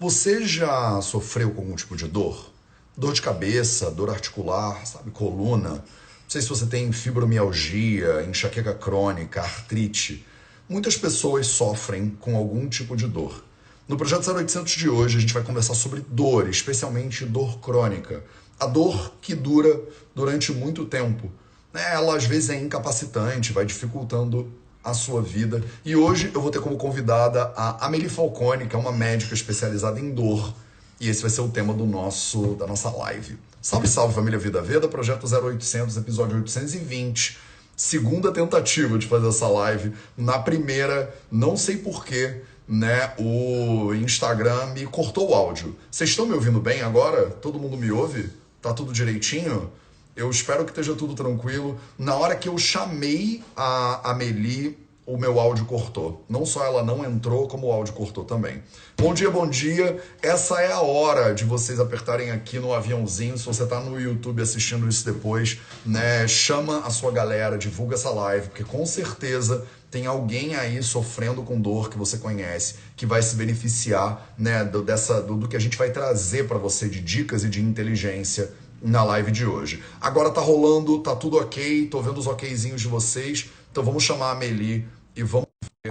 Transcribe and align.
Você 0.00 0.46
já 0.46 0.98
sofreu 1.02 1.50
com 1.50 1.60
algum 1.60 1.76
tipo 1.76 1.94
de 1.94 2.08
dor? 2.08 2.50
Dor 2.96 3.12
de 3.12 3.20
cabeça, 3.20 3.90
dor 3.90 4.08
articular, 4.08 4.86
sabe, 4.86 5.10
coluna? 5.10 5.72
Não 5.72 5.82
sei 6.26 6.40
se 6.40 6.48
você 6.48 6.64
tem 6.64 6.90
fibromialgia, 6.90 8.24
enxaqueca 8.26 8.72
crônica, 8.72 9.42
artrite. 9.42 10.24
Muitas 10.66 10.96
pessoas 10.96 11.48
sofrem 11.48 12.16
com 12.18 12.34
algum 12.34 12.66
tipo 12.66 12.96
de 12.96 13.06
dor. 13.06 13.44
No 13.86 13.98
projeto 13.98 14.26
0800 14.32 14.72
de 14.72 14.88
hoje 14.88 15.18
a 15.18 15.20
gente 15.20 15.34
vai 15.34 15.42
conversar 15.42 15.74
sobre 15.74 16.00
dor, 16.08 16.48
especialmente 16.48 17.26
dor 17.26 17.58
crônica. 17.58 18.24
A 18.58 18.64
dor 18.64 19.12
que 19.20 19.34
dura 19.34 19.82
durante 20.14 20.50
muito 20.50 20.86
tempo. 20.86 21.30
Ela 21.74 22.16
às 22.16 22.24
vezes 22.24 22.48
é 22.48 22.58
incapacitante, 22.58 23.52
vai 23.52 23.66
dificultando 23.66 24.50
a 24.82 24.94
sua 24.94 25.22
vida. 25.22 25.62
E 25.84 25.94
hoje 25.94 26.30
eu 26.34 26.40
vou 26.40 26.50
ter 26.50 26.60
como 26.60 26.76
convidada 26.76 27.52
a 27.56 27.86
Amelie 27.86 28.08
Falcone, 28.08 28.66
que 28.66 28.74
é 28.74 28.78
uma 28.78 28.92
médica 28.92 29.34
especializada 29.34 30.00
em 30.00 30.10
dor. 30.10 30.54
E 30.98 31.08
esse 31.08 31.22
vai 31.22 31.30
ser 31.30 31.40
o 31.40 31.48
tema 31.48 31.72
do 31.72 31.86
nosso 31.86 32.54
da 32.54 32.66
nossa 32.66 32.90
live. 32.90 33.38
Salve, 33.62 33.88
salve 33.88 34.14
família 34.14 34.38
Vida 34.38 34.62
Veda, 34.62 34.88
projeto 34.88 35.26
0800, 35.26 35.96
episódio 35.96 36.36
820. 36.36 37.38
Segunda 37.76 38.32
tentativa 38.32 38.98
de 38.98 39.06
fazer 39.06 39.28
essa 39.28 39.48
live. 39.48 39.92
Na 40.16 40.38
primeira, 40.38 41.14
não 41.30 41.56
sei 41.56 41.76
porquê, 41.76 42.42
né, 42.68 43.12
o 43.18 43.92
Instagram 43.94 44.66
me 44.74 44.86
cortou 44.86 45.30
o 45.30 45.34
áudio. 45.34 45.76
Vocês 45.90 46.10
estão 46.10 46.26
me 46.26 46.34
ouvindo 46.34 46.60
bem 46.60 46.82
agora? 46.82 47.26
Todo 47.26 47.58
mundo 47.58 47.76
me 47.76 47.90
ouve? 47.90 48.30
Tá 48.62 48.72
tudo 48.72 48.92
direitinho? 48.92 49.70
Eu 50.16 50.28
espero 50.30 50.64
que 50.64 50.70
esteja 50.70 50.94
tudo 50.94 51.14
tranquilo. 51.14 51.78
Na 51.98 52.14
hora 52.14 52.34
que 52.34 52.48
eu 52.48 52.58
chamei 52.58 53.42
a 53.56 54.10
Amelie, 54.10 54.76
o 55.06 55.16
meu 55.16 55.40
áudio 55.40 55.64
cortou. 55.64 56.24
Não 56.28 56.46
só 56.46 56.64
ela 56.64 56.84
não 56.84 57.04
entrou, 57.04 57.48
como 57.48 57.66
o 57.66 57.72
áudio 57.72 57.94
cortou 57.94 58.24
também. 58.24 58.62
Bom 58.96 59.12
dia, 59.12 59.30
bom 59.30 59.48
dia. 59.48 60.00
Essa 60.22 60.60
é 60.60 60.70
a 60.70 60.80
hora 60.80 61.34
de 61.34 61.44
vocês 61.44 61.80
apertarem 61.80 62.30
aqui 62.30 62.58
no 62.58 62.72
aviãozinho. 62.72 63.36
Se 63.36 63.44
você 63.44 63.64
está 63.64 63.80
no 63.80 64.00
YouTube 64.00 64.40
assistindo 64.40 64.88
isso 64.88 65.04
depois, 65.04 65.58
né, 65.84 66.28
chama 66.28 66.86
a 66.86 66.90
sua 66.90 67.10
galera, 67.10 67.58
divulga 67.58 67.94
essa 67.94 68.10
live, 68.10 68.48
porque 68.48 68.62
com 68.62 68.86
certeza 68.86 69.66
tem 69.90 70.06
alguém 70.06 70.54
aí 70.54 70.80
sofrendo 70.80 71.42
com 71.42 71.60
dor 71.60 71.90
que 71.90 71.98
você 71.98 72.18
conhece, 72.18 72.76
que 72.96 73.04
vai 73.04 73.20
se 73.20 73.34
beneficiar, 73.34 74.32
né, 74.38 74.64
do, 74.64 74.82
dessa, 74.82 75.20
do, 75.20 75.36
do 75.36 75.48
que 75.48 75.56
a 75.56 75.60
gente 75.60 75.76
vai 75.76 75.90
trazer 75.90 76.46
para 76.46 76.58
você 76.58 76.88
de 76.88 77.00
dicas 77.00 77.42
e 77.42 77.48
de 77.48 77.60
inteligência 77.60 78.52
na 78.82 79.04
live 79.04 79.30
de 79.30 79.44
hoje. 79.44 79.82
Agora 80.00 80.32
tá 80.32 80.40
rolando, 80.40 81.02
tá 81.02 81.14
tudo 81.14 81.36
ok, 81.36 81.88
tô 81.88 82.00
vendo 82.00 82.18
os 82.18 82.26
okzinhos 82.26 82.80
de 82.80 82.88
vocês, 82.88 83.50
então 83.70 83.84
vamos 83.84 84.02
chamar 84.02 84.32
a 84.32 84.34
Meli 84.34 84.88
e 85.14 85.22
vamos 85.22 85.48
ver. 85.84 85.90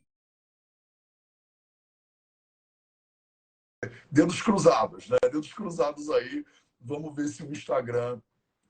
Dedos 4.12 4.42
cruzados, 4.42 5.08
né? 5.08 5.18
Dedos 5.24 5.54
cruzados 5.54 6.10
aí. 6.10 6.44
Vamos 6.82 7.16
ver 7.16 7.28
se 7.28 7.44
o 7.44 7.52
Instagram 7.52 8.20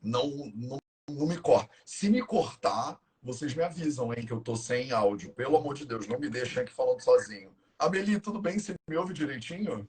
não, 0.01 0.51
não, 0.53 0.77
não 1.09 1.27
me 1.27 1.37
corta. 1.37 1.69
Se 1.85 2.09
me 2.09 2.21
cortar, 2.21 2.99
vocês 3.21 3.53
me 3.53 3.63
avisam, 3.63 4.13
hein, 4.13 4.25
que 4.25 4.33
eu 4.33 4.41
tô 4.41 4.55
sem 4.55 4.91
áudio. 4.91 5.31
Pelo 5.33 5.57
amor 5.57 5.75
de 5.75 5.85
Deus, 5.85 6.07
não 6.07 6.19
me 6.19 6.29
deixem 6.29 6.63
aqui 6.63 6.73
falando 6.73 7.01
sozinho. 7.01 7.55
Amelie, 7.77 8.19
tudo 8.19 8.41
bem? 8.41 8.59
Você 8.59 8.73
me 8.89 8.97
ouve 8.97 9.13
direitinho? 9.13 9.87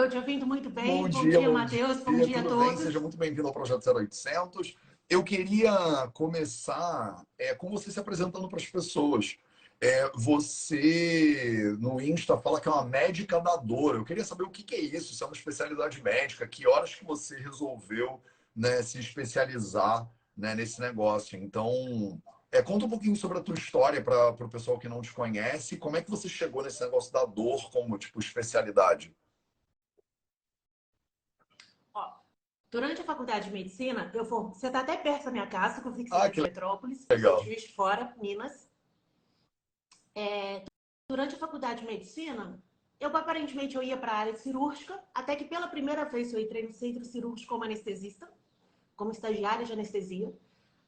Estou 0.00 0.08
te 0.08 0.16
ouvindo 0.16 0.46
muito 0.46 0.70
bem. 0.70 1.02
Bom, 1.02 1.08
dia, 1.10 1.38
dia 1.40 1.50
Matheus. 1.50 1.98
Bom 1.98 2.16
dia, 2.16 2.26
dia 2.26 2.40
a 2.40 2.42
todos. 2.42 2.68
Bem? 2.68 2.76
Seja 2.78 3.00
muito 3.00 3.18
bem-vindo 3.18 3.46
ao 3.46 3.52
Projeto 3.52 3.86
0800. 3.86 4.74
Eu 5.10 5.22
queria 5.22 6.08
começar 6.14 7.22
é, 7.38 7.54
com 7.54 7.68
você 7.68 7.90
se 7.90 8.00
apresentando 8.00 8.48
para 8.48 8.58
as 8.58 8.64
pessoas. 8.64 9.36
É, 9.78 10.10
você 10.14 11.76
no 11.78 12.00
Insta 12.00 12.38
fala 12.38 12.62
que 12.62 12.66
é 12.66 12.72
uma 12.72 12.86
médica 12.86 13.40
da 13.40 13.56
dor. 13.56 13.96
Eu 13.96 14.04
queria 14.04 14.24
saber 14.24 14.44
o 14.44 14.50
que, 14.50 14.62
que 14.62 14.74
é 14.74 14.80
isso, 14.80 15.14
se 15.14 15.22
é 15.22 15.26
uma 15.26 15.36
especialidade 15.36 16.02
médica, 16.02 16.48
que 16.48 16.66
horas 16.66 16.94
que 16.94 17.04
você 17.04 17.36
resolveu 17.36 18.22
né, 18.56 18.82
se 18.82 18.98
especializar 18.98 20.08
né, 20.34 20.54
nesse 20.54 20.80
negócio. 20.80 21.38
Então, 21.38 22.18
é, 22.50 22.62
conta 22.62 22.86
um 22.86 22.90
pouquinho 22.90 23.16
sobre 23.16 23.36
a 23.36 23.42
tua 23.42 23.54
história 23.54 24.02
para 24.02 24.30
o 24.30 24.48
pessoal 24.48 24.78
que 24.78 24.88
não 24.88 25.02
te 25.02 25.12
conhece. 25.12 25.76
Como 25.76 25.98
é 25.98 26.02
que 26.02 26.10
você 26.10 26.26
chegou 26.26 26.62
nesse 26.62 26.80
negócio 26.80 27.12
da 27.12 27.26
dor 27.26 27.70
como 27.70 27.98
tipo 27.98 28.18
especialidade? 28.18 29.14
Durante 32.70 33.00
a 33.00 33.04
faculdade 33.04 33.46
de 33.46 33.52
medicina, 33.52 34.08
eu 34.14 34.24
vou. 34.24 34.50
Você 34.54 34.68
está 34.68 34.80
até 34.80 34.96
perto 34.96 35.24
da 35.24 35.32
minha 35.32 35.46
casa, 35.46 35.80
que 35.80 35.88
eu 35.88 35.92
fico 35.92 36.14
ah, 36.14 36.28
em 36.28 36.40
Metrópolis, 36.40 37.04
legal. 37.10 37.42
Juiz 37.42 37.62
de 37.62 37.72
Fora, 37.72 38.14
Minas. 38.22 38.68
É, 40.14 40.64
durante 41.08 41.34
a 41.34 41.38
faculdade 41.38 41.80
de 41.80 41.86
medicina, 41.86 42.62
eu 43.00 43.08
aparentemente 43.16 43.74
eu 43.74 43.82
ia 43.82 43.96
para 43.96 44.12
a 44.12 44.18
área 44.18 44.36
cirúrgica, 44.36 45.02
até 45.12 45.34
que 45.34 45.46
pela 45.46 45.66
primeira 45.66 46.04
vez 46.04 46.32
eu 46.32 46.40
entrei 46.40 46.64
no 46.64 46.72
centro 46.72 47.04
cirúrgico 47.04 47.52
como 47.52 47.64
anestesista, 47.64 48.30
como 48.94 49.10
estagiária 49.10 49.66
de 49.66 49.72
anestesia. 49.72 50.32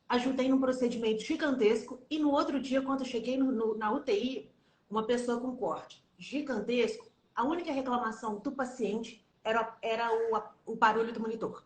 Ajudei 0.08 0.48
num 0.48 0.60
procedimento 0.60 1.24
gigantesco 1.24 2.00
e 2.08 2.16
no 2.16 2.30
outro 2.30 2.60
dia, 2.60 2.80
quando 2.80 3.00
eu 3.00 3.06
cheguei 3.06 3.36
no, 3.36 3.50
no, 3.50 3.76
na 3.76 3.90
UTI, 3.90 4.52
uma 4.88 5.04
pessoa 5.04 5.40
com 5.40 5.56
corte 5.56 6.04
gigantesco, 6.16 7.10
a 7.34 7.42
única 7.42 7.72
reclamação 7.72 8.38
do 8.38 8.52
paciente 8.52 9.26
era, 9.42 9.76
era 9.82 10.08
o, 10.12 10.72
o 10.72 10.76
barulho 10.76 11.12
do 11.12 11.18
monitor 11.18 11.64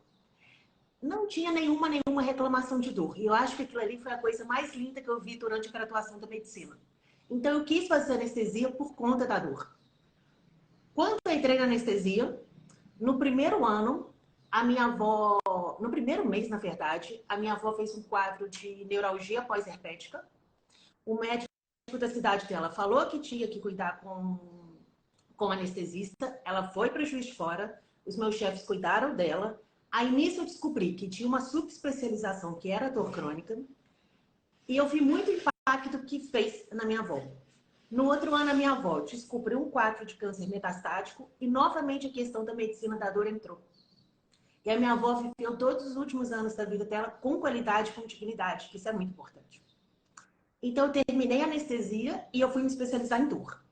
não 1.00 1.26
tinha 1.26 1.52
nenhuma, 1.52 1.88
nenhuma 1.88 2.22
reclamação 2.22 2.80
de 2.80 2.90
dor. 2.90 3.16
E 3.18 3.26
eu 3.26 3.34
acho 3.34 3.56
que 3.56 3.62
aquilo 3.62 3.80
ali 3.80 3.98
foi 3.98 4.12
a 4.12 4.18
coisa 4.18 4.44
mais 4.44 4.74
linda 4.74 5.00
que 5.00 5.08
eu 5.08 5.20
vi 5.20 5.36
durante 5.36 5.68
a 5.68 5.72
graduação 5.72 6.18
da 6.18 6.26
medicina. 6.26 6.78
Então, 7.28 7.58
eu 7.58 7.64
quis 7.64 7.88
fazer 7.88 8.14
anestesia 8.14 8.70
por 8.70 8.94
conta 8.94 9.26
da 9.26 9.38
dor. 9.38 9.76
Quando 10.94 11.18
eu 11.24 11.32
entrei 11.32 11.58
na 11.58 11.64
anestesia, 11.64 12.42
no 12.98 13.18
primeiro 13.18 13.64
ano, 13.64 14.14
a 14.50 14.64
minha 14.64 14.86
avó, 14.86 15.38
no 15.80 15.90
primeiro 15.90 16.26
mês, 16.26 16.48
na 16.48 16.56
verdade, 16.56 17.22
a 17.28 17.36
minha 17.36 17.52
avó 17.52 17.74
fez 17.74 17.94
um 17.94 18.02
quadro 18.02 18.48
de 18.48 18.84
neuralgia 18.86 19.42
pós-herpética. 19.42 20.26
O 21.04 21.16
médico 21.16 21.48
da 21.98 22.08
cidade 22.08 22.46
dela 22.46 22.70
falou 22.70 23.04
que 23.06 23.18
tinha 23.18 23.46
que 23.46 23.60
cuidar 23.60 24.00
com, 24.00 24.78
com 25.36 25.50
anestesista. 25.50 26.40
Ela 26.44 26.68
foi 26.68 26.90
para 26.90 27.02
o 27.02 27.06
juiz 27.06 27.26
de 27.26 27.34
fora. 27.34 27.82
Os 28.06 28.16
meus 28.16 28.36
chefes 28.36 28.62
cuidaram 28.62 29.14
dela. 29.14 29.60
Aí 29.90 30.10
nisso 30.10 30.40
eu 30.40 30.44
descobri 30.44 30.94
que 30.94 31.08
tinha 31.08 31.28
uma 31.28 31.40
subespecialização 31.40 32.54
que 32.54 32.70
era 32.70 32.90
dor 32.90 33.10
crônica. 33.10 33.58
E 34.68 34.76
eu 34.76 34.88
vi 34.88 35.00
muito 35.00 35.30
impacto 35.30 36.04
que 36.04 36.20
fez 36.20 36.66
na 36.72 36.84
minha 36.84 37.00
avó. 37.00 37.22
No 37.90 38.06
outro 38.06 38.34
ano, 38.34 38.50
a 38.50 38.54
minha 38.54 38.72
avó 38.72 39.00
descobriu 39.00 39.62
um 39.62 39.70
quadro 39.70 40.04
de 40.04 40.16
câncer 40.16 40.48
metastático 40.48 41.30
e 41.40 41.46
novamente 41.46 42.08
a 42.08 42.12
questão 42.12 42.44
da 42.44 42.54
medicina 42.54 42.98
da 42.98 43.10
dor 43.10 43.26
entrou. 43.26 43.62
E 44.64 44.70
a 44.70 44.76
minha 44.76 44.92
avó 44.92 45.14
viveu 45.14 45.56
todos 45.56 45.86
os 45.86 45.96
últimos 45.96 46.32
anos 46.32 46.56
da 46.56 46.64
vida 46.64 46.84
dela 46.84 47.08
com 47.08 47.38
qualidade, 47.38 47.92
com 47.92 48.04
dignidade, 48.04 48.68
que 48.68 48.76
isso 48.76 48.88
é 48.88 48.92
muito 48.92 49.10
importante. 49.10 49.64
Então, 50.60 50.86
eu 50.86 51.04
terminei 51.04 51.42
anestesia 51.42 52.26
e 52.34 52.40
eu 52.40 52.50
fui 52.50 52.62
me 52.62 52.66
especializar 52.66 53.20
em 53.20 53.28
dor. 53.28 53.64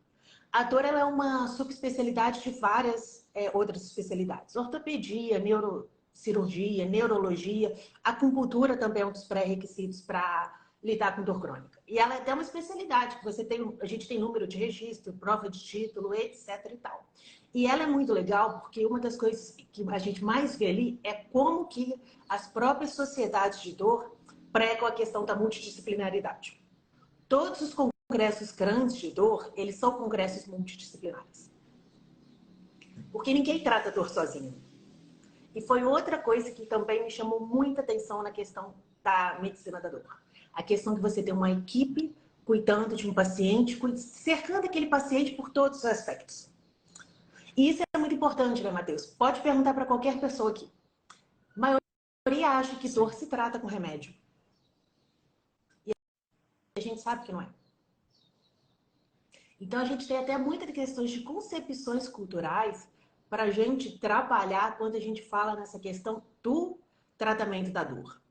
A 0.52 0.62
dor 0.62 0.84
é 0.84 1.04
uma 1.04 1.48
subespecialidade 1.48 2.40
de 2.42 2.50
várias 2.60 3.28
é, 3.34 3.50
outras 3.52 3.82
especialidades. 3.82 4.54
Ortopedia, 4.54 5.40
neuro, 5.40 5.90
cirurgia, 6.14 6.86
neurologia. 6.86 7.74
A 8.02 8.10
acupuntura 8.10 8.76
também 8.76 9.02
é 9.02 9.06
um 9.06 9.12
dos 9.12 9.24
pré-requisitos 9.24 10.00
para 10.00 10.54
lidar 10.82 11.16
com 11.16 11.22
dor 11.22 11.40
crônica. 11.40 11.80
E 11.88 11.98
ela 11.98 12.14
é 12.14 12.18
até 12.18 12.32
uma 12.32 12.42
especialidade, 12.42 13.16
que 13.16 13.24
você 13.24 13.44
tem, 13.44 13.76
a 13.80 13.86
gente 13.86 14.06
tem 14.06 14.18
número 14.18 14.46
de 14.46 14.56
registro, 14.56 15.12
prova 15.14 15.48
de 15.48 15.58
título, 15.58 16.14
etc 16.14 16.70
e 16.72 16.76
tal. 16.76 17.06
E 17.52 17.66
ela 17.66 17.84
é 17.84 17.86
muito 17.86 18.12
legal 18.12 18.60
porque 18.60 18.84
uma 18.84 19.00
das 19.00 19.16
coisas 19.16 19.56
que 19.72 19.84
a 19.88 19.98
gente 19.98 20.22
mais 20.24 20.56
vê 20.56 20.66
ali 20.66 21.00
é 21.02 21.12
como 21.12 21.66
que 21.66 21.94
as 22.28 22.46
próprias 22.46 22.94
sociedades 22.94 23.60
de 23.62 23.72
dor 23.72 24.16
pregam 24.52 24.86
a 24.86 24.92
questão 24.92 25.24
da 25.24 25.34
multidisciplinaridade. 25.34 26.60
Todos 27.28 27.60
os 27.60 27.74
congressos 27.74 28.52
grandes 28.52 28.96
de 28.96 29.10
dor, 29.10 29.52
eles 29.56 29.76
são 29.76 29.92
congressos 29.92 30.46
multidisciplinares. 30.46 31.50
Porque 33.10 33.32
ninguém 33.32 33.62
trata 33.62 33.90
dor 33.90 34.10
sozinho. 34.10 34.63
E 35.54 35.60
foi 35.60 35.84
outra 35.84 36.18
coisa 36.18 36.50
que 36.50 36.66
também 36.66 37.04
me 37.04 37.10
chamou 37.10 37.40
muita 37.40 37.80
atenção 37.80 38.22
na 38.22 38.30
questão 38.30 38.74
da 39.02 39.38
medicina 39.40 39.80
da 39.80 39.88
dor. 39.88 40.04
A 40.52 40.62
questão 40.62 40.94
de 40.94 41.00
você 41.00 41.22
ter 41.22 41.32
uma 41.32 41.50
equipe 41.50 42.14
cuidando 42.44 42.96
de 42.96 43.08
um 43.08 43.14
paciente, 43.14 43.78
cercando 43.96 44.66
aquele 44.66 44.86
paciente 44.86 45.32
por 45.32 45.50
todos 45.50 45.78
os 45.78 45.84
aspectos. 45.84 46.50
E 47.56 47.70
isso 47.70 47.82
é 47.94 47.98
muito 47.98 48.14
importante, 48.14 48.62
né, 48.62 48.70
Matheus? 48.70 49.06
Pode 49.06 49.40
perguntar 49.40 49.74
para 49.74 49.86
qualquer 49.86 50.20
pessoa 50.20 50.50
aqui. 50.50 50.68
A 51.56 51.78
maioria 52.26 52.48
acha 52.50 52.76
que 52.76 52.88
dor 52.88 53.14
se 53.14 53.26
trata 53.26 53.60
com 53.60 53.66
remédio. 53.66 54.12
E 55.86 55.92
a 56.76 56.80
gente 56.80 57.00
sabe 57.00 57.24
que 57.24 57.32
não 57.32 57.40
é. 57.40 57.48
Então 59.60 59.80
a 59.80 59.84
gente 59.84 60.06
tem 60.06 60.18
até 60.18 60.36
muitas 60.36 60.70
questões 60.72 61.10
de 61.10 61.20
concepções 61.20 62.08
culturais 62.08 62.88
para 63.34 63.42
a 63.42 63.50
gente 63.50 63.98
trabalhar 63.98 64.78
quando 64.78 64.94
a 64.94 65.00
gente 65.00 65.20
fala 65.20 65.56
nessa 65.56 65.76
questão 65.76 66.22
do 66.40 66.78
tratamento 67.18 67.72
da 67.72 67.82
dor. 67.82 68.22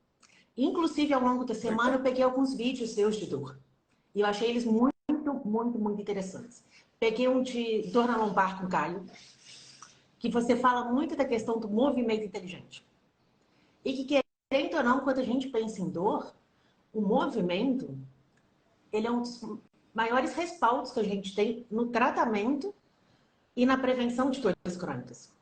Inclusive, 0.56 1.12
ao 1.12 1.20
longo 1.20 1.44
da 1.44 1.54
semana, 1.54 1.96
eu 1.96 2.02
peguei 2.02 2.24
alguns 2.24 2.54
vídeos 2.54 2.92
seus 2.92 3.16
de 3.16 3.26
dor. 3.26 3.60
E 4.14 4.22
eu 4.22 4.26
achei 4.26 4.48
eles 4.48 4.64
muito, 4.64 4.94
muito, 5.44 5.78
muito 5.78 6.00
interessantes. 6.00 6.64
peguei 6.98 7.28
um 7.28 7.42
de 7.42 7.82
dor 7.92 8.06
na 8.06 8.16
lombar 8.16 8.58
com 8.58 8.66
Caio, 8.66 9.04
que 10.18 10.30
você 10.30 10.56
fala 10.56 10.90
muito 10.90 11.14
da 11.14 11.26
questão 11.26 11.60
do 11.60 11.68
movimento 11.68 12.24
inteligente. 12.24 12.82
E 13.84 14.06
que, 14.06 14.22
querendo 14.50 14.78
ou 14.78 14.82
não, 14.82 15.00
quando 15.00 15.18
a 15.18 15.24
gente 15.24 15.50
pensa 15.50 15.82
em 15.82 15.90
dor, 15.90 16.34
o 16.94 17.02
movimento, 17.02 17.94
ele 18.90 19.06
é 19.06 19.10
um 19.10 19.20
dos 19.20 19.38
maiores 19.92 20.32
respaldos 20.32 20.92
que 20.92 21.00
a 21.00 21.04
gente 21.04 21.34
tem 21.34 21.66
no 21.70 21.88
tratamento 21.88 22.74
e 23.56 23.64
na 23.64 23.76
prevenção 23.76 24.30
de 24.30 24.40
dores 24.40 24.76
crônicas. 24.78 25.32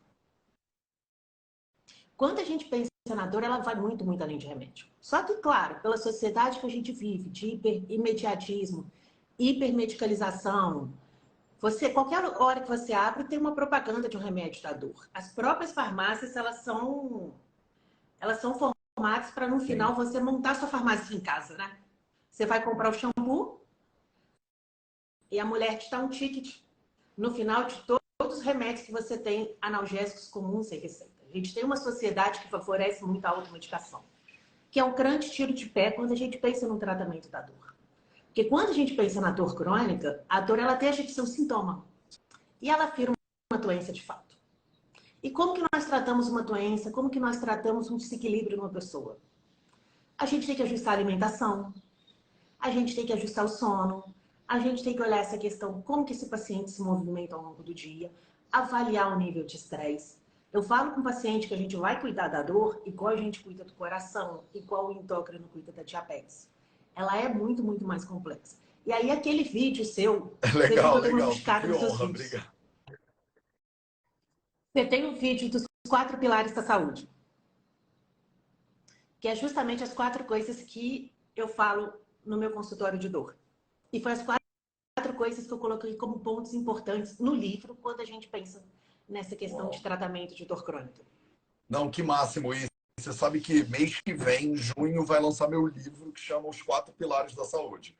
Quando 2.17 2.39
a 2.39 2.45
gente 2.45 2.67
pensa 2.67 2.91
na 3.09 3.27
dor, 3.27 3.43
ela 3.43 3.59
vai 3.59 3.75
muito, 3.75 4.05
muito 4.05 4.23
além 4.23 4.39
de 4.39 4.47
remédio. 4.47 4.87
Só 5.01 5.23
que, 5.23 5.35
claro, 5.37 5.81
pela 5.81 5.97
sociedade 5.97 6.61
que 6.61 6.67
a 6.67 6.71
gente 6.71 6.93
vive, 6.93 7.29
de 7.31 7.47
hiper 7.47 7.85
imediatismo, 7.91 8.91
hipermedicalização, 9.39 10.93
você, 11.63 11.91
qualquer 11.91 12.25
hora 12.25 12.61
que 12.61 12.69
você 12.69 12.93
abre, 12.93 13.25
tem 13.25 13.39
uma 13.39 13.55
propaganda 13.55 14.09
de 14.09 14.17
um 14.17 14.21
remédio 14.21 14.63
da 14.63 14.73
dor. 14.73 15.09
As 15.15 15.33
próprias 15.33 15.73
farmácias, 15.73 16.35
elas 16.37 16.57
são, 16.57 17.35
elas 18.19 18.41
são 18.41 18.55
formadas 18.55 19.31
para, 19.31 19.47
no 19.47 19.61
final, 19.61 19.95
você 19.95 20.21
montar 20.21 20.57
sua 20.57 20.69
farmácia 20.69 21.15
em 21.15 21.21
casa, 21.21 21.57
né? 21.57 21.79
Você 22.31 22.47
vai 22.47 22.65
comprar 22.65 22.91
o 22.91 22.95
shampoo 22.95 23.65
e 25.31 25.39
a 25.39 25.45
mulher 25.45 25.79
te 25.79 25.91
dá 25.91 25.99
um 26.01 26.09
ticket 26.09 26.61
no 27.17 27.31
final 27.31 27.65
de 27.65 27.77
todos 27.83 28.02
os 28.02 28.02
remédios 28.43 28.87
que 28.87 28.93
você 28.93 29.17
tem 29.17 29.57
analgésicos 29.61 30.29
comuns 30.29 30.69
sem 30.69 30.79
receita. 30.79 31.13
A 31.29 31.37
gente 31.37 31.55
tem 31.55 31.65
uma 31.65 31.77
sociedade 31.77 32.41
que 32.41 32.51
favorece 32.51 33.05
muito 33.05 33.25
a 33.25 33.31
automedicação, 33.31 34.03
que 34.71 34.79
é 34.79 34.85
um 34.85 34.95
grande 34.95 35.31
tiro 35.31 35.53
de 35.53 35.67
pé 35.67 35.91
quando 35.91 36.13
a 36.13 36.17
gente 36.17 36.39
pensa 36.39 36.69
no 36.69 36.79
tratamento 36.79 37.29
da 37.31 37.41
dor. 37.41 37.75
Porque 38.27 38.45
quando 38.45 38.71
a 38.71 38.75
gente 38.75 38.95
pensa 38.95 39.21
na 39.21 39.31
dor 39.31 39.55
crônica, 39.55 40.25
a 40.29 40.41
dor 40.41 40.59
ela 40.59 40.75
deixa 40.75 41.03
de 41.03 41.13
ser 41.13 41.23
um 41.23 41.27
sintoma 41.27 41.87
e 42.61 42.71
ela 42.71 42.87
vira 42.87 43.13
uma 43.53 43.61
doença 43.61 43.93
de 43.93 44.03
fato. 44.03 44.37
E 45.23 45.31
como 45.31 45.55
que 45.55 45.63
nós 45.73 45.85
tratamos 45.85 46.29
uma 46.29 46.43
doença? 46.43 46.91
Como 46.91 47.11
que 47.11 47.21
nós 47.21 47.39
tratamos 47.39 47.91
um 47.91 47.97
desequilíbrio 47.97 48.57
numa 48.57 48.69
pessoa? 48.69 49.19
A 50.19 50.27
gente 50.27 50.47
tem 50.47 50.57
que 50.57 50.63
ajustar 50.63 50.95
a 50.95 50.97
alimentação, 50.97 51.73
a 52.59 52.71
gente 52.71 52.95
tem 52.95 53.07
que 53.07 53.13
ajustar 53.13 53.45
o 53.45 53.49
sono, 53.49 54.05
a 54.49 54.59
gente 54.59 54.83
tem 54.83 54.95
que 54.95 55.03
olhar 55.03 55.19
essa 55.19 55.39
questão, 55.39 55.81
como 55.83 56.05
que 56.05 56.13
esse 56.13 56.29
paciente 56.29 56.71
se 56.71 56.83
movimenta 56.83 57.35
ao 57.35 57.43
longo 57.43 57.63
do 57.63 57.73
dia, 57.73 58.13
avaliar 58.53 59.11
o 59.13 59.19
nível 59.19 59.45
de 59.45 59.57
estresse, 59.57 60.19
eu 60.53 60.63
falo 60.63 60.93
com 60.93 61.01
o 61.01 61.05
paciente 61.05 61.49
que 61.49 61.55
a 61.55 61.57
gente 61.57 61.75
vai 61.77 61.99
cuidar 61.99 62.29
da 62.29 62.43
dor 62.43 62.83
igual 62.85 63.15
a 63.15 63.17
gente 63.17 63.43
cuida 63.43 63.65
do 63.65 63.73
coração, 63.73 64.45
igual 64.55 64.89
o 64.89 64.93
endócrino 64.93 65.49
cuida 65.49 65.73
da 65.73 65.83
diabetes. 65.83 66.51
Ela 66.95 67.17
é 67.17 67.27
muito, 67.27 67.65
muito 67.65 67.87
mais 67.87 68.05
complexa. 68.05 68.57
E 68.85 68.93
aí 68.93 69.11
aquele 69.11 69.45
vídeo 69.45 69.85
seu, 69.85 70.37
é 70.43 70.59
legal, 70.59 71.01
você 71.01 71.13
legal. 71.13 71.33
Que 71.33 71.73
honra, 71.73 72.05
obrigado. 72.05 72.53
Você 74.75 74.87
tem 74.87 75.07
um 75.07 75.15
vídeo 75.15 75.49
dos 75.51 75.65
quatro 75.89 76.19
pilares 76.19 76.53
da 76.53 76.63
saúde. 76.63 77.09
Que 79.21 79.29
é 79.29 79.35
justamente 79.35 79.83
as 79.83 79.95
quatro 79.95 80.25
coisas 80.25 80.63
que 80.63 81.13
eu 81.35 81.49
falo 81.49 81.95
no 82.25 82.37
meu 82.37 82.51
consultório 82.51 82.99
de 82.99 83.09
dor. 83.09 83.37
E 83.93 84.01
foi 84.01 84.13
as 84.13 84.23
quatro 84.23 84.42
coisas 85.23 85.47
que 85.47 85.53
eu 85.53 85.59
coloquei 85.59 85.95
como 85.95 86.19
pontos 86.19 86.53
importantes 86.53 87.17
no 87.17 87.33
livro 87.33 87.77
quando 87.77 88.01
a 88.01 88.05
gente 88.05 88.27
pensa 88.27 88.61
nessa 89.09 89.37
questão 89.37 89.67
Uau. 89.67 89.71
de 89.71 89.81
tratamento 89.81 90.35
de 90.35 90.45
dor 90.45 90.65
crônica. 90.65 91.01
Não, 91.69 91.89
que 91.89 92.03
máximo 92.03 92.53
isso. 92.53 92.67
Você 92.99 93.13
sabe 93.13 93.41
que 93.41 93.63
mês 93.67 94.01
que 94.01 94.13
vem, 94.13 94.47
em 94.49 94.57
junho, 94.57 95.07
vai 95.07 95.21
lançar 95.21 95.49
meu 95.49 95.65
livro 95.65 96.11
que 96.11 96.21
chama 96.21 96.49
Os 96.49 96.61
Quatro 96.61 96.93
Pilares 96.93 97.37
da 97.37 97.45
Saúde. 97.45 97.97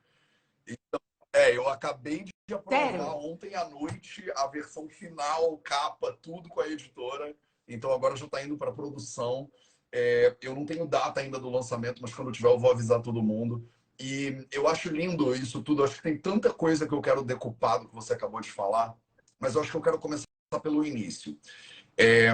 Então, 0.67 0.99
é, 1.33 1.57
eu 1.57 1.69
acabei 1.69 2.25
de 2.25 2.55
aprovar 2.55 2.91
Sério? 2.91 3.07
ontem 3.07 3.55
à 3.55 3.69
noite 3.69 4.29
a 4.35 4.49
versão 4.49 4.89
final, 4.89 5.59
capa, 5.59 6.19
tudo 6.21 6.49
com 6.49 6.61
a 6.61 6.67
editora. 6.67 7.37
Então 7.69 7.93
agora 7.93 8.17
já 8.17 8.27
está 8.27 8.43
indo 8.43 8.59
para 8.59 8.73
produção. 8.73 9.49
É, 9.93 10.37
eu 10.43 10.57
não 10.57 10.67
tenho 10.67 10.89
data 10.89 11.21
ainda 11.21 11.39
do 11.39 11.49
lançamento, 11.49 12.03
mas 12.03 12.13
quando 12.13 12.33
tiver 12.33 12.49
eu 12.49 12.59
vou 12.59 12.73
avisar 12.73 13.01
todo 13.01 13.23
mundo. 13.23 13.65
E 13.99 14.47
eu 14.51 14.67
acho 14.69 14.91
lindo 14.91 15.35
isso 15.35 15.63
tudo. 15.63 15.83
Eu 15.83 15.87
acho 15.87 15.97
que 15.97 16.03
tem 16.03 16.19
tanta 16.19 16.53
coisa 16.53 16.87
que 16.87 16.95
eu 16.95 17.01
quero 17.01 17.23
decupar 17.23 17.81
do 17.81 17.89
que 17.89 17.95
você 17.95 18.13
acabou 18.15 18.41
de 18.41 18.51
falar, 18.51 18.97
mas 19.39 19.55
eu 19.55 19.61
acho 19.61 19.71
que 19.71 19.77
eu 19.77 19.83
quero 19.83 19.99
começar 19.99 20.27
pelo 20.63 20.85
início. 20.85 21.39
É, 21.97 22.33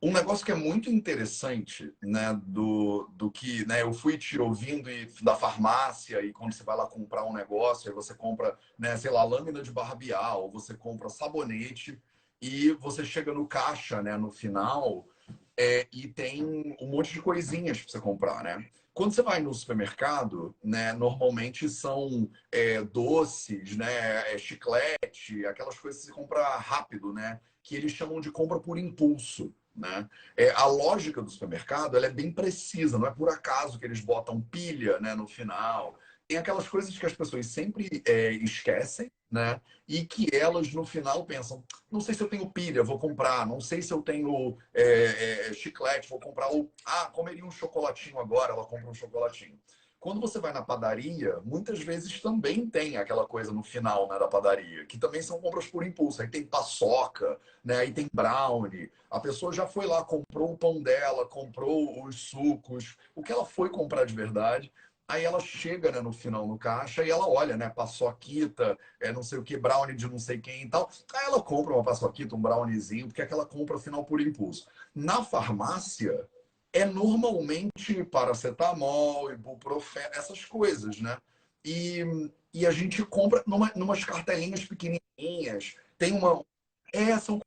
um 0.00 0.12
negócio 0.12 0.46
que 0.46 0.52
é 0.52 0.54
muito 0.54 0.88
interessante, 0.88 1.92
né, 2.00 2.38
do, 2.44 3.10
do 3.14 3.30
que, 3.30 3.66
né, 3.66 3.82
eu 3.82 3.92
fui 3.92 4.16
te 4.16 4.40
ouvindo 4.40 4.88
e, 4.88 5.06
da 5.20 5.34
farmácia 5.34 6.22
e 6.22 6.32
quando 6.32 6.52
você 6.52 6.62
vai 6.62 6.76
lá 6.76 6.86
comprar 6.86 7.24
um 7.24 7.32
negócio, 7.32 7.88
aí 7.88 7.94
você 7.94 8.14
compra, 8.14 8.56
né, 8.78 8.96
sei 8.96 9.10
lá, 9.10 9.24
lâmina 9.24 9.60
de 9.60 9.72
barbear, 9.72 10.36
ou 10.36 10.50
você 10.50 10.74
compra 10.74 11.08
sabonete 11.08 12.00
e 12.40 12.70
você 12.74 13.04
chega 13.04 13.34
no 13.34 13.46
caixa, 13.46 14.00
né, 14.00 14.16
no 14.16 14.30
final, 14.30 15.08
é, 15.56 15.88
e 15.92 16.06
tem 16.06 16.44
um 16.80 16.86
monte 16.86 17.12
de 17.12 17.20
coisinhas 17.20 17.80
para 17.82 17.90
você 17.90 18.00
comprar, 18.00 18.44
né? 18.44 18.64
Quando 18.98 19.12
você 19.12 19.22
vai 19.22 19.40
no 19.40 19.54
supermercado, 19.54 20.52
né, 20.60 20.92
normalmente 20.92 21.68
são 21.68 22.28
é, 22.50 22.82
doces, 22.82 23.76
né, 23.76 24.34
é, 24.34 24.36
chiclete, 24.36 25.46
aquelas 25.46 25.78
coisas 25.78 26.00
que 26.00 26.08
você 26.08 26.12
compra 26.12 26.42
rápido, 26.56 27.12
né, 27.12 27.38
que 27.62 27.76
eles 27.76 27.92
chamam 27.92 28.20
de 28.20 28.32
compra 28.32 28.58
por 28.58 28.76
impulso. 28.76 29.54
Né? 29.72 30.10
É, 30.36 30.50
a 30.50 30.66
lógica 30.66 31.22
do 31.22 31.30
supermercado 31.30 31.96
ela 31.96 32.06
é 32.06 32.10
bem 32.10 32.32
precisa, 32.32 32.98
não 32.98 33.06
é 33.06 33.12
por 33.12 33.28
acaso 33.28 33.78
que 33.78 33.86
eles 33.86 34.00
botam 34.00 34.40
pilha 34.40 34.98
né, 34.98 35.14
no 35.14 35.28
final. 35.28 35.96
Tem 36.28 36.36
aquelas 36.36 36.68
coisas 36.68 36.96
que 36.96 37.06
as 37.06 37.14
pessoas 37.14 37.46
sempre 37.46 38.02
é, 38.06 38.30
esquecem 38.32 39.10
né? 39.30 39.60
E 39.86 40.04
que 40.04 40.34
elas 40.34 40.72
no 40.72 40.84
final 40.84 41.24
pensam: 41.24 41.62
não 41.90 42.00
sei 42.00 42.14
se 42.14 42.22
eu 42.22 42.28
tenho 42.28 42.50
pilha, 42.50 42.82
vou 42.82 42.98
comprar, 42.98 43.46
não 43.46 43.60
sei 43.60 43.82
se 43.82 43.92
eu 43.92 44.02
tenho 44.02 44.56
é, 44.72 45.48
é, 45.48 45.52
chiclete, 45.52 46.08
vou 46.08 46.20
comprar, 46.20 46.48
ou 46.48 46.70
ah, 46.84 47.06
comeria 47.06 47.44
um 47.44 47.50
chocolatinho 47.50 48.18
agora, 48.18 48.52
ela 48.52 48.64
compra 48.64 48.88
um 48.88 48.94
chocolatinho. 48.94 49.58
Quando 50.00 50.20
você 50.20 50.38
vai 50.38 50.52
na 50.52 50.62
padaria, 50.62 51.40
muitas 51.44 51.80
vezes 51.80 52.20
também 52.20 52.70
tem 52.70 52.96
aquela 52.96 53.26
coisa 53.26 53.50
no 53.50 53.64
final 53.64 54.08
né, 54.08 54.16
da 54.16 54.28
padaria, 54.28 54.86
que 54.86 54.96
também 54.96 55.20
são 55.20 55.40
compras 55.40 55.66
por 55.66 55.84
impulso. 55.84 56.22
Aí 56.22 56.28
tem 56.28 56.46
paçoca, 56.46 57.36
né, 57.64 57.78
aí 57.78 57.92
tem 57.92 58.06
brownie. 58.12 58.92
A 59.10 59.18
pessoa 59.18 59.52
já 59.52 59.66
foi 59.66 59.86
lá, 59.86 60.04
comprou 60.04 60.52
o 60.52 60.56
pão 60.56 60.80
dela, 60.80 61.26
comprou 61.26 62.04
os 62.04 62.30
sucos, 62.30 62.96
o 63.12 63.24
que 63.24 63.32
ela 63.32 63.44
foi 63.44 63.70
comprar 63.70 64.04
de 64.04 64.14
verdade. 64.14 64.72
Aí 65.08 65.24
ela 65.24 65.40
chega 65.40 65.90
né, 65.90 66.02
no 66.02 66.12
final 66.12 66.46
no 66.46 66.58
caixa 66.58 67.02
e 67.02 67.10
ela 67.10 67.26
olha, 67.26 67.56
né? 67.56 67.70
Paçoquita, 67.70 68.78
é 69.00 69.10
não 69.10 69.22
sei 69.22 69.38
o 69.38 69.42
que, 69.42 69.56
brownie 69.56 69.96
de 69.96 70.06
não 70.06 70.18
sei 70.18 70.38
quem 70.38 70.64
e 70.64 70.68
tal. 70.68 70.90
Aí 71.14 71.24
ela 71.24 71.42
compra 71.42 71.72
uma 71.72 71.82
paçoquita, 71.82 72.36
um 72.36 72.42
browniezinho, 72.42 73.06
porque 73.06 73.22
é 73.22 73.24
aquela 73.24 73.46
compra 73.46 73.78
final 73.78 74.04
por 74.04 74.20
impulso. 74.20 74.68
Na 74.94 75.24
farmácia, 75.24 76.28
é 76.74 76.84
normalmente 76.84 78.04
paracetamol, 78.04 79.32
ibuprofeno, 79.32 80.10
essas 80.12 80.44
coisas, 80.44 81.00
né? 81.00 81.16
E, 81.64 82.04
e 82.52 82.66
a 82.66 82.70
gente 82.70 83.02
compra 83.02 83.42
numa, 83.46 83.72
numas 83.74 84.04
cartelinhas 84.04 84.66
pequenininhas. 84.66 85.76
Tem 85.96 86.12
uma... 86.12 86.44
É, 86.92 87.18
são 87.18 87.40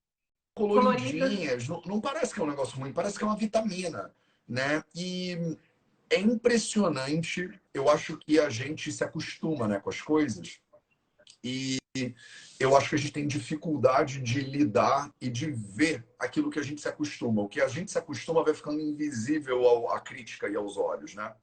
coloridinhas. 0.56 1.68
Não, 1.68 1.80
não 1.86 2.01
parece 2.01 2.34
que 2.34 2.39
é 2.39 2.44
um 2.44 2.50
negócio 2.50 2.75
ruim, 2.80 2.91
parece 2.91 3.20
que 3.20 3.24
é 3.24 3.27
uma 3.27 3.38
vitamina, 3.38 4.12
né? 4.48 4.84
E 4.96 5.58
é 6.12 6.20
impressionante. 6.20 7.50
Eu 7.74 7.89
acho 7.89 8.18
que 8.18 8.39
a 8.39 8.50
gente 8.50 8.91
se 8.91 9.03
acostuma 9.03 9.68
né, 9.68 9.80
com 9.80 9.89
as 9.89 10.01
coisas 10.01 10.60
e 11.44 11.80
eu 12.60 12.77
acho 12.77 12.89
que 12.89 12.96
a 12.96 12.98
gente 12.98 13.13
tem 13.13 13.27
dificuldade 13.27 14.22
de 14.22 14.41
lidar 14.41 15.12
e 15.20 15.30
de 15.30 15.50
ver 15.50 16.06
aquilo 16.20 16.51
que 16.51 16.60
a 16.60 16.63
gente 16.63 16.82
se 16.82 16.88
acostuma. 16.88 17.41
O 17.41 17.50
que 17.50 17.62
a 17.62 17.68
gente 17.68 17.91
se 17.91 17.98
acostuma 17.98 18.44
vai 18.44 18.53
ficando 18.53 18.80
invisível 18.80 19.89
à 19.89 20.00
crítica 20.00 20.48
e 20.48 20.56
aos 20.56 20.77
olhos, 20.77 21.15
né? 21.15 21.34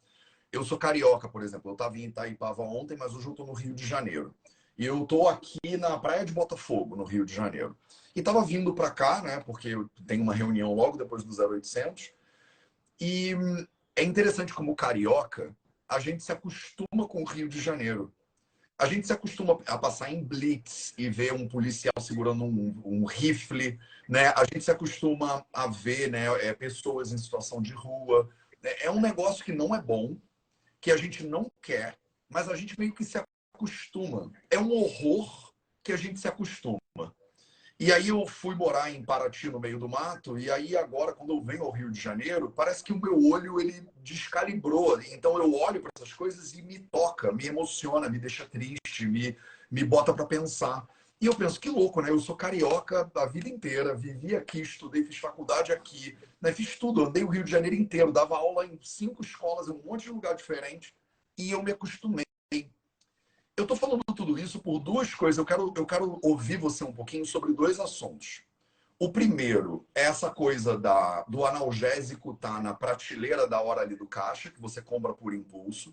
Eu 0.53 0.65
sou 0.65 0.79
carioca, 0.79 1.29
por 1.29 1.43
exemplo. 1.43 1.71
Eu 1.71 1.75
estava 1.75 1.99
em 1.99 2.05
Itaipava 2.05 2.63
ontem, 2.63 2.97
mas 2.97 3.15
hoje 3.15 3.27
eu 3.27 3.33
estou 3.33 3.47
no 3.47 3.53
Rio 3.53 3.75
de 3.75 3.85
Janeiro. 3.85 4.35
E 4.79 4.87
eu 4.87 5.03
estou 5.03 5.29
aqui 5.29 5.77
na 5.77 5.99
praia 5.99 6.25
de 6.25 6.33
Botafogo, 6.33 6.95
no 6.95 7.05
Rio 7.05 7.25
de 7.27 7.35
Janeiro. 7.35 7.77
E 8.15 8.21
estava 8.21 8.43
vindo 8.45 8.73
para 8.73 8.91
cá, 8.91 9.21
né? 9.21 9.41
Porque 9.41 9.69
eu 9.69 9.91
tenho 10.07 10.23
uma 10.23 10.35
reunião 10.35 10.73
logo 10.73 10.97
depois 10.97 11.25
do 11.25 11.35
0800. 11.35 12.13
E 13.01 13.35
é 13.99 14.05
interessante 14.05 14.55
como 14.55 14.77
carioca, 14.77 15.55
a 15.89 15.99
gente 15.99 16.23
se 16.23 16.31
acostuma 16.31 17.09
com 17.09 17.23
o 17.23 17.27
Rio 17.27 17.49
de 17.49 17.61
Janeiro. 17.61 18.15
A 18.79 18.87
gente 18.87 19.09
se 19.09 19.13
acostuma 19.13 19.59
a 19.67 19.77
passar 19.77 20.13
em 20.13 20.23
blitz 20.23 20.95
e 20.97 21.11
ver 21.11 21.33
um 21.33 21.49
policial 21.49 21.93
segurando 22.01 22.45
um, 22.45 22.81
um 22.85 23.05
rifle, 23.05 23.77
né? 24.09 24.29
A 24.29 24.45
gente 24.45 24.63
se 24.63 24.71
acostuma 24.71 25.45
a 25.53 25.67
ver 25.67 26.13
né, 26.13 26.27
é, 26.47 26.55
pessoas 26.55 27.13
em 27.13 27.19
situação 27.19 27.61
de 27.61 27.73
rua. 27.73 28.29
É 28.81 28.89
um 28.89 29.01
negócio 29.01 29.45
que 29.45 29.53
não 29.53 29.75
é 29.75 29.83
bom, 29.83 30.17
que 30.81 30.93
a 30.93 30.97
gente 30.97 31.27
não 31.27 31.51
quer, 31.61 31.99
mas 32.31 32.49
a 32.49 32.55
gente 32.55 32.79
meio 32.79 32.95
que 32.95 33.05
se 33.05 33.19
acostuma. 33.53 34.31
É 34.49 34.61
um 34.61 34.71
horror 34.71 35.53
que 35.83 35.93
a 35.93 35.97
gente 35.97 36.21
se 36.21 36.29
acostuma. 36.29 36.79
E 37.81 37.93
aí 37.93 38.09
eu 38.09 38.27
fui 38.27 38.57
morar 38.57 38.91
em 38.91 39.05
Paraty, 39.05 39.49
no 39.51 39.61
meio 39.61 39.79
do 39.79 39.89
mato, 39.89 40.37
e 40.37 40.51
aí 40.51 40.77
agora, 40.77 41.13
quando 41.13 41.33
eu 41.33 41.41
venho 41.41 41.63
ao 41.63 41.71
Rio 41.71 41.93
de 41.93 42.01
Janeiro, 42.01 42.51
parece 42.51 42.83
que 42.83 42.93
o 42.93 43.01
meu 43.01 43.25
olho, 43.31 43.61
ele 43.61 43.87
descalibrou. 44.03 45.01
Então 45.03 45.39
eu 45.39 45.55
olho 45.55 45.81
para 45.81 45.91
essas 45.97 46.13
coisas 46.13 46.55
e 46.55 46.63
me 46.63 46.81
toca, 46.81 47.31
me 47.31 47.47
emociona, 47.47 48.11
me 48.11 48.19
deixa 48.19 48.45
triste, 48.47 49.07
me, 49.07 49.37
me 49.71 49.85
bota 49.85 50.13
para 50.13 50.27
pensar. 50.27 50.89
E 51.21 51.27
eu 51.27 51.35
penso, 51.37 51.61
que 51.61 51.71
louco, 51.71 52.01
né? 52.03 52.11
Eu 52.11 52.19
sou 52.19 52.35
carioca 52.35 53.09
a 53.15 53.27
vida 53.27 53.49
inteira, 53.49 53.95
vivi 53.95 54.35
aqui, 54.35 54.61
estudei, 54.61 55.05
fiz 55.05 55.19
faculdade 55.19 55.73
aqui, 55.73 56.19
né? 56.41 56.53
fiz 56.53 56.77
tudo, 56.77 57.05
andei 57.05 57.23
o 57.23 57.29
Rio 57.29 57.45
de 57.45 57.51
Janeiro 57.51 57.77
inteiro, 57.77 58.11
dava 58.11 58.37
aula 58.37 58.67
em 58.67 58.77
cinco 58.83 59.23
escolas, 59.23 59.69
em 59.69 59.73
um 59.73 59.83
monte 59.85 60.03
de 60.03 60.11
lugar 60.11 60.35
diferente, 60.35 60.95
e 61.37 61.53
eu 61.53 61.63
me 61.63 61.71
acostumei. 61.71 62.28
Eu 63.59 63.65
estou 63.65 63.77
falando 63.77 64.05
tudo 64.15 64.39
isso 64.39 64.61
por 64.61 64.79
duas 64.79 65.13
coisas. 65.13 65.37
Eu 65.37 65.45
quero, 65.45 65.75
eu 65.77 65.85
quero 65.85 66.21
ouvir 66.23 66.59
você 66.59 66.85
um 66.85 66.93
pouquinho 66.93 67.27
sobre 67.27 67.53
dois 67.53 67.81
assuntos. 67.81 68.43
O 69.01 69.11
primeiro 69.11 69.85
é 69.97 70.03
essa 70.03 70.31
coisa 70.31 70.79
da, 70.79 71.25
do 71.25 71.45
analgésico 71.45 72.35
tá 72.35 72.63
na 72.63 72.73
prateleira 72.73 73.49
da 73.49 73.61
hora 73.61 73.81
ali 73.81 73.97
do 73.97 74.07
caixa, 74.07 74.49
que 74.49 74.61
você 74.61 74.81
compra 74.81 75.13
por 75.13 75.35
impulso. 75.35 75.93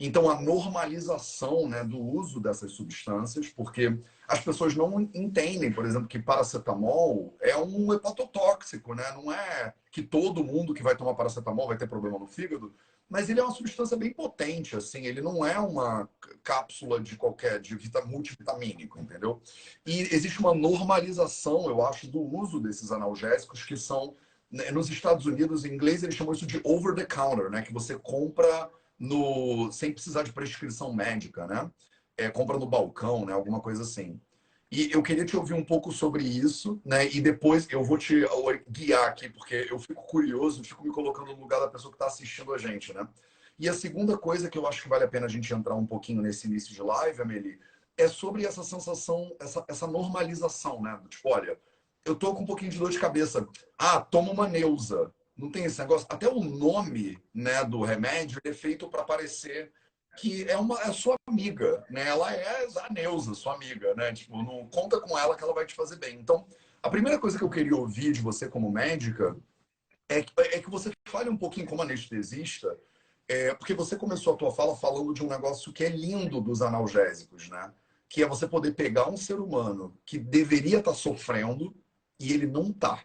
Então, 0.00 0.28
a 0.28 0.40
normalização 0.40 1.68
né, 1.68 1.84
do 1.84 2.00
uso 2.00 2.40
dessas 2.40 2.72
substâncias, 2.72 3.48
porque 3.48 3.96
as 4.26 4.40
pessoas 4.40 4.74
não 4.74 5.00
entendem, 5.14 5.72
por 5.72 5.86
exemplo, 5.86 6.08
que 6.08 6.18
paracetamol 6.18 7.36
é 7.40 7.56
um 7.56 7.92
hepatotóxico, 7.92 8.92
né? 8.92 9.04
Não 9.12 9.32
é 9.32 9.72
que 9.92 10.02
todo 10.02 10.42
mundo 10.42 10.74
que 10.74 10.82
vai 10.82 10.96
tomar 10.96 11.14
paracetamol 11.14 11.68
vai 11.68 11.78
ter 11.78 11.88
problema 11.88 12.18
no 12.18 12.26
fígado, 12.26 12.74
mas 13.08 13.30
ele 13.30 13.40
é 13.40 13.42
uma 13.42 13.54
substância 13.54 13.96
bem 13.96 14.12
potente, 14.12 14.76
assim, 14.76 15.06
ele 15.06 15.22
não 15.22 15.44
é 15.44 15.58
uma 15.58 16.08
cápsula 16.42 17.00
de 17.00 17.16
qualquer, 17.16 17.58
de 17.60 17.76
multivitamínico, 18.06 18.98
entendeu? 18.98 19.40
E 19.86 20.00
existe 20.14 20.38
uma 20.40 20.54
normalização, 20.54 21.68
eu 21.68 21.84
acho, 21.84 22.06
do 22.06 22.20
uso 22.20 22.60
desses 22.60 22.92
analgésicos 22.92 23.64
que 23.64 23.76
são, 23.76 24.14
né, 24.50 24.70
nos 24.70 24.90
Estados 24.90 25.24
Unidos, 25.24 25.64
em 25.64 25.72
inglês, 25.72 26.02
eles 26.02 26.14
chamam 26.14 26.34
isso 26.34 26.46
de 26.46 26.60
over 26.64 26.94
the 26.94 27.04
counter, 27.04 27.50
né? 27.50 27.62
Que 27.62 27.72
você 27.72 27.98
compra 27.98 28.70
no 28.98 29.70
sem 29.72 29.92
precisar 29.92 30.22
de 30.22 30.32
prescrição 30.32 30.92
médica, 30.92 31.46
né? 31.46 31.70
É, 32.16 32.28
compra 32.28 32.58
no 32.58 32.66
balcão, 32.66 33.24
né? 33.24 33.32
Alguma 33.32 33.60
coisa 33.60 33.82
assim. 33.82 34.20
E 34.70 34.90
eu 34.92 35.02
queria 35.02 35.24
te 35.24 35.36
ouvir 35.36 35.54
um 35.54 35.64
pouco 35.64 35.90
sobre 35.90 36.22
isso, 36.22 36.80
né? 36.84 37.08
E 37.08 37.20
depois 37.20 37.66
eu 37.70 37.82
vou 37.82 37.96
te 37.96 38.26
guiar 38.68 39.08
aqui, 39.08 39.28
porque 39.30 39.66
eu 39.70 39.78
fico 39.78 40.02
curioso, 40.02 40.62
fico 40.62 40.84
me 40.84 40.92
colocando 40.92 41.32
no 41.32 41.40
lugar 41.40 41.58
da 41.58 41.68
pessoa 41.68 41.90
que 41.90 41.96
está 41.96 42.06
assistindo 42.06 42.52
a 42.52 42.58
gente, 42.58 42.92
né? 42.92 43.08
E 43.58 43.68
a 43.68 43.72
segunda 43.72 44.16
coisa 44.16 44.50
que 44.50 44.58
eu 44.58 44.66
acho 44.66 44.82
que 44.82 44.88
vale 44.88 45.04
a 45.04 45.08
pena 45.08 45.26
a 45.26 45.28
gente 45.28 45.52
entrar 45.52 45.74
um 45.74 45.86
pouquinho 45.86 46.20
nesse 46.20 46.46
início 46.46 46.74
de 46.74 46.82
live, 46.82 47.22
Amelie, 47.22 47.58
é 47.96 48.06
sobre 48.06 48.44
essa 48.44 48.62
sensação, 48.62 49.34
essa, 49.40 49.64
essa 49.66 49.86
normalização, 49.86 50.82
né? 50.82 51.00
Tipo, 51.08 51.30
olha, 51.30 51.58
eu 52.04 52.14
tô 52.14 52.34
com 52.34 52.42
um 52.42 52.46
pouquinho 52.46 52.70
de 52.70 52.78
dor 52.78 52.90
de 52.90 53.00
cabeça. 53.00 53.48
Ah, 53.78 54.00
toma 54.00 54.32
uma 54.32 54.46
Neuza. 54.46 55.12
Não 55.36 55.50
tem 55.50 55.64
esse 55.64 55.78
negócio. 55.78 56.06
Até 56.10 56.28
o 56.28 56.42
nome 56.42 57.18
né, 57.34 57.64
do 57.64 57.82
remédio 57.82 58.38
é 58.44 58.52
feito 58.52 58.88
para 58.88 59.02
parecer 59.02 59.72
que 60.18 60.44
é 60.48 60.56
uma 60.56 60.80
é 60.82 60.92
sua 60.92 61.16
amiga, 61.28 61.84
né? 61.88 62.08
Ela 62.08 62.32
é 62.34 62.66
a 62.82 62.92
Neuza, 62.92 63.34
sua 63.34 63.54
amiga, 63.54 63.94
né? 63.94 64.12
Tipo, 64.12 64.42
não 64.42 64.66
conta 64.68 65.00
com 65.00 65.16
ela 65.16 65.36
que 65.36 65.44
ela 65.44 65.54
vai 65.54 65.64
te 65.64 65.74
fazer 65.74 65.96
bem. 65.96 66.18
Então, 66.18 66.46
a 66.82 66.90
primeira 66.90 67.18
coisa 67.18 67.38
que 67.38 67.44
eu 67.44 67.50
queria 67.50 67.76
ouvir 67.76 68.12
de 68.12 68.20
você 68.20 68.48
como 68.48 68.70
médica 68.70 69.36
é 70.08 70.22
que, 70.22 70.32
é 70.36 70.60
que 70.60 70.70
você 70.70 70.90
fale 71.06 71.30
um 71.30 71.36
pouquinho 71.36 71.66
como 71.66 71.82
anestesista, 71.82 72.76
é, 73.28 73.54
porque 73.54 73.74
você 73.74 73.96
começou 73.96 74.34
a 74.34 74.36
tua 74.36 74.50
fala 74.50 74.74
falando 74.74 75.14
de 75.14 75.22
um 75.22 75.28
negócio 75.28 75.72
que 75.72 75.84
é 75.84 75.88
lindo 75.88 76.40
dos 76.40 76.62
analgésicos, 76.62 77.48
né? 77.48 77.72
Que 78.08 78.22
é 78.22 78.26
você 78.26 78.48
poder 78.48 78.72
pegar 78.72 79.08
um 79.08 79.16
ser 79.16 79.38
humano 79.38 79.96
que 80.04 80.18
deveria 80.18 80.78
estar 80.78 80.92
tá 80.92 80.96
sofrendo 80.96 81.74
e 82.18 82.32
ele 82.32 82.46
não 82.46 82.72
tá. 82.72 83.04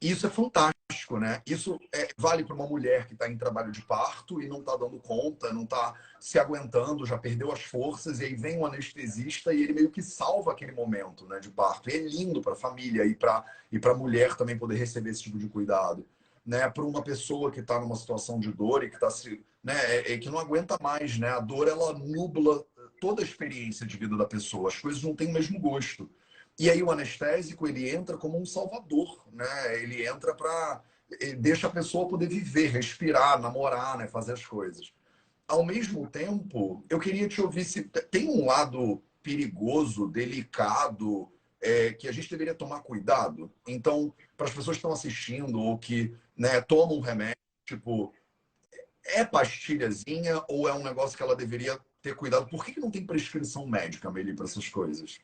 Isso 0.00 0.26
é 0.26 0.30
fantástico, 0.30 0.71
né? 1.18 1.42
Isso 1.46 1.78
é, 1.94 2.08
vale 2.16 2.44
para 2.44 2.54
uma 2.54 2.66
mulher 2.66 3.06
que 3.06 3.14
está 3.14 3.28
em 3.28 3.36
trabalho 3.36 3.70
de 3.70 3.82
parto 3.82 4.40
e 4.40 4.48
não 4.48 4.60
está 4.60 4.76
dando 4.76 4.98
conta, 4.98 5.52
não 5.52 5.64
está 5.64 5.94
se 6.20 6.38
aguentando, 6.38 7.06
já 7.06 7.18
perdeu 7.18 7.50
as 7.50 7.62
forças, 7.62 8.20
e 8.20 8.24
aí 8.24 8.34
vem 8.34 8.58
um 8.58 8.66
anestesista 8.66 9.52
e 9.52 9.62
ele 9.62 9.72
meio 9.72 9.90
que 9.90 10.02
salva 10.02 10.52
aquele 10.52 10.72
momento 10.72 11.26
né, 11.26 11.40
de 11.40 11.50
parto. 11.50 11.90
E 11.90 11.94
é 11.94 11.98
lindo 11.98 12.40
para 12.40 12.52
a 12.52 12.56
família 12.56 13.04
e 13.04 13.14
para 13.14 13.44
e 13.70 13.80
a 13.82 13.94
mulher 13.94 14.36
também 14.36 14.58
poder 14.58 14.76
receber 14.76 15.10
esse 15.10 15.22
tipo 15.22 15.38
de 15.38 15.48
cuidado. 15.48 16.06
Né, 16.44 16.68
para 16.68 16.82
uma 16.82 17.02
pessoa 17.02 17.52
que 17.52 17.60
está 17.60 17.80
numa 17.80 17.94
situação 17.94 18.40
de 18.40 18.50
dor 18.50 18.82
e 18.82 18.88
que 18.88 18.96
está 18.96 19.08
se, 19.08 19.44
né, 19.62 19.74
é, 19.74 20.12
é, 20.12 20.18
que 20.18 20.28
não 20.28 20.40
aguenta 20.40 20.76
mais, 20.82 21.16
né? 21.16 21.28
A 21.28 21.38
dor 21.38 21.68
ela 21.68 21.92
nubla 21.92 22.64
toda 23.00 23.22
a 23.22 23.24
experiência 23.24 23.86
de 23.86 23.96
vida 23.96 24.16
da 24.16 24.24
pessoa. 24.24 24.68
As 24.68 24.78
coisas 24.78 25.00
não 25.04 25.14
têm 25.14 25.28
o 25.28 25.32
mesmo 25.32 25.60
gosto. 25.60 26.10
E 26.58 26.70
aí 26.70 26.82
o 26.82 26.90
anestésico 26.90 27.66
ele 27.66 27.88
entra 27.88 28.16
como 28.16 28.40
um 28.40 28.44
salvador, 28.44 29.26
né? 29.32 29.82
Ele 29.82 30.06
entra 30.06 30.34
para 30.34 30.82
deixa 31.38 31.66
a 31.66 31.70
pessoa 31.70 32.08
poder 32.08 32.28
viver, 32.28 32.68
respirar, 32.68 33.40
namorar, 33.40 33.98
né? 33.98 34.06
Fazer 34.06 34.32
as 34.32 34.44
coisas. 34.44 34.92
Ao 35.46 35.64
mesmo 35.64 36.06
tempo, 36.06 36.84
eu 36.88 36.98
queria 36.98 37.28
te 37.28 37.40
ouvir 37.40 37.64
se 37.64 37.82
tem 37.82 38.28
um 38.28 38.46
lado 38.46 39.02
perigoso, 39.22 40.08
delicado, 40.08 41.30
é, 41.60 41.92
que 41.92 42.08
a 42.08 42.12
gente 42.12 42.30
deveria 42.30 42.54
tomar 42.54 42.80
cuidado. 42.80 43.52
Então, 43.66 44.12
para 44.36 44.46
as 44.46 44.54
pessoas 44.54 44.76
que 44.76 44.78
estão 44.78 44.92
assistindo 44.92 45.60
ou 45.60 45.78
que 45.78 46.14
né, 46.36 46.60
tomam 46.60 46.96
um 46.96 47.00
remédio, 47.00 47.36
tipo, 47.64 48.12
é 49.04 49.24
pastilhazinha 49.24 50.42
ou 50.48 50.68
é 50.68 50.74
um 50.74 50.82
negócio 50.82 51.16
que 51.16 51.22
ela 51.22 51.36
deveria 51.36 51.78
ter 52.00 52.16
cuidado? 52.16 52.48
Por 52.48 52.64
que, 52.64 52.72
que 52.72 52.80
não 52.80 52.90
tem 52.90 53.06
prescrição 53.06 53.66
médica, 53.66 54.10
Meli, 54.10 54.34
para 54.34 54.46
essas 54.46 54.68
coisas? 54.68 55.20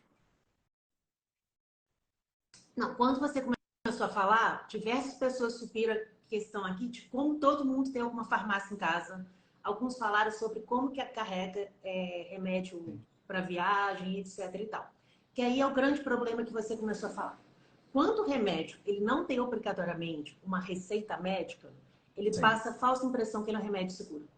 Não, 2.77 2.95
quando 2.95 3.19
você 3.19 3.43
começou 3.89 4.07
a 4.07 4.11
falar, 4.11 4.67
diversas 4.69 5.15
pessoas 5.15 5.55
subiram 5.55 5.95
a 5.95 5.99
questão 6.29 6.63
aqui 6.63 6.89
de 6.89 7.03
como 7.09 7.37
todo 7.37 7.65
mundo 7.65 7.91
tem 7.91 8.03
alguma 8.03 8.25
farmácia 8.27 8.75
em 8.75 8.77
casa. 8.77 9.27
Alguns 9.65 9.97
falaram 9.97 10.31
sobre 10.31 10.61
como 10.61 10.91
que 10.91 11.03
carrega 11.07 11.73
é, 11.83 12.29
remédio 12.31 13.01
para 13.27 13.41
viagem, 13.41 14.19
etc 14.19 14.55
e 14.57 14.67
tal. 14.67 14.91
Que 15.33 15.41
aí 15.41 15.59
é 15.59 15.67
o 15.67 15.73
grande 15.73 16.01
problema 16.01 16.45
que 16.45 16.53
você 16.53 16.77
começou 16.77 17.09
a 17.09 17.13
falar. 17.13 17.41
Quando 17.91 18.19
o 18.19 18.29
remédio 18.29 18.79
ele 18.85 19.01
não 19.01 19.25
tem 19.25 19.41
obrigatoriamente 19.41 20.39
uma 20.45 20.61
receita 20.61 21.17
médica, 21.17 21.73
ele 22.15 22.31
Sim. 22.31 22.43
passa 22.43 22.71
a 22.71 22.75
falsa 22.75 23.07
impressão 23.07 23.43
que 23.43 23.49
ele 23.51 23.57
é 23.57 23.61
um 23.61 23.65
remédio 23.65 23.97
seguro. 23.97 24.29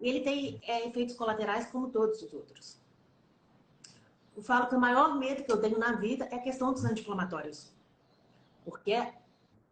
Ele 0.00 0.20
tem 0.20 0.58
é, 0.62 0.86
efeitos 0.86 1.14
colaterais 1.14 1.66
como 1.66 1.90
todos 1.90 2.22
os 2.22 2.32
outros. 2.32 2.80
Eu 4.34 4.42
falo 4.42 4.66
que 4.66 4.74
o 4.74 4.80
maior 4.80 5.14
medo 5.18 5.44
que 5.44 5.52
eu 5.52 5.60
tenho 5.60 5.78
na 5.78 5.92
vida 5.92 6.24
é 6.30 6.36
a 6.36 6.42
questão 6.42 6.72
dos 6.72 6.86
anti-inflamatórios. 6.86 7.76
Porque 8.68 8.94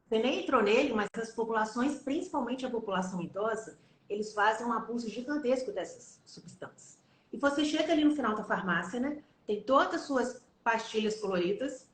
você 0.09 0.19
nem 0.19 0.43
entrou 0.43 0.63
nele, 0.63 0.95
mas 0.95 1.09
as 1.19 1.33
populações, 1.33 1.99
principalmente 1.99 2.65
a 2.65 2.71
população 2.71 3.21
idosa, 3.21 3.79
eles 4.09 4.33
fazem 4.33 4.67
um 4.67 4.73
abuso 4.73 5.11
gigantesco 5.11 5.71
dessas 5.71 6.23
substâncias. 6.25 6.99
E 7.31 7.37
você 7.37 7.65
chega 7.65 7.93
ali 7.93 8.05
no 8.05 8.17
final 8.17 8.35
da 8.35 8.45
farmácia, 8.45 8.99
né? 8.99 9.23
Tem 9.47 9.63
todas 9.63 10.01
as 10.01 10.07
suas 10.07 10.43
pastilhas 10.65 11.21
coloridas, 11.21 11.87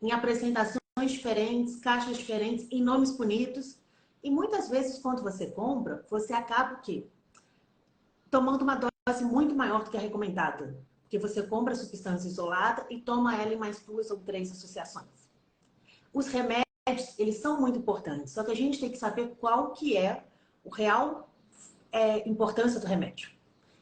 em 0.00 0.12
apresentações 0.12 0.78
diferentes, 1.08 1.76
caixas 1.80 2.16
diferentes, 2.16 2.68
em 2.70 2.82
nomes 2.82 3.10
bonitos. 3.10 3.78
E 4.22 4.30
muitas 4.30 4.68
vezes, 4.68 4.98
quando 4.98 5.22
você 5.22 5.46
compra, 5.46 6.06
você 6.08 6.32
acaba 6.32 6.74
o 6.74 6.80
quê? 6.80 7.06
Tomando 8.30 8.62
uma 8.62 8.76
dose 8.76 9.24
muito 9.24 9.54
maior 9.54 9.82
do 9.82 9.90
que 9.90 9.96
a 9.96 10.00
recomendada 10.00 10.78
que 11.08 11.18
você 11.18 11.42
compra 11.42 11.72
a 11.72 11.76
substância 11.76 12.28
isolada 12.28 12.86
e 12.90 13.00
toma 13.00 13.40
ela 13.40 13.52
em 13.52 13.56
mais 13.56 13.80
duas 13.80 14.10
ou 14.10 14.18
três 14.18 14.50
associações. 14.50 15.13
Os 16.14 16.28
remédios, 16.28 17.18
eles 17.18 17.38
são 17.38 17.60
muito 17.60 17.76
importantes, 17.76 18.32
só 18.32 18.44
que 18.44 18.52
a 18.52 18.56
gente 18.56 18.78
tem 18.78 18.88
que 18.88 18.96
saber 18.96 19.34
qual 19.40 19.72
que 19.72 19.96
é 19.96 20.22
o 20.64 20.70
real 20.70 21.28
é, 21.90 22.26
importância 22.28 22.78
do 22.78 22.86
remédio. 22.86 23.32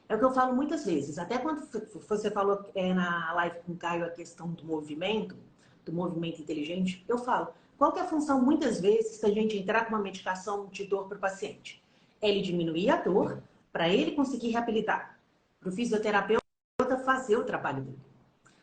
É 0.08 0.16
o 0.16 0.18
que 0.18 0.24
eu 0.24 0.32
falo 0.32 0.56
muitas 0.56 0.86
vezes, 0.86 1.18
até 1.18 1.36
quando 1.36 1.62
você 2.08 2.30
falou 2.30 2.64
é, 2.74 2.94
na 2.94 3.34
live 3.34 3.60
com 3.66 3.72
o 3.72 3.76
Caio 3.76 4.06
a 4.06 4.10
questão 4.10 4.48
do 4.48 4.64
movimento, 4.64 5.36
do 5.84 5.92
movimento 5.92 6.40
inteligente, 6.40 7.04
eu 7.06 7.18
falo, 7.18 7.48
qual 7.76 7.92
que 7.92 7.98
é 7.98 8.02
a 8.02 8.08
função 8.08 8.40
muitas 8.40 8.80
vezes 8.80 9.20
da 9.20 9.28
gente 9.28 9.58
entrar 9.58 9.84
com 9.84 9.94
uma 9.94 10.02
medicação 10.02 10.68
de 10.68 10.84
dor 10.84 11.08
para 11.08 11.18
o 11.18 11.20
paciente? 11.20 11.82
É 12.20 12.30
ele 12.30 12.40
diminuir 12.40 12.88
a 12.88 12.96
dor 12.96 13.42
para 13.70 13.90
ele 13.90 14.12
conseguir 14.12 14.52
reabilitar. 14.52 15.18
Para 15.60 15.68
o 15.68 15.72
fisioterapeuta, 15.72 16.42
fazer 17.04 17.36
o 17.36 17.44
trabalho 17.44 17.82
dele. 17.82 17.98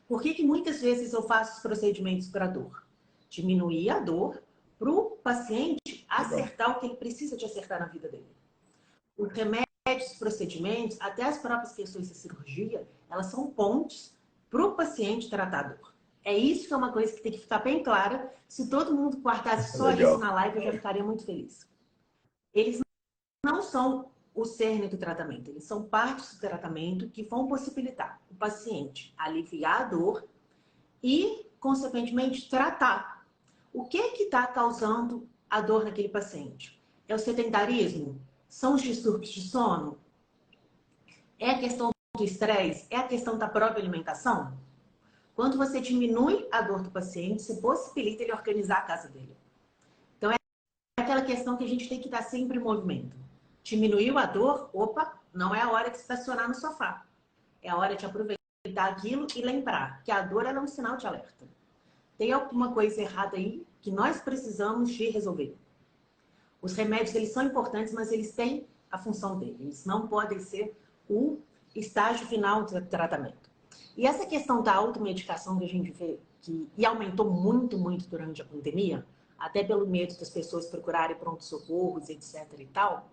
Por 0.07 0.23
que, 0.23 0.33
que 0.33 0.43
muitas 0.43 0.81
vezes 0.81 1.13
eu 1.13 1.21
faço 1.21 1.57
os 1.57 1.61
procedimentos 1.61 2.27
para 2.29 2.47
dor? 2.47 2.88
Diminuir 3.29 3.89
a 3.89 3.99
dor 3.99 4.41
para 4.77 4.91
o 4.91 5.11
paciente 5.17 6.05
acertar 6.07 6.71
o 6.71 6.79
que 6.79 6.85
ele 6.85 6.95
precisa 6.95 7.37
de 7.37 7.45
acertar 7.45 7.79
na 7.79 7.85
vida 7.85 8.07
dele. 8.07 8.35
Os 9.17 9.31
remédios, 9.31 10.13
procedimentos, 10.17 10.97
até 10.99 11.23
as 11.23 11.37
próprias 11.37 11.73
questões 11.73 12.07
de 12.07 12.15
cirurgia, 12.15 12.87
elas 13.09 13.27
são 13.27 13.47
pontes 13.51 14.15
para 14.49 14.65
o 14.65 14.75
paciente 14.75 15.29
tratar 15.29 15.59
a 15.59 15.63
dor. 15.69 15.93
É 16.23 16.37
isso 16.37 16.67
que 16.67 16.73
é 16.73 16.77
uma 16.77 16.91
coisa 16.91 17.13
que 17.13 17.21
tem 17.21 17.31
que 17.31 17.39
ficar 17.39 17.59
bem 17.59 17.83
clara. 17.83 18.33
Se 18.47 18.69
todo 18.69 18.95
mundo 18.95 19.17
guardasse 19.17 19.77
só 19.77 19.87
Legal. 19.87 20.11
isso 20.11 20.19
na 20.19 20.33
live, 20.33 20.57
eu 20.57 20.63
já 20.63 20.71
ficaria 20.73 21.03
muito 21.03 21.25
feliz. 21.25 21.67
Eles 22.53 22.79
não 23.43 23.61
são 23.61 24.11
o 24.33 24.45
cerne 24.45 24.87
do 24.87 24.97
tratamento. 24.97 25.49
Eles 25.49 25.63
são 25.63 25.83
partes 25.83 26.35
do 26.35 26.39
tratamento 26.39 27.09
que 27.09 27.23
vão 27.23 27.47
possibilitar 27.47 28.21
o 28.29 28.35
paciente 28.35 29.13
aliviar 29.17 29.81
a 29.81 29.85
dor 29.85 30.27
e, 31.01 31.47
consequentemente, 31.59 32.49
tratar. 32.49 33.18
O 33.71 33.85
que 33.85 33.99
é 33.99 34.11
que 34.11 34.23
está 34.23 34.47
causando 34.47 35.29
a 35.49 35.61
dor 35.61 35.83
naquele 35.83 36.09
paciente? 36.09 36.81
É 37.07 37.13
o 37.13 37.19
sedentarismo? 37.19 38.19
São 38.47 38.73
os 38.73 38.81
distúrbios 38.81 39.31
de 39.31 39.41
sono? 39.41 39.99
É 41.37 41.51
a 41.51 41.59
questão 41.59 41.91
do 42.17 42.23
estresse? 42.23 42.87
É 42.89 42.97
a 42.97 43.07
questão 43.07 43.37
da 43.37 43.47
própria 43.47 43.79
alimentação? 43.79 44.57
Quando 45.35 45.55
você 45.55 45.79
diminui 45.79 46.47
a 46.51 46.61
dor 46.61 46.81
do 46.81 46.89
paciente, 46.89 47.43
você 47.43 47.61
possibilita 47.61 48.23
ele 48.23 48.33
organizar 48.33 48.79
a 48.79 48.81
casa 48.81 49.07
dele. 49.07 49.37
Então, 50.17 50.31
é 50.31 50.35
aquela 50.97 51.21
questão 51.21 51.55
que 51.55 51.63
a 51.63 51.67
gente 51.67 51.87
tem 51.87 51.99
que 51.99 52.07
estar 52.07 52.23
sempre 52.23 52.57
em 52.57 52.61
movimento. 52.61 53.15
Diminuiu 53.63 54.17
a 54.17 54.25
dor, 54.25 54.69
opa, 54.73 55.17
não 55.31 55.53
é 55.53 55.61
a 55.61 55.71
hora 55.71 55.91
de 55.91 55.97
estacionar 55.97 56.47
no 56.47 56.55
sofá. 56.55 57.05
É 57.61 57.69
a 57.69 57.77
hora 57.77 57.95
de 57.95 58.05
aproveitar 58.05 58.89
aquilo 58.89 59.27
e 59.35 59.41
lembrar 59.41 60.01
que 60.03 60.11
a 60.11 60.21
dor 60.21 60.45
é 60.45 60.59
um 60.59 60.67
sinal 60.67 60.97
de 60.97 61.05
alerta. 61.05 61.47
Tem 62.19 62.33
alguma 62.33 62.73
coisa 62.73 63.01
errada 63.01 63.37
aí 63.37 63.65
que 63.81 63.89
nós 63.89 64.19
precisamos 64.19 64.89
de 64.91 65.09
resolver. 65.09 65.57
Os 66.61 66.73
remédios, 66.73 67.15
eles 67.15 67.31
são 67.31 67.43
importantes, 67.43 67.93
mas 67.93 68.11
eles 68.11 68.33
têm 68.33 68.67
a 68.91 68.97
função 68.97 69.39
deles. 69.39 69.61
Eles 69.61 69.85
não 69.85 70.05
podem 70.05 70.37
ser 70.41 70.77
o 71.09 71.39
estágio 71.73 72.27
final 72.27 72.65
do 72.65 72.81
tratamento. 72.87 73.49
E 73.95 74.05
essa 74.05 74.25
questão 74.25 74.61
da 74.61 74.75
automedicação 74.75 75.57
que 75.57 75.63
a 75.63 75.69
gente 75.69 75.91
vê, 75.91 76.19
que 76.41 76.69
e 76.77 76.85
aumentou 76.85 77.31
muito, 77.31 77.77
muito 77.77 78.09
durante 78.09 78.41
a 78.41 78.45
pandemia, 78.45 79.07
até 79.37 79.63
pelo 79.63 79.87
medo 79.87 80.19
das 80.19 80.29
pessoas 80.29 80.65
procurarem 80.65 81.15
pronto-socorros, 81.15 82.09
etc 82.09 82.45
e 82.59 82.65
tal, 82.65 83.09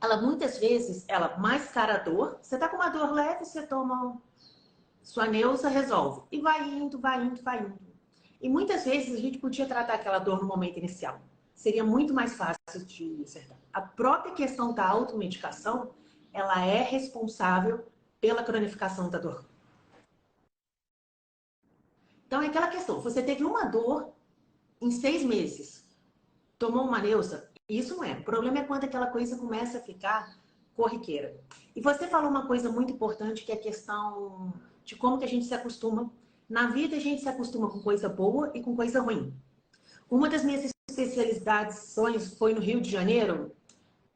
ela 0.00 0.20
muitas 0.20 0.58
vezes, 0.58 1.04
ela 1.06 1.38
mascara 1.38 1.94
a 1.94 1.98
dor. 1.98 2.38
Você 2.42 2.58
tá 2.58 2.68
com 2.68 2.74
uma 2.74 2.88
dor 2.88 3.12
leve, 3.12 3.44
você 3.44 3.64
toma 3.64 4.20
sua 5.00 5.26
neusa, 5.28 5.68
resolve. 5.68 6.22
E 6.32 6.40
vai 6.40 6.68
indo, 6.68 6.98
vai 6.98 7.24
indo, 7.24 7.40
vai 7.40 7.60
indo. 7.62 7.83
E 8.40 8.48
muitas 8.48 8.84
vezes 8.84 9.14
a 9.14 9.20
gente 9.20 9.38
podia 9.38 9.66
tratar 9.66 9.94
aquela 9.94 10.18
dor 10.18 10.40
no 10.40 10.48
momento 10.48 10.78
inicial. 10.78 11.20
Seria 11.54 11.84
muito 11.84 12.12
mais 12.12 12.34
fácil 12.34 12.84
de 12.84 13.22
acertar. 13.22 13.56
A 13.72 13.80
própria 13.80 14.34
questão 14.34 14.74
da 14.74 14.86
automedicação, 14.86 15.94
ela 16.32 16.64
é 16.64 16.82
responsável 16.82 17.86
pela 18.20 18.42
cronificação 18.42 19.08
da 19.08 19.18
dor. 19.18 19.44
Então 22.26 22.42
é 22.42 22.46
aquela 22.46 22.68
questão, 22.68 23.00
você 23.00 23.22
teve 23.22 23.44
uma 23.44 23.64
dor 23.64 24.12
em 24.80 24.90
seis 24.90 25.22
meses, 25.22 25.84
tomou 26.58 26.84
uma 26.84 26.98
neusa, 26.98 27.48
isso 27.68 27.96
não 27.96 28.04
é. 28.04 28.12
O 28.14 28.24
problema 28.24 28.58
é 28.58 28.64
quando 28.64 28.84
aquela 28.84 29.06
coisa 29.06 29.36
começa 29.36 29.78
a 29.78 29.80
ficar 29.80 30.36
corriqueira. 30.74 31.40
E 31.74 31.80
você 31.80 32.06
falou 32.06 32.28
uma 32.28 32.46
coisa 32.46 32.70
muito 32.70 32.92
importante, 32.92 33.44
que 33.44 33.52
é 33.52 33.54
a 33.54 33.60
questão 33.60 34.52
de 34.84 34.96
como 34.96 35.18
que 35.18 35.24
a 35.24 35.28
gente 35.28 35.46
se 35.46 35.54
acostuma. 35.54 36.10
Na 36.48 36.68
vida, 36.68 36.96
a 36.96 37.00
gente 37.00 37.22
se 37.22 37.28
acostuma 37.28 37.70
com 37.70 37.80
coisa 37.80 38.08
boa 38.08 38.50
e 38.54 38.62
com 38.62 38.76
coisa 38.76 39.00
ruim. 39.00 39.34
Uma 40.10 40.28
das 40.28 40.44
minhas 40.44 40.70
especialidades, 40.90 41.78
sonhos, 41.78 42.36
foi 42.36 42.54
no 42.54 42.60
Rio 42.60 42.80
de 42.80 42.90
Janeiro. 42.90 43.54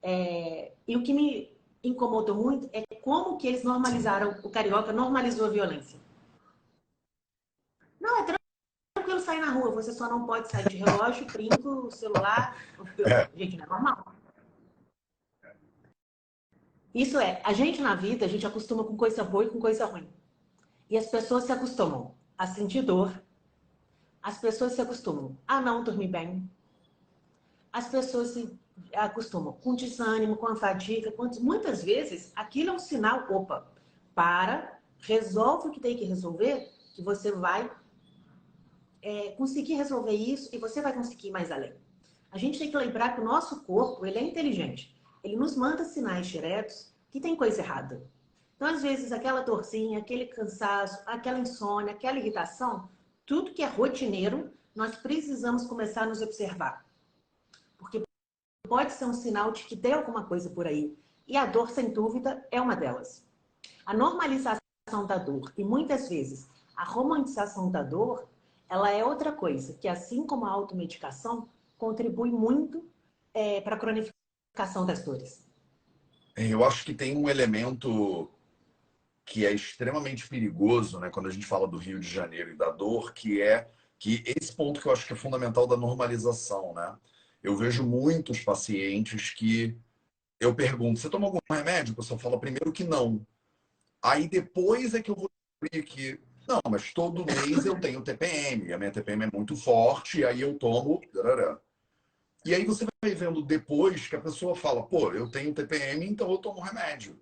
É... 0.02 0.72
E 0.86 0.96
o 0.96 1.02
que 1.02 1.14
me 1.14 1.56
incomodou 1.82 2.36
muito 2.36 2.68
é 2.72 2.84
como 3.02 3.38
que 3.38 3.48
eles 3.48 3.64
normalizaram, 3.64 4.38
o 4.42 4.50
carioca 4.50 4.92
normalizou 4.92 5.46
a 5.46 5.50
violência. 5.50 5.98
Não, 7.98 8.18
é 8.18 8.36
tranquilo 8.94 9.20
sair 9.20 9.40
na 9.40 9.50
rua, 9.50 9.70
você 9.70 9.92
só 9.92 10.08
não 10.08 10.26
pode 10.26 10.50
sair 10.50 10.68
de 10.68 10.76
relógio, 10.76 11.26
brinco, 11.32 11.90
celular. 11.90 12.56
Gente, 13.34 13.56
não 13.56 13.64
é 13.64 13.68
normal. 13.68 14.14
Isso 16.94 17.18
é, 17.18 17.40
a 17.44 17.52
gente 17.52 17.80
na 17.80 17.94
vida, 17.94 18.24
a 18.24 18.28
gente 18.28 18.46
acostuma 18.46 18.84
com 18.84 18.96
coisa 18.96 19.22
boa 19.24 19.44
e 19.44 19.50
com 19.50 19.58
coisa 19.58 19.86
ruim. 19.86 20.08
E 20.90 20.96
as 20.96 21.06
pessoas 21.06 21.44
se 21.44 21.52
acostumam 21.52 22.17
a 22.38 22.46
sentir 22.46 22.82
dor. 22.82 23.20
As 24.22 24.38
pessoas 24.38 24.72
se 24.72 24.80
acostumam 24.80 25.36
a 25.46 25.60
não 25.60 25.82
dormir 25.82 26.08
bem. 26.08 26.48
As 27.72 27.88
pessoas 27.88 28.28
se 28.28 28.58
acostumam 28.94 29.52
com 29.54 29.74
desânimo, 29.74 30.36
com 30.36 30.46
a 30.46 30.56
fadiga. 30.56 31.12
Muitas 31.40 31.82
vezes, 31.82 32.32
aquilo 32.36 32.70
é 32.70 32.72
um 32.72 32.78
sinal, 32.78 33.26
opa, 33.30 33.66
para, 34.14 34.78
resolve 35.00 35.68
o 35.68 35.70
que 35.70 35.80
tem 35.80 35.96
que 35.96 36.04
resolver, 36.04 36.70
que 36.94 37.02
você 37.02 37.32
vai 37.32 37.70
é, 39.02 39.30
conseguir 39.32 39.74
resolver 39.74 40.12
isso 40.12 40.48
e 40.52 40.58
você 40.58 40.80
vai 40.80 40.92
conseguir 40.92 41.28
ir 41.28 41.32
mais 41.32 41.50
além. 41.50 41.74
A 42.30 42.38
gente 42.38 42.58
tem 42.58 42.70
que 42.70 42.76
lembrar 42.76 43.14
que 43.14 43.20
o 43.20 43.24
nosso 43.24 43.62
corpo, 43.64 44.04
ele 44.04 44.18
é 44.18 44.22
inteligente. 44.22 44.94
Ele 45.24 45.36
nos 45.36 45.56
manda 45.56 45.84
sinais 45.84 46.26
diretos 46.26 46.92
que 47.10 47.20
tem 47.20 47.34
coisa 47.34 47.60
errada. 47.60 48.06
Então, 48.58 48.74
às 48.74 48.82
vezes, 48.82 49.12
aquela 49.12 49.42
dorzinha, 49.42 50.00
aquele 50.00 50.26
cansaço, 50.26 51.00
aquela 51.06 51.38
insônia, 51.38 51.92
aquela 51.92 52.18
irritação, 52.18 52.88
tudo 53.24 53.54
que 53.54 53.62
é 53.62 53.66
rotineiro, 53.66 54.50
nós 54.74 54.96
precisamos 54.96 55.64
começar 55.64 56.02
a 56.02 56.06
nos 56.06 56.20
observar. 56.20 56.84
Porque 57.78 58.02
pode 58.68 58.90
ser 58.90 59.04
um 59.04 59.12
sinal 59.12 59.52
de 59.52 59.62
que 59.62 59.76
tem 59.76 59.92
alguma 59.92 60.24
coisa 60.24 60.50
por 60.50 60.66
aí. 60.66 60.98
E 61.24 61.36
a 61.36 61.46
dor, 61.46 61.70
sem 61.70 61.92
dúvida, 61.92 62.44
é 62.50 62.60
uma 62.60 62.74
delas. 62.74 63.24
A 63.86 63.94
normalização 63.94 65.06
da 65.06 65.18
dor 65.18 65.52
e 65.56 65.62
muitas 65.62 66.08
vezes 66.08 66.48
a 66.76 66.82
romantização 66.82 67.70
da 67.70 67.84
dor 67.84 68.28
ela 68.68 68.90
é 68.90 69.04
outra 69.04 69.30
coisa, 69.30 69.74
que 69.74 69.86
assim 69.86 70.26
como 70.26 70.46
a 70.46 70.50
automedicação, 70.50 71.48
contribui 71.76 72.32
muito 72.32 72.84
é, 73.32 73.60
para 73.60 73.76
a 73.76 73.78
cronificação 73.78 74.84
das 74.84 75.04
dores. 75.04 75.48
Eu 76.36 76.64
acho 76.64 76.84
que 76.84 76.92
tem 76.92 77.16
um 77.16 77.28
elemento 77.28 78.28
que 79.28 79.44
é 79.44 79.52
extremamente 79.52 80.26
perigoso, 80.26 80.98
né, 80.98 81.10
quando 81.10 81.26
a 81.26 81.30
gente 81.30 81.44
fala 81.44 81.68
do 81.68 81.76
Rio 81.76 82.00
de 82.00 82.08
Janeiro 82.08 82.50
e 82.50 82.56
da 82.56 82.70
dor, 82.70 83.12
que 83.12 83.42
é 83.42 83.70
que 83.98 84.22
esse 84.24 84.54
ponto 84.54 84.80
que 84.80 84.86
eu 84.86 84.92
acho 84.92 85.06
que 85.06 85.12
é 85.12 85.16
fundamental 85.16 85.66
da 85.66 85.76
normalização, 85.76 86.72
né? 86.72 86.96
Eu 87.42 87.56
vejo 87.56 87.84
muitos 87.84 88.40
pacientes 88.40 89.30
que 89.30 89.76
eu 90.40 90.54
pergunto, 90.54 91.00
você 91.00 91.10
toma 91.10 91.26
algum 91.26 91.38
remédio? 91.50 91.92
O 91.92 91.96
pessoal 91.96 92.18
fala 92.18 92.38
primeiro 92.38 92.72
que 92.72 92.84
não. 92.84 93.26
Aí 94.02 94.28
depois 94.28 94.94
é 94.94 95.02
que 95.02 95.10
eu 95.10 95.16
vou 95.16 95.28
descobrir 95.60 95.82
que 95.82 96.20
não, 96.48 96.60
mas 96.70 96.92
todo 96.94 97.26
mês 97.26 97.66
eu 97.66 97.78
tenho 97.78 98.02
TPM, 98.02 98.72
a 98.72 98.78
minha 98.78 98.90
TPM 98.90 99.24
é 99.24 99.30
muito 99.30 99.54
forte, 99.54 100.20
e 100.20 100.24
aí 100.24 100.40
eu 100.40 100.54
tomo. 100.54 101.00
E 102.46 102.54
aí 102.54 102.64
você 102.64 102.86
vai 103.02 103.14
vendo 103.14 103.42
depois 103.42 104.08
que 104.08 104.16
a 104.16 104.20
pessoa 104.20 104.54
fala, 104.54 104.82
pô, 104.82 105.12
eu 105.12 105.28
tenho 105.28 105.52
TPM, 105.52 106.06
então 106.06 106.30
eu 106.30 106.38
tomo 106.38 106.60
remédio. 106.60 107.20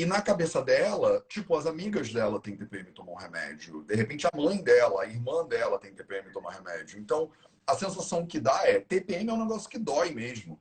E 0.00 0.06
na 0.06 0.22
cabeça 0.22 0.62
dela, 0.62 1.22
tipo, 1.28 1.54
as 1.54 1.66
amigas 1.66 2.10
dela 2.10 2.40
têm 2.40 2.56
TPM 2.56 2.88
e 2.88 2.92
tomam 2.92 3.14
remédio. 3.14 3.82
De 3.82 3.94
repente 3.94 4.26
a 4.26 4.34
mãe 4.34 4.62
dela, 4.62 5.02
a 5.02 5.06
irmã 5.06 5.46
dela 5.46 5.78
tem 5.78 5.92
TPM 5.92 6.26
e 6.26 6.32
toma 6.32 6.50
remédio. 6.50 6.98
Então, 6.98 7.30
a 7.66 7.74
sensação 7.74 8.24
que 8.24 8.40
dá 8.40 8.66
é, 8.66 8.80
TPM 8.80 9.28
é 9.28 9.32
um 9.34 9.44
negócio 9.44 9.68
que 9.68 9.78
dói 9.78 10.10
mesmo. 10.14 10.58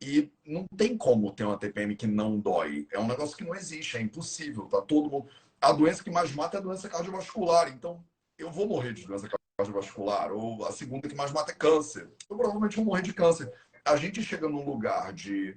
E 0.00 0.30
não 0.46 0.64
tem 0.76 0.96
como 0.96 1.32
ter 1.32 1.42
uma 1.42 1.58
TPM 1.58 1.96
que 1.96 2.06
não 2.06 2.38
dói. 2.38 2.86
É 2.92 3.00
um 3.00 3.08
negócio 3.08 3.36
que 3.36 3.42
não 3.42 3.52
existe, 3.52 3.96
é 3.96 4.00
impossível. 4.00 4.66
Tá 4.66 4.80
todo 4.80 5.10
mundo 5.10 5.28
a 5.60 5.72
doença 5.72 6.04
que 6.04 6.10
mais 6.12 6.32
mata 6.32 6.56
é 6.56 6.60
a 6.60 6.62
doença 6.62 6.88
cardiovascular. 6.88 7.68
Então, 7.72 8.00
eu 8.38 8.48
vou 8.48 8.68
morrer 8.68 8.92
de 8.92 9.04
doença 9.04 9.28
cardiovascular. 9.58 10.30
Ou 10.30 10.64
a 10.64 10.70
segunda 10.70 11.08
que 11.08 11.16
mais 11.16 11.32
mata 11.32 11.50
é 11.50 11.54
câncer. 11.56 12.08
Eu 12.30 12.36
provavelmente 12.36 12.76
vou 12.76 12.84
morrer 12.84 13.02
de 13.02 13.12
câncer. 13.12 13.52
A 13.84 13.96
gente 13.96 14.22
chega 14.22 14.48
num 14.48 14.64
lugar 14.64 15.12
de. 15.12 15.56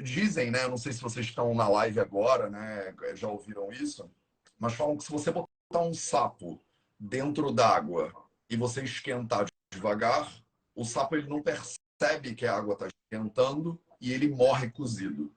Dizem, 0.00 0.50
né? 0.50 0.66
Não 0.66 0.76
sei 0.76 0.92
se 0.92 1.00
vocês 1.00 1.26
estão 1.26 1.54
na 1.54 1.68
live 1.68 2.00
agora, 2.00 2.50
né? 2.50 2.94
Já 3.14 3.28
ouviram 3.28 3.72
isso. 3.72 4.10
Mas 4.58 4.74
falam 4.74 4.96
que 4.96 5.04
se 5.04 5.10
você 5.10 5.30
botar 5.30 5.48
um 5.80 5.94
sapo 5.94 6.60
dentro 6.98 7.52
d'água 7.52 8.12
e 8.48 8.56
você 8.56 8.82
esquentar 8.82 9.46
devagar, 9.72 10.32
o 10.74 10.84
sapo 10.84 11.16
ele 11.16 11.28
não 11.28 11.42
percebe 11.42 12.34
que 12.34 12.46
a 12.46 12.56
água 12.56 12.74
está 12.74 12.86
esquentando 12.86 13.80
e 14.00 14.12
ele 14.12 14.28
morre 14.28 14.70
cozido. 14.70 15.32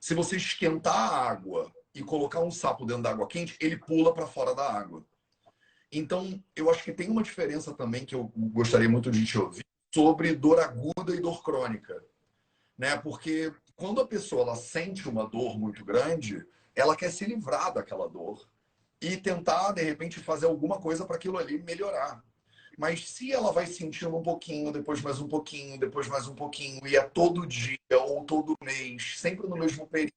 Se 0.00 0.14
você 0.14 0.36
esquentar 0.36 0.96
a 0.96 1.30
água 1.30 1.72
e 1.94 2.02
colocar 2.02 2.40
um 2.40 2.50
sapo 2.50 2.84
dentro 2.84 3.02
da 3.02 3.10
água 3.10 3.26
quente, 3.26 3.56
ele 3.60 3.76
pula 3.76 4.12
para 4.12 4.26
fora 4.26 4.54
da 4.54 4.70
água. 4.72 5.04
Então, 5.90 6.42
eu 6.56 6.70
acho 6.70 6.82
que 6.82 6.92
tem 6.92 7.10
uma 7.10 7.22
diferença 7.22 7.74
também 7.74 8.04
que 8.04 8.14
eu 8.14 8.32
gostaria 8.34 8.88
muito 8.88 9.10
de 9.10 9.24
te 9.26 9.38
ouvir 9.38 9.64
sobre 9.94 10.34
dor 10.34 10.58
aguda 10.58 11.14
e 11.14 11.20
dor 11.20 11.42
crônica. 11.42 12.02
Né? 12.78 12.96
Porque 12.96 13.52
quando 13.76 14.00
a 14.00 14.06
pessoa 14.06 14.42
ela 14.42 14.56
sente 14.56 15.08
uma 15.08 15.26
dor 15.26 15.58
muito 15.58 15.84
grande, 15.84 16.44
ela 16.74 16.96
quer 16.96 17.10
se 17.10 17.24
livrar 17.24 17.72
daquela 17.72 18.08
dor 18.08 18.48
e 19.00 19.16
tentar, 19.16 19.72
de 19.72 19.82
repente, 19.82 20.20
fazer 20.20 20.46
alguma 20.46 20.78
coisa 20.78 21.04
para 21.04 21.16
aquilo 21.16 21.38
ali 21.38 21.62
melhorar. 21.62 22.22
Mas 22.78 23.10
se 23.10 23.32
ela 23.32 23.52
vai 23.52 23.66
sentindo 23.66 24.16
um 24.16 24.22
pouquinho, 24.22 24.72
depois 24.72 25.02
mais 25.02 25.20
um 25.20 25.28
pouquinho, 25.28 25.78
depois 25.78 26.08
mais 26.08 26.26
um 26.26 26.34
pouquinho, 26.34 26.86
e 26.86 26.96
é 26.96 27.02
todo 27.02 27.46
dia 27.46 27.78
ou 27.90 28.24
todo 28.24 28.56
mês, 28.62 29.18
sempre 29.18 29.46
no 29.46 29.56
mesmo 29.56 29.86
período, 29.86 30.12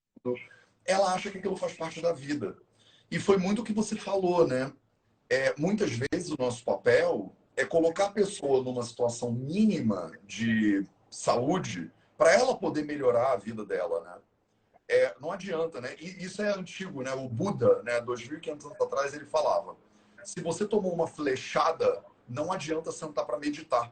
ela 0.85 1.13
acha 1.13 1.31
que 1.31 1.39
aquilo 1.39 1.57
faz 1.57 1.73
parte 1.73 2.01
da 2.01 2.13
vida. 2.13 2.57
E 3.09 3.19
foi 3.19 3.37
muito 3.37 3.61
o 3.61 3.65
que 3.65 3.73
você 3.73 3.95
falou, 3.95 4.47
né? 4.47 4.71
É, 5.29 5.53
muitas 5.57 5.91
vezes 5.91 6.29
o 6.29 6.37
nosso 6.39 6.63
papel 6.63 7.35
é 7.57 7.65
colocar 7.65 8.05
a 8.05 8.11
pessoa 8.11 8.63
numa 8.63 8.83
situação 8.83 9.31
mínima 9.31 10.11
de 10.23 10.85
saúde 11.09 11.91
para 12.17 12.34
ela 12.34 12.58
poder 12.58 12.84
melhorar 12.86 13.34
a 13.34 13.38
vida 13.38 13.65
dela, 13.65 14.01
né? 14.01 14.17
É, 14.88 15.15
não 15.19 15.32
adianta, 15.32 15.82
né? 15.82 15.95
E 15.99 16.23
isso 16.23 16.41
é 16.41 16.49
antigo, 16.49 17.01
né? 17.01 17.13
O 17.13 17.28
Buda, 17.28 17.82
né, 17.84 17.99
2.500 18.01 18.65
anos 18.65 18.82
atrás, 18.82 19.13
ele 19.13 19.25
falava: 19.25 19.75
se 20.23 20.41
você 20.41 20.65
tomou 20.65 20.93
uma 20.93 21.08
flechada, 21.08 22.04
não 22.28 22.51
adianta 22.51 22.91
sentar 22.91 23.25
para 23.25 23.39
meditar, 23.39 23.91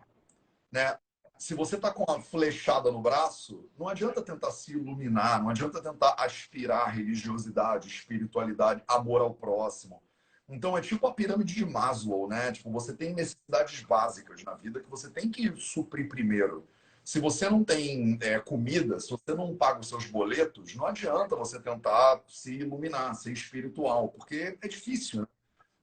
né? 0.72 0.98
se 1.44 1.54
você 1.54 1.76
está 1.76 1.92
com 1.92 2.10
a 2.10 2.22
flechada 2.22 2.90
no 2.90 3.02
braço, 3.02 3.70
não 3.78 3.90
adianta 3.90 4.22
tentar 4.22 4.50
se 4.52 4.72
iluminar, 4.72 5.44
não 5.44 5.50
adianta 5.50 5.82
tentar 5.82 6.16
aspirar 6.18 6.86
religiosidade, 6.86 7.90
espiritualidade, 7.90 8.82
amor 8.88 9.20
ao 9.20 9.34
próximo. 9.34 10.02
Então 10.48 10.78
é 10.78 10.80
tipo 10.80 11.06
a 11.06 11.14
pirâmide 11.14 11.54
de 11.54 11.66
Maslow, 11.66 12.30
né? 12.30 12.54
Tipo, 12.54 12.72
você 12.72 12.94
tem 12.94 13.14
necessidades 13.14 13.84
básicas 13.84 14.42
na 14.46 14.54
vida 14.54 14.80
que 14.80 14.90
você 14.90 15.10
tem 15.10 15.30
que 15.30 15.54
suprir 15.58 16.08
primeiro. 16.08 16.66
Se 17.04 17.20
você 17.20 17.50
não 17.50 17.64
tem 17.64 18.18
é, 18.22 18.40
comida, 18.40 19.00
se 19.00 19.10
você 19.10 19.34
não 19.36 19.56
paga 19.56 19.82
os 19.82 19.90
seus 19.90 20.06
boletos, 20.06 20.74
não 20.76 20.86
adianta 20.86 21.36
você 21.36 21.60
tentar 21.60 22.22
se 22.28 22.54
iluminar, 22.54 23.14
ser 23.16 23.34
espiritual, 23.34 24.10
porque 24.10 24.58
é 24.62 24.68
difícil. 24.68 25.22
Né? 25.22 25.28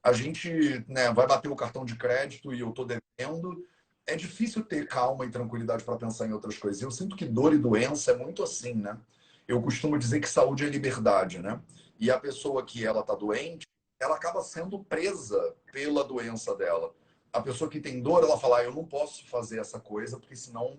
A 0.02 0.12
gente 0.12 0.85
né, 0.88 1.12
vai 1.12 1.26
bater 1.26 1.50
o 1.50 1.56
cartão 1.56 1.85
de 1.85 1.94
crédito 1.94 2.54
e 2.54 2.61
eu 2.61 2.70
estou 2.70 2.87
devendo. 2.87 3.66
É 4.06 4.16
difícil 4.16 4.64
ter 4.64 4.88
calma 4.88 5.26
e 5.26 5.30
tranquilidade 5.30 5.85
para 5.85 5.98
pensar 5.98 6.26
em 6.26 6.33
outras 6.33 6.56
coisas. 6.56 6.80
Eu 6.80 6.90
sinto 6.90 7.14
que 7.14 7.26
dor 7.26 7.52
e 7.52 7.59
doença 7.59 8.12
é 8.12 8.16
muito 8.16 8.42
assim, 8.42 8.72
né? 8.74 8.98
Eu 9.46 9.61
costumo 9.61 9.98
dizer 9.98 10.20
que 10.20 10.28
saúde 10.28 10.64
é 10.64 10.68
liberdade, 10.68 11.38
né? 11.38 11.61
E 11.98 12.11
a 12.11 12.18
pessoa 12.18 12.64
que 12.64 12.85
ela 12.85 13.00
está 13.00 13.14
doente, 13.14 13.66
ela 14.00 14.16
acaba 14.16 14.42
sendo 14.42 14.83
presa 14.83 15.54
pela 15.70 16.02
doença 16.02 16.56
dela. 16.56 16.94
A 17.30 17.42
pessoa 17.42 17.70
que 17.70 17.78
tem 17.78 18.00
dor, 18.00 18.24
ela 18.24 18.38
fala: 18.38 18.59
ah, 18.59 18.64
eu 18.64 18.72
não 18.72 18.87
posso 18.87 19.28
fazer 19.28 19.59
essa 19.61 19.78
coisa 19.78 20.18
porque 20.18 20.35
senão 20.35 20.78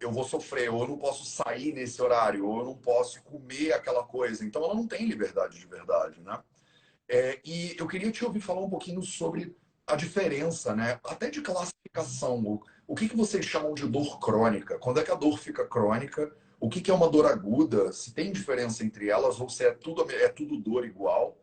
eu 0.00 0.12
vou 0.12 0.24
sofrer, 0.24 0.70
ou 0.70 0.82
eu 0.82 0.88
não 0.88 0.98
posso 0.98 1.24
sair 1.24 1.72
nesse 1.72 2.00
horário, 2.02 2.46
ou 2.46 2.60
eu 2.60 2.64
não 2.66 2.76
posso 2.76 3.22
comer 3.22 3.72
aquela 3.72 4.04
coisa. 4.04 4.44
Então 4.44 4.62
ela 4.64 4.74
não 4.74 4.86
tem 4.86 5.06
liberdade 5.06 5.58
de 5.58 5.66
verdade, 5.66 6.20
né? 6.20 6.38
É, 7.08 7.40
e 7.44 7.76
eu 7.78 7.86
queria 7.86 8.10
te 8.10 8.24
ouvir 8.24 8.40
falar 8.40 8.60
um 8.60 8.70
pouquinho 8.70 9.02
sobre 9.02 9.56
a 9.86 9.94
diferença, 9.96 10.74
né? 10.74 11.00
Até 11.04 11.30
de 11.30 11.40
classificação. 11.40 12.44
O, 12.44 12.62
o 12.86 12.94
que, 12.94 13.08
que 13.08 13.16
vocês 13.16 13.44
chamam 13.44 13.74
de 13.74 13.86
dor 13.86 14.18
crônica? 14.18 14.78
Quando 14.78 15.00
é 15.00 15.04
que 15.04 15.10
a 15.10 15.14
dor 15.14 15.38
fica 15.38 15.66
crônica? 15.66 16.34
O 16.58 16.68
que, 16.68 16.80
que 16.80 16.90
é 16.90 16.94
uma 16.94 17.08
dor 17.08 17.26
aguda? 17.26 17.92
Se 17.92 18.12
tem 18.12 18.32
diferença 18.32 18.84
entre 18.84 19.08
elas 19.08 19.40
ou 19.40 19.48
se 19.48 19.64
é 19.64 19.72
tudo, 19.72 20.10
é 20.10 20.28
tudo 20.28 20.58
dor 20.58 20.84
igual? 20.84 21.38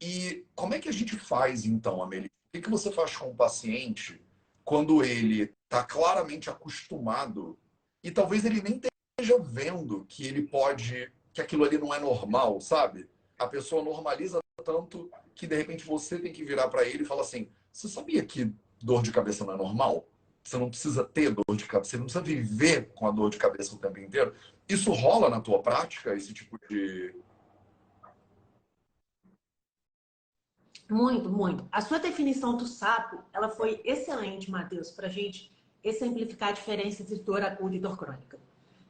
E 0.00 0.44
como 0.54 0.74
é 0.74 0.78
que 0.78 0.88
a 0.88 0.92
gente 0.92 1.16
faz, 1.16 1.64
então, 1.64 2.02
Amelie? 2.02 2.26
O 2.26 2.52
que, 2.52 2.62
que 2.62 2.70
você 2.70 2.92
faz 2.92 3.16
com 3.16 3.30
o 3.30 3.34
paciente 3.34 4.22
quando 4.64 5.02
ele 5.02 5.54
está 5.64 5.82
claramente 5.82 6.50
acostumado 6.50 7.58
e 8.06 8.10
talvez 8.12 8.44
ele 8.44 8.62
nem 8.62 8.80
esteja 9.18 9.36
vendo 9.42 10.04
que 10.08 10.24
ele 10.24 10.42
pode, 10.42 11.12
que 11.32 11.40
aquilo 11.40 11.64
ali 11.64 11.76
não 11.76 11.92
é 11.92 11.98
normal, 11.98 12.60
sabe? 12.60 13.10
A 13.36 13.48
pessoa 13.48 13.82
normaliza 13.82 14.38
tanto 14.64 15.10
que 15.34 15.44
de 15.44 15.56
repente 15.56 15.84
você 15.84 16.16
tem 16.16 16.32
que 16.32 16.44
virar 16.44 16.68
para 16.68 16.84
ele 16.84 17.02
e 17.02 17.06
falar 17.06 17.22
assim: 17.22 17.50
você 17.72 17.88
sabia 17.88 18.24
que 18.24 18.54
dor 18.80 19.02
de 19.02 19.10
cabeça 19.10 19.44
não 19.44 19.54
é 19.54 19.56
normal? 19.56 20.06
Você 20.44 20.56
não 20.56 20.70
precisa 20.70 21.02
ter 21.02 21.34
dor 21.34 21.56
de 21.56 21.64
cabeça, 21.64 21.90
você 21.90 21.96
não 21.96 22.04
precisa 22.04 22.22
viver 22.22 22.92
com 22.94 23.08
a 23.08 23.10
dor 23.10 23.28
de 23.28 23.38
cabeça 23.38 23.74
o 23.74 23.78
tempo 23.78 23.98
inteiro. 23.98 24.32
Isso 24.68 24.92
rola 24.92 25.28
na 25.28 25.40
tua 25.40 25.60
prática, 25.60 26.14
esse 26.14 26.32
tipo 26.32 26.56
de, 26.68 27.12
Muito, 30.88 31.28
muito. 31.28 31.68
A 31.72 31.80
sua 31.80 31.98
definição 31.98 32.56
do 32.56 32.64
sapo, 32.64 33.24
ela 33.32 33.48
foi 33.48 33.80
excelente, 33.84 34.48
Matheus, 34.48 34.92
para 34.92 35.08
gente 35.08 35.55
exemplificar 35.88 36.50
a 36.50 36.52
diferença 36.52 37.02
entre 37.02 37.16
dor 37.16 37.42
aguda 37.42 37.74
e 37.74 37.78
dor 37.78 37.96
crônica. 37.96 38.38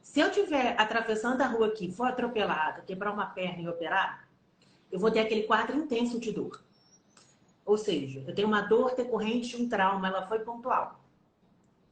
Se 0.01 0.19
eu 0.19 0.29
estiver 0.29 0.79
atravessando 0.79 1.41
a 1.41 1.47
rua 1.47 1.67
aqui, 1.67 1.91
for 1.91 2.07
atropelada, 2.07 2.81
quebrar 2.81 3.11
uma 3.11 3.27
perna 3.27 3.61
e 3.61 3.67
operar, 3.67 4.27
eu 4.91 4.99
vou 4.99 5.11
ter 5.11 5.19
aquele 5.19 5.43
quadro 5.43 5.77
intenso 5.77 6.19
de 6.19 6.31
dor. 6.31 6.63
Ou 7.65 7.77
seja, 7.77 8.23
eu 8.25 8.33
tenho 8.33 8.47
uma 8.47 8.61
dor 8.61 8.95
decorrente 8.95 9.49
de 9.49 9.61
um 9.61 9.67
trauma, 9.67 10.07
ela 10.07 10.27
foi 10.27 10.39
pontual. 10.39 11.03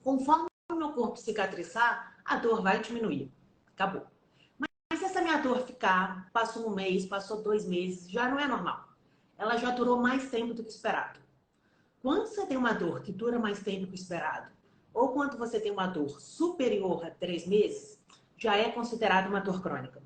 Conforme 0.04 0.48
o 0.72 0.76
meu 0.76 0.94
corpo 0.94 1.18
cicatrizar, 1.18 2.18
a 2.24 2.38
dor 2.38 2.62
vai 2.62 2.80
diminuir. 2.80 3.32
Acabou. 3.74 4.08
Mas 4.58 5.00
se 5.00 5.06
essa 5.06 5.22
minha 5.22 5.38
dor 5.38 5.60
ficar, 5.62 6.30
passou 6.32 6.68
um 6.68 6.74
mês, 6.74 7.06
passou 7.06 7.44
dois 7.44 7.68
meses, 7.68 8.10
já 8.10 8.30
não 8.30 8.40
é 8.40 8.48
normal 8.48 8.86
ela 9.38 9.58
já 9.58 9.72
durou 9.72 9.98
mais 9.98 10.30
tempo 10.30 10.54
do 10.54 10.64
que 10.64 10.70
esperado. 10.70 11.20
Quando 12.02 12.28
você 12.28 12.46
tem 12.46 12.58
uma 12.58 12.74
dor 12.74 13.02
que 13.02 13.12
dura 13.12 13.40
mais 13.40 13.60
tempo 13.62 13.82
do 13.82 13.88
que 13.88 13.96
esperado, 13.96 14.52
ou 14.96 15.10
quando 15.10 15.38
você 15.38 15.60
tem 15.60 15.72
uma 15.72 15.88
dor 15.88 16.22
superior 16.22 17.06
a 17.06 17.12
três 17.12 17.46
meses, 17.46 18.02
já 18.38 18.56
é 18.56 18.72
considerada 18.72 19.28
uma 19.28 19.42
dor 19.42 19.62
crônica. 19.62 20.02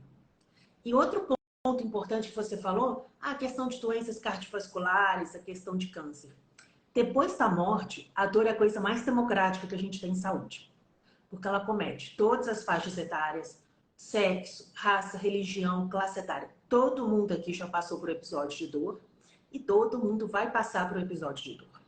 E 0.84 0.94
outro 0.96 1.28
ponto 1.64 1.84
importante 1.86 2.30
que 2.30 2.36
você 2.36 2.58
falou, 2.58 3.12
a 3.22 3.36
questão 3.36 3.68
de 3.68 3.80
doenças 3.80 4.18
cardiovasculares, 4.20 5.36
a 5.36 5.40
questão 5.40 5.78
de 5.78 5.88
câncer. 5.88 6.36
Depois 6.92 7.38
da 7.38 7.48
morte, 7.48 8.12
a 8.16 8.26
dor 8.26 8.48
é 8.48 8.50
a 8.50 8.58
coisa 8.58 8.82
mais 8.82 9.06
democrática 9.06 9.68
que 9.68 9.76
a 9.76 9.80
gente 9.80 10.02
tem 10.02 10.12
em 10.12 10.16
saúde. 10.16 10.74
Porque 11.30 11.48
ela 11.48 11.64
comete 11.64 12.18
todas 12.18 12.48
as 12.48 12.64
faixas 12.64 12.98
etárias, 12.98 13.62
sexo, 13.96 14.72
raça, 14.74 15.20
religião, 15.20 15.88
classe 15.88 16.20
etária. 16.20 16.50
Todo 16.68 17.08
mundo 17.08 17.34
aqui 17.34 17.54
já 17.54 17.68
passou 17.68 18.00
por 18.00 18.10
episódio 18.10 18.58
de 18.58 18.68
dor 18.68 19.00
e 19.52 19.60
todo 19.60 20.00
mundo 20.00 20.28
vai 20.28 20.52
passar 20.52 20.90
por 20.90 20.98
um 20.98 21.02
episódio 21.02 21.44
de 21.44 21.58
dor. 21.60 21.82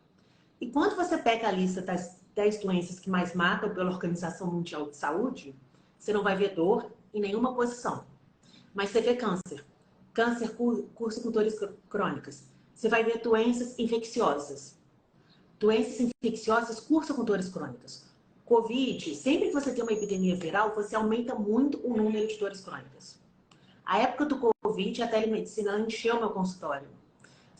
E 0.59 0.69
quando 0.69 0.95
você 0.95 1.17
pega 1.17 1.47
a 1.47 1.51
lista 1.51 1.81
das 1.81 2.20
10 2.35 2.61
doenças 2.61 2.99
que 2.99 3.09
mais 3.09 3.33
matam 3.33 3.73
pela 3.73 3.91
Organização 3.91 4.47
Mundial 4.47 4.89
de 4.89 4.97
Saúde, 4.97 5.55
você 5.97 6.13
não 6.13 6.23
vai 6.23 6.35
ver 6.35 6.55
dor 6.55 6.91
em 7.13 7.21
nenhuma 7.21 7.53
posição. 7.53 8.05
Mas 8.73 8.89
você 8.89 9.01
vê 9.01 9.15
câncer. 9.15 9.65
Câncer 10.13 10.55
cursa 10.93 11.21
com 11.21 11.31
dores 11.31 11.55
crônicas. 11.89 12.47
Você 12.73 12.89
vai 12.89 13.03
ver 13.03 13.21
doenças 13.21 13.77
infecciosas. 13.77 14.77
Doenças 15.59 15.99
infecciosas 15.99 16.79
cursam 16.79 17.15
com 17.15 17.23
dores 17.23 17.49
crônicas. 17.49 18.05
Covid, 18.45 19.15
sempre 19.15 19.47
que 19.47 19.53
você 19.53 19.73
tem 19.73 19.83
uma 19.83 19.93
epidemia 19.93 20.35
viral, 20.35 20.73
você 20.73 20.95
aumenta 20.95 21.35
muito 21.35 21.79
o 21.85 21.95
número 21.95 22.27
de 22.27 22.37
dores 22.37 22.61
crônicas. 22.61 23.19
A 23.85 23.99
época 23.99 24.25
do 24.25 24.53
Covid, 24.61 25.03
a 25.03 25.07
telemedicina 25.07 25.79
encheu 25.79 26.19
meu 26.19 26.31
consultório 26.31 26.87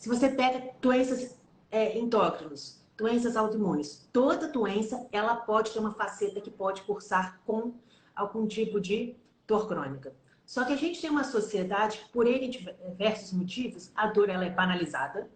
se 0.02 0.08
você 0.08 0.28
pega 0.28 0.74
doenças 0.80 1.36
é, 1.70 1.96
endócrinas, 1.96 2.81
doenças 3.02 3.36
autoimunes, 3.36 4.08
toda 4.12 4.46
doença 4.46 5.08
ela 5.10 5.34
pode 5.34 5.72
ter 5.72 5.80
uma 5.80 5.92
faceta 5.92 6.40
que 6.40 6.50
pode 6.50 6.82
cursar 6.82 7.40
com 7.44 7.74
algum 8.14 8.46
tipo 8.46 8.80
de 8.80 9.16
dor 9.44 9.66
crônica. 9.66 10.14
Só 10.46 10.64
que 10.64 10.72
a 10.72 10.76
gente 10.76 11.00
tem 11.00 11.10
uma 11.10 11.24
sociedade, 11.24 12.08
por 12.12 12.28
N 12.28 12.48
diversos 12.48 13.32
motivos, 13.32 13.90
a 13.96 14.06
dor 14.06 14.28
ela 14.28 14.44
é 14.44 14.50
banalizada. 14.50 15.28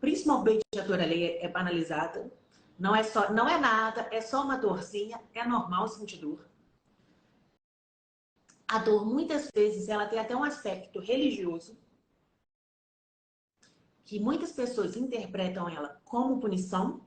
Principalmente 0.00 0.62
a 0.78 0.82
dor 0.82 0.98
ela 0.98 1.12
é 1.12 1.48
banalizada. 1.48 2.32
Não 2.78 2.96
é 2.96 3.02
só, 3.02 3.30
não 3.30 3.46
é 3.46 3.58
nada, 3.58 4.08
é 4.10 4.22
só 4.22 4.42
uma 4.42 4.56
dorzinha, 4.56 5.20
é 5.34 5.46
normal 5.46 5.88
sentir 5.88 6.18
dor. 6.18 6.48
A 8.68 8.78
dor 8.78 9.04
muitas 9.04 9.50
vezes 9.54 9.88
ela 9.88 10.06
tem 10.06 10.18
até 10.18 10.34
um 10.34 10.44
aspecto 10.44 10.98
religioso 10.98 11.78
que 14.06 14.20
muitas 14.20 14.52
pessoas 14.52 14.96
interpretam 14.96 15.68
ela 15.68 16.00
como 16.04 16.40
punição. 16.40 17.04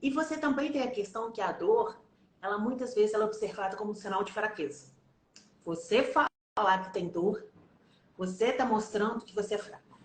E 0.00 0.08
você 0.08 0.38
também 0.38 0.70
tem 0.70 0.82
a 0.82 0.90
questão 0.90 1.32
que 1.32 1.40
a 1.40 1.50
dor, 1.50 2.00
ela 2.40 2.56
muitas 2.56 2.94
vezes 2.94 3.12
ela 3.12 3.24
é 3.24 3.26
observada 3.26 3.76
como 3.76 3.90
um 3.90 3.94
sinal 3.94 4.22
de 4.22 4.32
fraqueza. 4.32 4.94
Você 5.64 6.04
falar 6.56 6.84
que 6.84 6.92
tem 6.92 7.08
dor, 7.08 7.44
você 8.16 8.46
está 8.46 8.64
mostrando 8.64 9.24
que 9.24 9.34
você 9.34 9.56
é 9.56 9.58
fraco. 9.58 10.00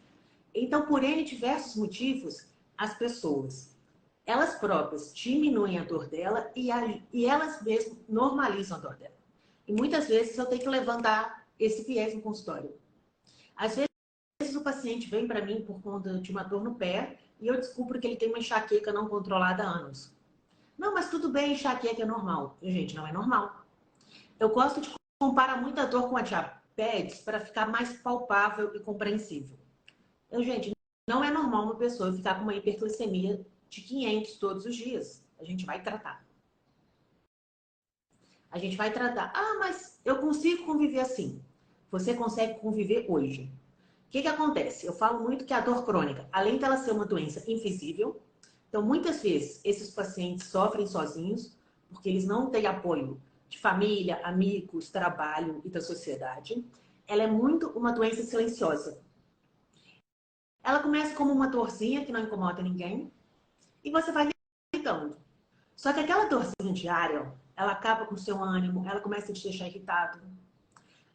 Então, 0.53 0.87
por 0.87 1.03
N 1.03 1.23
diversos 1.23 1.75
motivos, 1.75 2.47
as 2.75 2.97
pessoas, 2.97 3.77
elas 4.25 4.55
próprias 4.55 5.13
diminuem 5.13 5.77
a 5.77 5.83
dor 5.83 6.09
dela 6.09 6.51
e, 6.55 6.71
a, 6.71 6.99
e 7.11 7.25
elas 7.25 7.61
mesmas 7.61 7.97
normalizam 8.09 8.77
a 8.77 8.79
dor 8.79 8.95
dela. 8.95 9.15
E 9.67 9.73
muitas 9.73 10.07
vezes 10.07 10.37
eu 10.37 10.47
tenho 10.47 10.61
que 10.61 10.69
levantar 10.69 11.47
esse 11.59 11.83
viés 11.83 12.13
no 12.15 12.21
consultório. 12.21 12.75
Às 13.55 13.75
vezes 13.75 13.92
o 14.63 14.71
paciente 14.71 15.09
vem 15.09 15.27
para 15.27 15.45
mim 15.45 15.61
por 15.61 15.81
conta 15.81 16.17
de 16.19 16.31
uma 16.31 16.41
dor 16.41 16.63
no 16.63 16.75
pé 16.75 17.19
e 17.39 17.47
eu 17.47 17.55
descubro 17.55 17.99
que 17.99 18.07
ele 18.07 18.15
tem 18.15 18.29
uma 18.29 18.39
enxaqueca 18.39 18.93
não 18.93 19.09
controlada 19.09 19.61
há 19.61 19.67
anos. 19.67 20.15
Não, 20.77 20.93
mas 20.93 21.09
tudo 21.09 21.29
bem, 21.29 21.51
enxaqueca 21.51 22.01
é 22.01 22.05
normal. 22.05 22.57
Gente, 22.61 22.95
não 22.95 23.05
é 23.05 23.11
normal. 23.11 23.65
Eu 24.39 24.49
gosto 24.49 24.79
de 24.79 24.89
comparar 25.19 25.61
muita 25.61 25.85
dor 25.85 26.09
com 26.09 26.15
a 26.15 26.21
diabetes 26.21 27.19
para 27.19 27.41
ficar 27.41 27.67
mais 27.67 27.93
palpável 28.01 28.73
e 28.73 28.79
compreensível. 28.79 29.57
Eu, 30.31 30.41
gente, 30.41 30.71
não 31.07 31.21
é 31.21 31.29
normal 31.29 31.65
uma 31.65 31.75
pessoa 31.75 32.13
ficar 32.13 32.35
com 32.35 32.43
uma 32.43 32.55
hiperglicemia 32.55 33.45
de 33.69 33.81
500 33.81 34.37
todos 34.37 34.65
os 34.65 34.75
dias. 34.75 35.27
A 35.39 35.43
gente 35.43 35.65
vai 35.65 35.83
tratar. 35.83 36.25
A 38.49 38.57
gente 38.57 38.77
vai 38.77 38.93
tratar. 38.93 39.33
Ah, 39.35 39.57
mas 39.59 39.99
eu 40.05 40.19
consigo 40.19 40.65
conviver 40.65 41.01
assim. 41.01 41.43
Você 41.91 42.13
consegue 42.13 42.59
conviver 42.59 43.05
hoje 43.09 43.51
que, 44.13 44.21
que 44.21 44.27
acontece? 44.27 44.85
Eu 44.85 44.93
falo 44.93 45.21
muito 45.21 45.43
que 45.43 45.55
a 45.55 45.59
dor 45.59 45.83
crônica, 45.83 46.29
além 46.31 46.59
dela 46.59 46.77
ser 46.77 46.91
uma 46.91 47.03
doença 47.03 47.43
invisível, 47.51 48.21
então 48.69 48.79
muitas 48.79 49.23
vezes 49.23 49.59
esses 49.65 49.89
pacientes 49.89 50.45
sofrem 50.49 50.85
sozinhos 50.85 51.57
porque 51.89 52.09
eles 52.09 52.23
não 52.23 52.51
têm 52.51 52.67
apoio 52.67 53.19
de 53.49 53.57
família, 53.57 54.21
amigos, 54.23 54.91
trabalho 54.91 55.63
e 55.65 55.69
da 55.69 55.81
sociedade. 55.81 56.63
Ela 57.07 57.23
é 57.23 57.27
muito 57.27 57.69
uma 57.69 57.91
doença 57.91 58.21
silenciosa. 58.21 59.01
Ela 60.63 60.83
começa 60.83 61.15
como 61.15 61.33
uma 61.33 61.47
dorzinha 61.47 62.05
que 62.05 62.11
não 62.11 62.21
incomoda 62.21 62.61
ninguém 62.61 63.11
e 63.83 63.89
você 63.89 64.11
vai 64.11 64.29
ligando. 64.75 65.17
Só 65.75 65.91
que 65.91 66.01
aquela 66.01 66.25
dorzinha 66.25 66.71
diária, 66.71 67.33
ela 67.55 67.71
acaba 67.71 68.05
com 68.05 68.13
o 68.13 68.19
seu 68.19 68.43
ânimo, 68.43 68.87
ela 68.87 69.01
começa 69.01 69.31
a 69.31 69.33
te 69.33 69.41
deixar 69.41 69.65
irritado. 69.65 70.21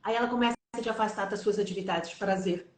Aí 0.02 0.16
ela 0.16 0.26
começa 0.26 0.56
a 0.74 0.82
te 0.82 0.90
afastar 0.90 1.26
das 1.26 1.38
suas 1.38 1.60
atividades 1.60 2.10
de 2.10 2.16
prazer 2.16 2.68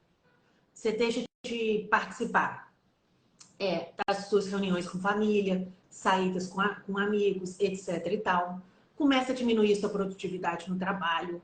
você 0.73 0.93
deixa 0.93 1.25
de 1.45 1.87
participar. 1.91 2.71
é, 3.61 3.93
das 4.07 4.29
suas 4.29 4.47
reuniões 4.47 4.89
com 4.89 4.99
família, 4.99 5.71
saídas 5.91 6.49
com, 6.49 6.63
a, 6.63 6.77
com 6.77 6.97
amigos, 6.97 7.61
etc 7.61 8.07
e 8.07 8.19
tal. 8.19 8.63
Começa 8.97 9.33
a 9.33 9.35
diminuir 9.35 9.77
sua 9.77 9.91
produtividade 9.91 10.71
no 10.71 10.79
trabalho. 10.79 11.43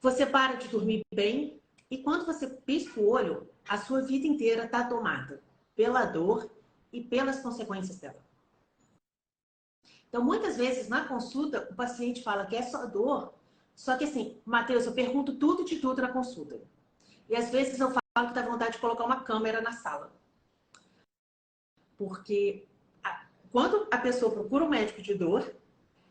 Você 0.00 0.26
para 0.26 0.56
de 0.56 0.68
dormir 0.68 1.02
bem 1.14 1.60
e 1.88 1.98
quando 1.98 2.26
você 2.26 2.48
pisca 2.48 3.00
o 3.00 3.08
olho, 3.08 3.48
a 3.68 3.78
sua 3.78 4.02
vida 4.02 4.26
inteira 4.26 4.64
está 4.64 4.84
tomada 4.84 5.40
pela 5.76 6.04
dor 6.04 6.50
e 6.92 7.00
pelas 7.00 7.40
consequências 7.40 7.98
dela. 7.98 8.22
Então, 10.08 10.24
muitas 10.24 10.56
vezes, 10.56 10.88
na 10.88 11.06
consulta, 11.06 11.68
o 11.70 11.74
paciente 11.74 12.22
fala 12.22 12.46
que 12.46 12.56
é 12.56 12.62
só 12.62 12.86
dor, 12.86 13.34
só 13.74 13.96
que 13.96 14.04
assim, 14.04 14.36
Matheus, 14.44 14.86
eu 14.86 14.92
pergunto 14.92 15.36
tudo 15.36 15.64
de 15.64 15.78
tudo 15.78 16.02
na 16.02 16.12
consulta. 16.12 16.60
E 17.28 17.34
às 17.34 17.50
vezes 17.50 17.80
eu 17.80 17.90
falo 18.16 18.28
que 18.28 18.34
dá 18.34 18.42
vontade 18.42 18.72
de 18.72 18.78
colocar 18.78 19.04
uma 19.04 19.24
câmera 19.24 19.60
na 19.60 19.72
sala. 19.72 20.12
Porque 21.98 22.66
a, 23.02 23.26
quando 23.50 23.88
a 23.90 23.98
pessoa 23.98 24.32
procura 24.32 24.64
um 24.64 24.68
médico 24.68 25.02
de 25.02 25.14
dor, 25.14 25.54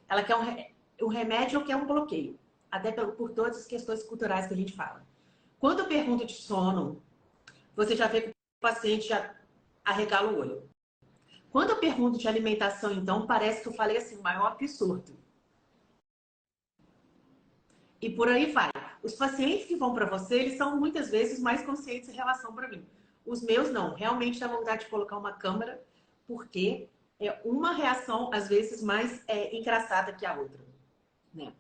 ela 0.08 0.24
quer 0.24 0.36
um, 0.36 1.08
remédio 1.08 1.60
ou 1.60 1.66
quer 1.66 1.78
um 1.78 1.88
bloqueio. 1.88 2.38
Até 2.70 2.92
por, 2.92 3.14
por 3.14 3.32
todas 3.32 3.58
as 3.58 3.66
questões 3.66 4.04
culturais 4.04 4.48
que 4.48 4.54
a 4.54 4.58
gente 4.58 4.76
fala. 4.76 5.06
Quando 5.60 5.80
eu 5.80 5.88
pergunto 5.88 6.26
de 6.26 6.34
sono, 6.34 7.02
você 7.76 7.96
já 7.96 8.08
vê 8.08 8.22
que 8.22 8.30
o 8.30 8.34
paciente 8.62 9.08
já 9.08 9.34
arregala 9.84 10.32
o 10.32 10.40
olho. 10.40 10.70
Quando 11.52 11.70
eu 11.70 11.80
pergunto 11.80 12.18
de 12.18 12.28
alimentação, 12.28 12.92
então, 12.92 13.28
parece 13.28 13.62
que 13.62 13.70
eu 13.70 13.74
falei 13.74 13.98
assim, 13.98 14.18
o 14.18 14.24
maior 14.24 14.48
absurdo. 14.48 15.23
E 18.04 18.10
por 18.10 18.28
aí 18.28 18.52
vai. 18.52 18.70
Os 19.02 19.14
pacientes 19.14 19.66
que 19.66 19.78
vão 19.78 19.94
para 19.94 20.06
você, 20.06 20.36
eles 20.36 20.58
são 20.58 20.78
muitas 20.78 21.10
vezes 21.10 21.40
mais 21.40 21.66
conscientes 21.66 22.10
em 22.10 22.14
relação 22.14 22.54
para 22.54 22.68
mim. 22.68 22.86
Os 23.26 23.42
meus 23.42 23.72
não. 23.72 23.96
Realmente 23.96 24.42
dá 24.42 24.48
vontade 24.50 24.84
de 24.84 24.90
colocar 24.90 25.18
uma 25.18 25.32
câmera, 25.32 25.82
porque 26.28 26.90
é 27.18 27.40
uma 27.46 27.72
reação, 27.72 28.30
às 28.34 28.50
vezes, 28.50 28.84
mais 28.84 29.24
é, 29.26 29.56
engraçada 29.56 30.12
que 30.12 30.26
a 30.26 30.38
outra. 30.38 30.60
Né? 31.34 31.54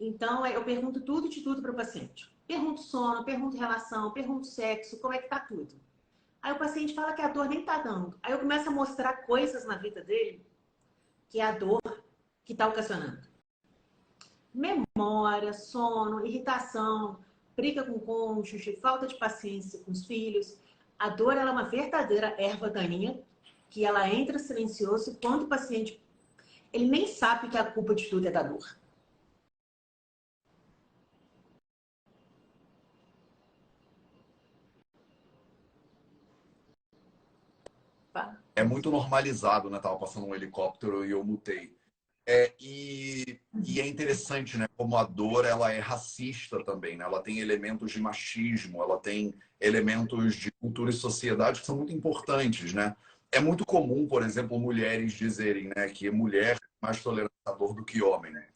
Então, 0.00 0.46
é, 0.46 0.56
eu 0.56 0.64
pergunto 0.64 1.02
tudo 1.02 1.28
de 1.28 1.42
tudo 1.42 1.60
para 1.60 1.72
o 1.72 1.76
paciente. 1.76 2.34
Pergunto 2.46 2.80
sono, 2.80 3.22
pergunto 3.22 3.58
relação, 3.58 4.12
pergunto 4.12 4.46
sexo, 4.46 4.98
como 4.98 5.12
é 5.12 5.18
que 5.18 5.28
tá 5.28 5.40
tudo. 5.40 5.74
Aí 6.40 6.52
o 6.52 6.58
paciente 6.58 6.94
fala 6.94 7.12
que 7.12 7.20
a 7.20 7.28
dor 7.28 7.50
nem 7.50 7.66
tá 7.66 7.82
dando. 7.82 8.18
Aí 8.22 8.32
eu 8.32 8.38
começo 8.38 8.66
a 8.66 8.72
mostrar 8.72 9.26
coisas 9.26 9.66
na 9.66 9.76
vida 9.76 10.02
dele 10.02 10.42
que 11.28 11.38
é 11.38 11.44
a 11.44 11.52
dor 11.52 11.82
que 12.46 12.52
está 12.52 12.66
ocasionando. 12.66 13.25
Memória, 14.56 15.52
sono, 15.52 16.26
irritação, 16.26 17.18
briga 17.54 17.84
com 17.84 17.92
o 17.92 18.00
cônjuge, 18.00 18.76
falta 18.76 19.06
de 19.06 19.14
paciência 19.16 19.78
com 19.80 19.90
os 19.90 20.06
filhos. 20.06 20.58
A 20.98 21.10
dor 21.10 21.36
é 21.36 21.44
uma 21.44 21.64
verdadeira 21.64 22.34
erva 22.38 22.70
daninha 22.70 23.22
que 23.68 23.84
ela 23.84 24.08
entra 24.08 24.38
silencioso 24.38 25.18
quando 25.20 25.42
o 25.42 25.48
paciente 25.48 26.00
ele 26.72 26.86
nem 26.88 27.06
sabe 27.06 27.50
que 27.50 27.58
a 27.58 27.70
culpa 27.70 27.94
de 27.94 28.08
tudo 28.08 28.26
é 28.26 28.30
da 28.30 28.42
dor. 28.42 28.78
é 38.56 38.64
muito 38.64 38.90
normalizado, 38.90 39.68
né? 39.68 39.78
Tava 39.78 39.98
passando 39.98 40.26
um 40.26 40.34
helicóptero 40.34 41.04
e 41.04 41.10
eu 41.10 41.22
mutei. 41.22 41.76
É, 42.28 42.52
e, 42.60 43.40
e, 43.64 43.80
é 43.80 43.86
interessante, 43.86 44.58
né? 44.58 44.66
Como 44.76 44.96
a 44.96 45.04
dor 45.04 45.44
ela 45.44 45.72
é 45.72 45.78
racista 45.78 46.62
também, 46.64 46.96
né? 46.96 47.04
Ela 47.04 47.22
tem 47.22 47.38
elementos 47.38 47.92
de 47.92 48.00
machismo, 48.00 48.82
ela 48.82 48.98
tem 48.98 49.32
elementos 49.60 50.34
de 50.34 50.50
cultura 50.50 50.90
e 50.90 50.92
sociedade 50.92 51.60
que 51.60 51.66
são 51.66 51.76
muito 51.76 51.92
importantes, 51.92 52.72
né? 52.72 52.96
É 53.30 53.38
muito 53.38 53.64
comum, 53.64 54.08
por 54.08 54.24
exemplo, 54.24 54.58
mulheres 54.58 55.12
dizerem, 55.12 55.70
né, 55.76 55.88
que 55.88 56.10
mulher 56.10 56.56
é 56.56 56.86
mais 56.86 57.02
tolerante 57.02 57.34
à 57.44 57.52
dor 57.52 57.74
do 57.74 57.84
que 57.84 58.02
homem, 58.02 58.32
né? 58.32 58.48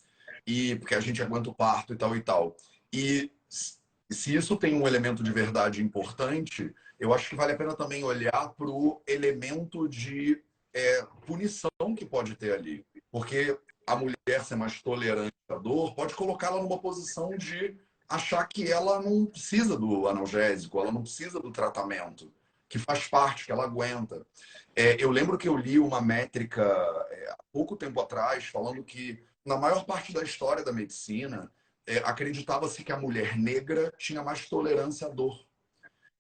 E 0.45 0.75
porque 0.77 0.95
a 0.95 1.01
gente 1.01 1.23
aguenta 1.23 1.51
o 1.51 1.55
parto 1.55 1.93
e 1.93 1.97
tal 1.97 2.17
e 2.17 2.21
tal. 2.21 2.57
E 2.93 3.31
se 3.49 4.35
isso 4.35 4.57
tem 4.57 4.75
um 4.75 4.87
elemento 4.87 5.23
de 5.23 5.31
verdade 5.31 5.81
importante, 5.81 6.75
eu 6.99 7.15
acho 7.15 7.31
que 7.31 7.37
vale 7.37 7.53
a 7.53 7.57
pena 7.57 7.77
também 7.77 8.03
olhar 8.03 8.49
para 8.51 8.69
o 8.69 9.01
elemento 9.07 9.89
de 9.89 10.43
é, 10.75 11.03
punição 11.27 11.71
que 11.97 12.05
pode 12.05 12.35
ter 12.35 12.53
ali. 12.53 12.85
Porque 13.11 13.59
a 13.87 13.97
mulher 13.97 14.45
ser 14.45 14.57
mais 14.57 14.81
tolerante 14.81 15.35
à 15.49 15.57
dor 15.57 15.95
pode 15.95 16.15
colocá-la 16.15 16.63
numa 16.63 16.79
posição 16.79 17.31
de 17.37 17.77
achar 18.09 18.47
que 18.47 18.71
ela 18.71 19.01
não 19.01 19.27
precisa 19.27 19.77
do 19.77 20.09
analgésico, 20.09 20.81
ela 20.81 20.93
não 20.93 21.03
precisa 21.03 21.39
do 21.41 21.53
tratamento, 21.53 22.33
que 22.69 22.79
faz 22.79 23.07
parte, 23.07 23.47
que 23.47 23.53
ela 23.53 23.65
aguenta. 23.65 24.27
É, 24.75 25.03
eu 25.03 25.11
lembro 25.11 25.39
que 25.39 25.49
eu 25.49 25.57
li 25.57 25.79
uma 25.79 26.01
métrica 26.01 26.63
é, 27.11 27.31
há 27.31 27.39
pouco 27.53 27.77
tempo 27.77 28.01
atrás 28.01 28.47
falando 28.47 28.83
que 28.85 29.23
na 29.45 29.57
maior 29.57 29.85
parte 29.85 30.13
da 30.13 30.23
história 30.23 30.65
da 30.65 30.73
medicina 30.73 31.51
é, 31.87 31.99
acreditava-se 31.99 32.85
que 32.85 32.93
a 32.93 32.97
mulher 32.97 33.37
negra 33.37 33.93
tinha 33.99 34.23
mais 34.23 34.49
tolerância 34.49 35.07
à 35.07 35.11
dor. 35.11 35.45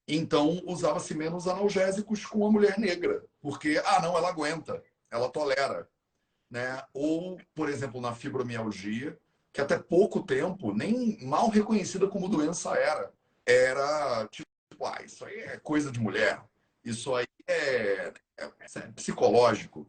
Então, 0.06 0.60
usava-se 0.66 1.14
menos 1.14 1.46
analgésicos 1.46 2.26
com 2.26 2.44
a 2.44 2.50
mulher 2.50 2.78
negra, 2.78 3.24
porque, 3.40 3.80
ah, 3.84 4.02
não, 4.02 4.16
ela 4.16 4.28
aguenta, 4.28 4.82
ela 5.10 5.28
tolera. 5.28 5.88
Né? 6.50 6.82
Ou, 6.92 7.38
por 7.54 7.68
exemplo, 7.68 8.00
na 8.00 8.14
fibromialgia, 8.14 9.16
que 9.52 9.60
até 9.60 9.78
pouco 9.78 10.22
tempo 10.22 10.74
nem 10.74 11.18
mal 11.24 11.48
reconhecida 11.48 12.08
como 12.08 12.28
doença 12.28 12.76
era. 12.76 13.12
Era 13.46 14.26
tipo, 14.28 14.46
ah, 14.84 15.02
isso 15.04 15.24
aí 15.24 15.38
é 15.40 15.56
coisa 15.58 15.90
de 15.90 16.00
mulher, 16.00 16.42
isso 16.84 17.14
aí 17.14 17.26
é, 17.46 18.12
é, 18.38 18.50
é 18.76 18.80
psicológico. 18.94 19.86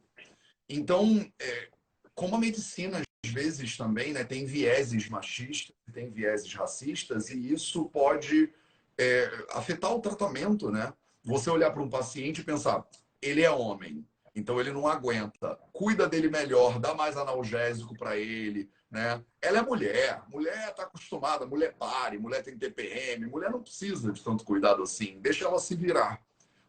Então, 0.67 1.25
é, 1.39 1.69
como 2.15 2.35
a 2.35 2.39
medicina 2.39 3.01
às 3.23 3.31
vezes 3.31 3.77
também 3.77 4.13
né, 4.13 4.23
tem 4.23 4.45
vieses 4.45 5.07
machistas, 5.09 5.75
tem 5.93 6.09
vieses 6.09 6.51
racistas, 6.53 7.29
e 7.29 7.53
isso 7.53 7.85
pode 7.85 8.51
é, 8.97 9.45
afetar 9.51 9.93
o 9.93 9.99
tratamento, 9.99 10.71
né? 10.71 10.93
Você 11.23 11.49
olhar 11.49 11.71
para 11.71 11.83
um 11.83 11.89
paciente 11.89 12.41
e 12.41 12.43
pensar, 12.43 12.85
ele 13.21 13.43
é 13.43 13.51
homem, 13.51 14.05
então 14.35 14.59
ele 14.59 14.71
não 14.71 14.87
aguenta. 14.87 15.57
Cuida 15.73 16.07
dele 16.07 16.29
melhor, 16.29 16.79
dá 16.79 16.93
mais 16.93 17.17
analgésico 17.17 17.97
para 17.97 18.17
ele, 18.17 18.69
né? 18.89 19.23
Ela 19.41 19.59
é 19.59 19.61
mulher, 19.61 20.23
mulher 20.29 20.69
está 20.69 20.83
acostumada, 20.83 21.45
mulher 21.45 21.73
pare, 21.77 22.17
mulher 22.17 22.43
tem 22.43 22.57
TPM, 22.57 23.25
mulher 23.27 23.51
não 23.51 23.61
precisa 23.61 24.11
de 24.11 24.23
tanto 24.23 24.43
cuidado 24.43 24.83
assim, 24.83 25.19
deixa 25.19 25.45
ela 25.45 25.59
se 25.59 25.75
virar. 25.75 26.21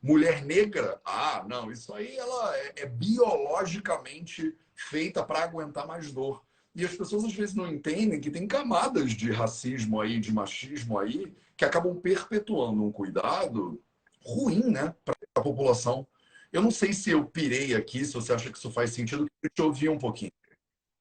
Mulher 0.03 0.45
negra, 0.45 1.01
ah, 1.05 1.45
não, 1.49 1.71
isso 1.71 1.95
aí 1.95 2.17
ela 2.17 2.57
é, 2.57 2.73
é 2.79 2.87
biologicamente 2.87 4.57
feita 4.75 5.23
para 5.23 5.45
aguentar 5.45 5.87
mais 5.87 6.11
dor. 6.11 6.43
E 6.75 6.85
as 6.85 6.97
pessoas 6.97 7.25
às 7.25 7.35
vezes 7.35 7.55
não 7.55 7.69
entendem 7.69 8.21
que 8.21 8.31
tem 8.31 8.47
camadas 8.47 9.13
de 9.13 9.31
racismo 9.31 10.01
aí, 10.01 10.19
de 10.19 10.33
machismo 10.33 10.99
aí, 10.99 11.33
que 11.57 11.65
acabam 11.65 11.95
perpetuando 12.01 12.83
um 12.83 12.91
cuidado 12.91 13.81
ruim, 14.25 14.71
né, 14.71 14.95
para 15.05 15.15
a 15.37 15.41
população. 15.41 16.07
Eu 16.53 16.61
não 16.63 16.71
sei 16.71 16.93
se 16.93 17.11
eu 17.11 17.25
pirei 17.25 17.75
aqui, 17.75 18.05
se 18.05 18.13
você 18.13 18.33
acha 18.33 18.51
que 18.51 18.59
isso 18.59 18.71
faz 18.71 18.91
sentido, 18.91 19.27
eu 19.43 19.51
te 19.51 19.63
ouvir 19.63 19.89
um 19.89 19.99
pouquinho. 19.99 20.33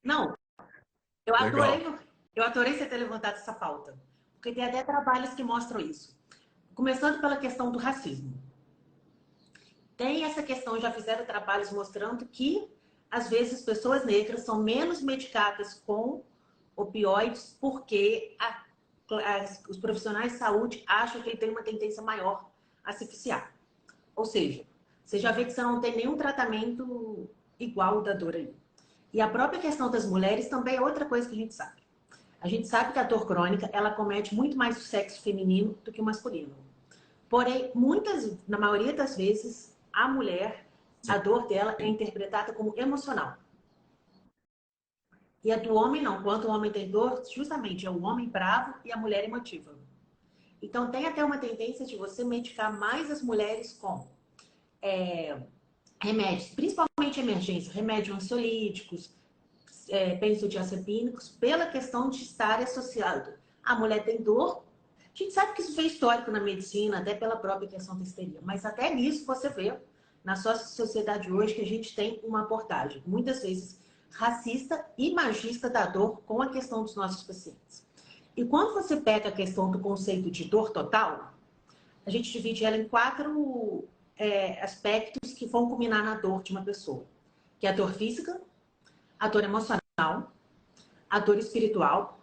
Não, 0.04 0.36
eu 1.26 1.36
adorei, 1.36 1.86
eu 2.36 2.44
adorei 2.44 2.78
você 2.78 2.86
ter 2.86 2.98
levantado 2.98 3.36
essa 3.36 3.54
pauta, 3.54 4.00
porque 4.34 4.54
tem 4.54 4.64
até 4.64 4.84
trabalhos 4.84 5.34
que 5.34 5.44
mostram 5.44 5.80
isso. 5.80 6.18
Começando 6.74 7.20
pela 7.20 7.36
questão 7.36 7.72
do 7.72 7.78
racismo. 7.78 8.34
Tem 9.98 10.24
essa 10.24 10.42
questão, 10.42 10.80
já 10.80 10.92
fizeram 10.92 11.26
trabalhos 11.26 11.72
mostrando 11.72 12.26
que, 12.26 12.68
às 13.10 13.30
vezes, 13.30 13.62
pessoas 13.62 14.06
negras 14.06 14.42
são 14.42 14.64
menos 14.64 15.02
medicadas 15.02 15.74
com 15.74 16.24
opioides 16.76 17.58
porque 17.60 18.36
a 18.40 18.66
os 19.68 19.78
profissionais 19.78 20.32
de 20.32 20.38
saúde 20.38 20.84
acham 20.88 21.22
que 21.22 21.30
ele 21.30 21.38
tem 21.38 21.50
uma 21.50 21.64
tendência 21.64 22.02
maior 22.02 22.50
a 22.84 22.94
se 22.94 23.06
viciar. 23.06 23.54
Ou 24.16 24.26
seja, 24.26 24.66
você 25.12 25.19
já 25.19 25.34
vê 25.34 25.43
que 25.43 25.52
você 25.52 25.62
não 25.62 25.82
tem 25.82 25.93
nenhum 25.93 26.15
tratamento 26.15 27.30
igual 27.60 28.02
da 28.02 28.13
dor 28.13 28.34
aí. 28.34 28.56
E 29.12 29.19
a 29.19 29.28
própria 29.28 29.60
questão 29.60 29.91
das 29.91 30.06
mulheres 30.06 30.47
também 30.47 30.78
é 30.78 30.82
outra 30.82 31.04
coisa 31.04 31.28
que 31.28 31.36
a 31.36 31.38
gente 31.38 31.54
sabe. 31.54 31.82
A 32.39 32.47
gente 32.47 32.65
sabe 32.65 32.93
que 32.93 33.00
a 33.00 33.04
dor 33.04 33.28
crônica, 33.28 33.69
ela 33.74 33.91
comete 33.91 34.34
muito 34.34 34.58
mais 34.58 34.78
o 34.78 34.80
sexo 34.80 35.21
feminino 35.21 35.78
do 35.84 35.91
que 35.91 36.00
o 36.00 36.06
masculino. 36.06 36.56
Porém, 37.28 37.71
muitas, 37.76 38.38
na 38.47 38.58
maioria 38.58 38.93
das 38.93 39.17
vezes, 39.17 39.78
a 39.91 40.08
mulher, 40.08 40.65
a 41.10 41.17
dor 41.17 41.45
dela 41.45 41.76
é 41.78 41.86
interpretada 41.86 42.54
como 42.54 42.74
emocional. 42.78 43.36
E 45.43 45.52
a 45.52 45.58
do 45.58 45.74
homem 45.74 46.02
não. 46.02 46.24
Quando 46.24 46.45
o 46.45 46.52
homem 46.52 46.71
tem 46.71 46.89
dor, 46.89 47.21
justamente 47.30 47.86
é 47.86 47.89
o 47.89 48.02
homem 48.04 48.30
bravo 48.30 48.76
e 48.86 48.93
a 48.93 48.97
mulher 48.97 49.26
emotiva. 49.26 49.78
Então 50.62 50.89
tem 50.89 51.06
até 51.06 51.21
uma 51.21 51.38
tendência 51.38 51.86
de 51.86 51.97
você 51.97 52.24
medicar 52.24 52.71
mais 52.71 53.12
as 53.12 53.21
mulheres 53.21 53.74
com 53.74 54.10
é, 54.82 55.38
remédios, 56.02 56.50
principalmente 56.50 57.20
emergência, 57.20 57.72
remédios 57.72 58.15
ansiolíticos, 58.15 59.15
é, 59.89 60.15
benzodiazepínicos, 60.15 61.30
pela 61.30 61.67
questão 61.67 62.10
de 62.10 62.24
estar 62.24 62.62
associado. 62.62 63.34
A 63.63 63.76
mulher 63.76 64.04
tem 64.04 64.22
dor. 64.22 64.63
A 65.13 65.17
gente 65.17 65.34
sabe 65.34 65.54
que 65.54 65.62
isso 65.62 65.76
foi 65.76 65.86
histórico 65.86 66.32
na 66.32 66.39
medicina, 66.39 67.00
até 67.00 67.13
pela 67.13 67.36
própria 67.36 67.67
questão 67.67 67.98
da 67.98 68.04
histeria. 68.04 68.39
Mas 68.41 68.65
até 68.65 68.94
nisso 68.94 69.26
você 69.26 69.50
vê 69.50 69.78
na 70.24 70.36
sociedade 70.36 71.32
hoje 71.32 71.54
que 71.54 71.62
a 71.62 71.67
gente 71.67 71.96
tem 71.96 72.20
uma 72.24 72.41
abordagem, 72.41 73.04
muitas 73.06 73.41
vezes 73.41 73.80
racista 74.12 74.86
e 74.98 75.13
magista 75.13 75.70
da 75.70 75.86
dor 75.86 76.22
com 76.26 76.41
a 76.41 76.50
questão 76.50 76.84
dos 76.84 76.96
nossos 76.96 77.24
pacientes. 77.24 77.86
E 78.36 78.46
quando 78.46 78.74
você 78.74 78.98
pega 78.98 79.30
a 79.30 79.32
questão 79.32 79.72
do 79.72 79.80
conceito 79.80 80.30
de 80.30 80.46
dor 80.46 80.72
total, 80.72 81.34
a 82.06 82.10
gente 82.10 82.32
divide 82.32 82.65
ela 82.65 82.78
em 82.78 82.88
quatro 82.88 83.88
é, 84.21 84.62
aspectos 84.62 85.34
que 85.34 85.47
vão 85.47 85.67
culminar 85.67 86.03
na 86.03 86.13
dor 86.13 86.43
de 86.43 86.51
uma 86.51 86.63
pessoa, 86.63 87.07
que 87.60 87.65
é 87.65 87.71
a 87.71 87.73
dor 87.73 87.91
física, 87.91 88.39
a 89.19 89.27
dor 89.27 89.43
emocional, 89.43 90.31
a 91.10 91.19
dor 91.19 91.39
espiritual 91.39 92.19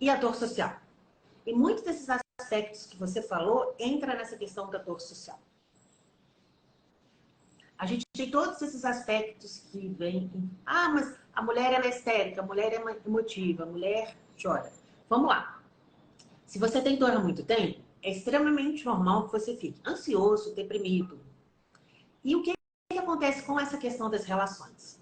e 0.00 0.10
a 0.10 0.16
dor 0.16 0.34
social. 0.34 0.76
E 1.46 1.54
muitos 1.54 1.84
desses 1.84 2.08
aspectos 2.40 2.86
que 2.86 2.96
você 2.96 3.22
falou 3.22 3.72
entra 3.78 4.16
nessa 4.16 4.36
questão 4.36 4.68
da 4.68 4.78
dor 4.78 5.00
social. 5.00 5.38
A 7.78 7.86
gente 7.86 8.02
tem 8.12 8.28
todos 8.28 8.60
esses 8.60 8.84
aspectos 8.84 9.58
que 9.70 9.88
vêm. 9.90 10.28
Ah, 10.66 10.88
mas 10.88 11.16
a 11.32 11.40
mulher 11.40 11.84
é 11.84 11.88
histérica, 11.88 12.40
a 12.40 12.44
mulher 12.44 12.72
é 12.72 13.06
emotiva, 13.06 13.62
a 13.62 13.66
mulher 13.66 14.16
chora. 14.40 14.72
Vamos 15.08 15.28
lá. 15.28 15.62
Se 16.46 16.58
você 16.58 16.82
tem 16.82 16.98
dor 16.98 17.12
há 17.12 17.20
muito 17.20 17.44
tempo, 17.44 17.80
é 18.02 18.10
extremamente 18.10 18.84
normal 18.84 19.26
que 19.26 19.32
você 19.32 19.56
fique 19.56 19.80
ansioso, 19.86 20.54
deprimido. 20.54 21.20
E 22.24 22.34
o 22.34 22.42
que, 22.42 22.52
que 22.90 22.98
acontece 22.98 23.44
com 23.44 23.58
essa 23.58 23.78
questão 23.78 24.10
das 24.10 24.24
relações? 24.24 25.00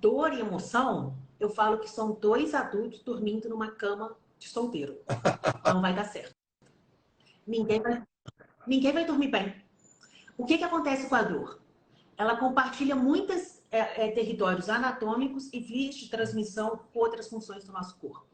Dor 0.00 0.32
e 0.32 0.40
emoção, 0.40 1.16
eu 1.38 1.50
falo 1.50 1.78
que 1.78 1.90
são 1.90 2.12
dois 2.12 2.54
adultos 2.54 3.02
dormindo 3.02 3.48
numa 3.48 3.72
cama 3.72 4.16
de 4.38 4.48
solteiro. 4.48 4.98
Não 5.66 5.82
vai 5.82 5.94
dar 5.94 6.04
certo. 6.04 6.34
Ninguém 7.46 7.82
vai, 7.82 8.02
ninguém 8.66 8.92
vai 8.92 9.04
dormir 9.04 9.28
bem. 9.28 9.54
O 10.38 10.46
que, 10.46 10.58
que 10.58 10.64
acontece 10.64 11.08
com 11.08 11.16
a 11.16 11.22
dor? 11.22 11.60
Ela 12.16 12.36
compartilha 12.36 12.94
muitos 12.94 13.60
é, 13.70 14.06
é, 14.06 14.12
territórios 14.12 14.68
anatômicos 14.68 15.52
e 15.52 15.58
vias 15.58 15.96
de 15.96 16.08
transmissão 16.08 16.80
com 16.92 17.00
outras 17.00 17.28
funções 17.28 17.64
do 17.64 17.72
nosso 17.72 17.98
corpo. 17.98 18.26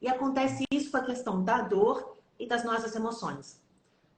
E 0.00 0.08
acontece 0.08 0.64
isso 0.70 0.90
com 0.90 0.96
a 0.98 1.04
questão 1.04 1.42
da 1.42 1.62
dor 1.62 2.21
e 2.42 2.46
das 2.46 2.64
nossas 2.64 2.94
emoções. 2.96 3.62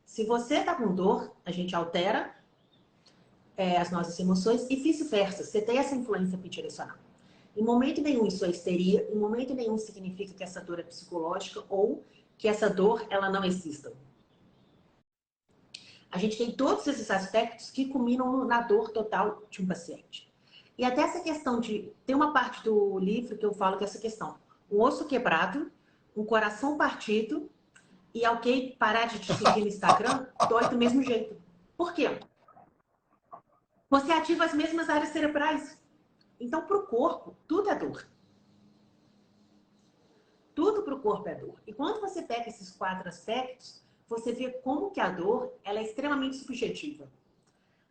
Se 0.07 0.25
você 0.25 0.57
está 0.57 0.75
com 0.75 0.95
dor, 0.95 1.31
a 1.45 1.51
gente 1.51 1.77
altera 1.77 2.35
é, 3.55 3.77
as 3.77 3.91
nossas 3.91 4.19
emoções 4.19 4.67
e 4.71 4.77
vice-versa. 4.77 5.45
Você 5.45 5.61
tem 5.61 5.77
essa 5.79 5.95
influência 5.95 6.39
bidirecional. 6.39 6.97
Em 7.55 7.63
momento 7.63 8.01
nenhum 8.01 8.27
isso 8.27 8.45
é 8.45 8.51
histeria, 8.51 9.07
em 9.13 9.17
momento 9.17 9.55
nenhum 9.55 9.77
significa 9.77 10.33
que 10.33 10.43
essa 10.43 10.61
dor 10.61 10.81
é 10.81 10.83
psicológica 10.83 11.63
ou 11.69 12.03
que 12.39 12.49
essa 12.49 12.69
dor 12.69 13.07
ela 13.11 13.31
não 13.31 13.45
exista. 13.45 13.93
A 16.11 16.17
gente 16.17 16.39
tem 16.39 16.51
todos 16.51 16.87
esses 16.87 17.11
aspectos 17.11 17.71
que 17.71 17.87
culminam 17.87 18.45
na 18.45 18.63
dor 18.63 18.91
total 18.91 19.43
de 19.51 19.61
um 19.63 19.67
paciente. 19.67 20.33
E 20.79 20.85
até 20.85 21.03
essa 21.03 21.21
questão 21.21 21.61
de. 21.61 21.93
Tem 22.07 22.17
uma 22.17 22.33
parte 22.33 22.65
do 22.65 22.99
livro 22.99 23.37
que 23.37 23.45
eu 23.45 23.53
falo 23.53 23.77
que 23.77 23.85
é 23.85 23.87
essa 23.87 23.99
questão: 23.99 24.37
um 24.71 24.81
osso 24.81 25.05
quebrado, 25.07 25.71
um 26.17 26.25
coração 26.25 26.77
partido 26.77 27.51
e 28.15 28.25
alguém 28.25 28.77
parar 28.77 29.07
de 29.07 29.19
te 29.19 29.35
seguir 29.35 29.61
no 29.63 29.67
Instagram, 29.67 30.27
dói 30.49 30.69
do 30.69 30.79
mesmo 30.79 31.03
jeito. 31.03 31.37
Por 31.77 31.93
quê? 31.93 32.21
Você 33.91 34.13
ativa 34.13 34.45
as 34.45 34.55
mesmas 34.55 34.89
áreas 34.89 35.11
cerebrais. 35.11 35.83
Então, 36.39 36.65
para 36.65 36.77
o 36.77 36.87
corpo, 36.87 37.37
tudo 37.49 37.69
é 37.69 37.75
dor. 37.75 38.09
Tudo 40.55 40.85
para 40.85 40.95
o 40.95 41.01
corpo 41.01 41.29
é 41.29 41.35
dor. 41.35 41.61
E 41.67 41.73
quando 41.73 42.01
você 42.01 42.23
pega 42.23 42.49
esses 42.49 42.71
quatro 42.71 43.09
aspectos, 43.09 43.83
você 44.07 44.33
vê 44.33 44.51
como 44.51 44.93
que 44.93 45.01
a 45.01 45.11
dor 45.11 45.53
ela 45.65 45.81
é 45.81 45.83
extremamente 45.83 46.37
subjetiva. 46.37 47.11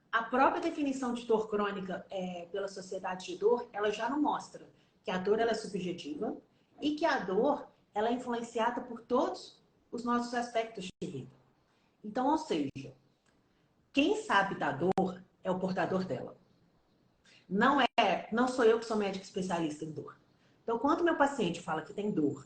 A 0.09 0.23
própria 0.23 0.61
definição 0.61 1.13
de 1.13 1.25
dor 1.25 1.49
crônica 1.49 2.05
é, 2.09 2.47
pela 2.51 2.67
Sociedade 2.67 3.25
de 3.25 3.37
Dor, 3.37 3.67
ela 3.73 3.91
já 3.91 4.09
não 4.09 4.21
mostra 4.21 4.65
que 5.03 5.11
a 5.11 5.17
dor 5.17 5.39
ela 5.39 5.51
é 5.51 5.55
subjetiva 5.55 6.37
e 6.79 6.95
que 6.95 7.05
a 7.05 7.19
dor 7.19 7.67
ela 7.93 8.09
é 8.09 8.13
influenciada 8.13 8.81
por 8.81 9.01
todos 9.01 9.62
os 9.93 10.03
nossos 10.03 10.33
aspectos 10.33 10.85
de 10.85 11.07
vida. 11.07 11.31
Então, 12.03 12.27
ou 12.27 12.37
seja, 12.37 12.93
quem 13.93 14.23
sabe 14.23 14.55
da 14.55 14.71
dor 14.71 15.23
é 15.43 15.51
o 15.51 15.59
portador 15.59 16.03
dela. 16.03 16.35
Não 17.47 17.79
é, 17.79 18.27
não 18.31 18.47
sou 18.47 18.65
eu 18.65 18.79
que 18.79 18.85
sou 18.85 18.97
médico 18.97 19.23
especialista 19.23 19.85
em 19.85 19.91
dor. 19.91 20.17
Então, 20.63 20.79
quando 20.79 21.03
meu 21.03 21.15
paciente 21.15 21.61
fala 21.61 21.83
que 21.83 21.93
tem 21.93 22.09
dor 22.09 22.43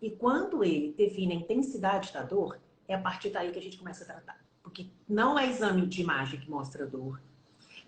e 0.00 0.10
quando 0.10 0.62
ele 0.62 0.94
define 0.96 1.32
a 1.32 1.36
intensidade 1.36 2.12
da 2.12 2.22
dor, 2.22 2.60
é 2.86 2.94
a 2.94 3.00
partir 3.00 3.30
daí 3.30 3.50
que 3.50 3.58
a 3.58 3.62
gente 3.62 3.78
começa 3.78 4.04
a 4.04 4.06
tratar. 4.06 4.44
Porque 4.62 4.88
não 5.08 5.36
é 5.38 5.50
exame 5.50 5.86
de 5.86 6.00
imagem 6.00 6.38
que 6.38 6.48
mostra 6.48 6.86
dor. 6.86 7.20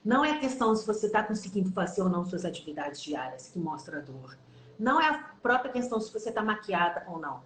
Não 0.05 0.25
é 0.25 0.33
a 0.33 0.40
questão 0.40 0.75
se 0.75 0.87
você 0.87 1.07
está 1.07 1.23
conseguindo 1.23 1.71
fazer 1.71 2.03
ou 2.03 2.09
não 2.09 2.25
suas 2.25 2.45
atividades 2.45 3.01
diárias 3.01 3.49
que 3.51 3.59
mostra 3.59 4.03
dor. 4.03 4.37
Não 4.79 5.01
é 5.01 5.09
a 5.09 5.19
própria 5.42 5.73
questão 5.73 6.01
se 6.01 6.12
você 6.12 6.31
está 6.31 6.42
maquiada 6.42 7.05
ou 7.09 7.21
não. 7.21 7.42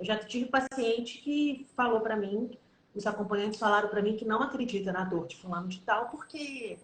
Eu 0.00 0.06
já 0.06 0.16
tive 0.16 0.46
paciente 0.46 1.18
que 1.18 1.68
falou 1.76 2.00
para 2.00 2.16
mim, 2.16 2.56
os 2.94 3.06
acompanhantes 3.06 3.60
falaram 3.60 3.90
para 3.90 4.00
mim 4.00 4.16
que 4.16 4.24
não 4.24 4.42
acredita 4.42 4.90
na 4.90 5.04
dor 5.04 5.26
de 5.26 5.36
fulano 5.36 5.68
de 5.68 5.78
tal 5.82 6.08
porque 6.08 6.78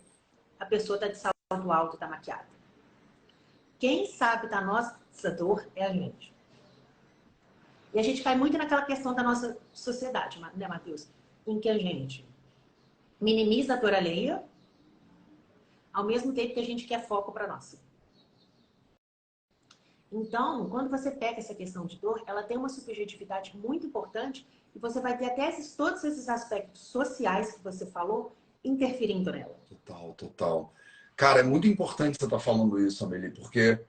a 0.60 0.66
pessoa 0.66 0.96
está 0.96 1.08
de 1.08 1.16
salto 1.16 1.72
alto 1.72 1.94
e 1.94 1.96
está 1.96 2.06
maquiada. 2.06 2.46
Quem 3.78 4.06
sabe 4.06 4.48
da 4.48 4.60
nossa 4.60 5.30
dor 5.30 5.66
é 5.74 5.86
a 5.86 5.92
gente. 5.94 6.30
E 7.94 7.98
a 7.98 8.02
gente 8.02 8.22
cai 8.22 8.36
muito 8.36 8.58
naquela 8.58 8.82
questão 8.82 9.14
da 9.14 9.22
nossa 9.22 9.56
sociedade, 9.72 10.38
né, 10.54 10.68
Matheus? 10.68 11.08
Em 11.46 11.58
que 11.58 11.70
a 11.70 11.78
gente 11.78 12.22
minimiza 13.18 13.72
a 13.72 13.76
dor 13.76 13.94
alheia, 13.94 14.44
ao 15.90 16.04
mesmo 16.04 16.34
tempo 16.34 16.52
que 16.52 16.60
a 16.60 16.64
gente 16.64 16.84
quer 16.84 17.06
foco 17.06 17.32
para 17.32 17.46
nossa. 17.46 17.78
Então, 20.10 20.68
quando 20.68 20.90
você 20.90 21.10
pega 21.10 21.38
essa 21.38 21.54
questão 21.54 21.84
de 21.86 21.98
dor, 21.98 22.22
ela 22.26 22.42
tem 22.42 22.56
uma 22.56 22.68
subjetividade 22.68 23.56
muito 23.56 23.86
importante 23.86 24.46
e 24.74 24.78
você 24.78 25.00
vai 25.00 25.16
ter 25.16 25.26
até 25.26 25.48
esses, 25.48 25.74
todos 25.74 26.04
esses 26.04 26.28
aspectos 26.28 26.82
sociais 26.82 27.54
que 27.54 27.64
você 27.64 27.86
falou 27.86 28.36
interferindo 28.64 29.32
nela. 29.32 29.58
Total, 29.68 30.14
total. 30.14 30.74
Cara, 31.16 31.40
é 31.40 31.42
muito 31.42 31.66
importante 31.66 32.18
você 32.18 32.24
estar 32.24 32.36
tá 32.36 32.42
falando 32.42 32.78
isso, 32.78 33.04
Amelie, 33.04 33.30
porque 33.30 33.80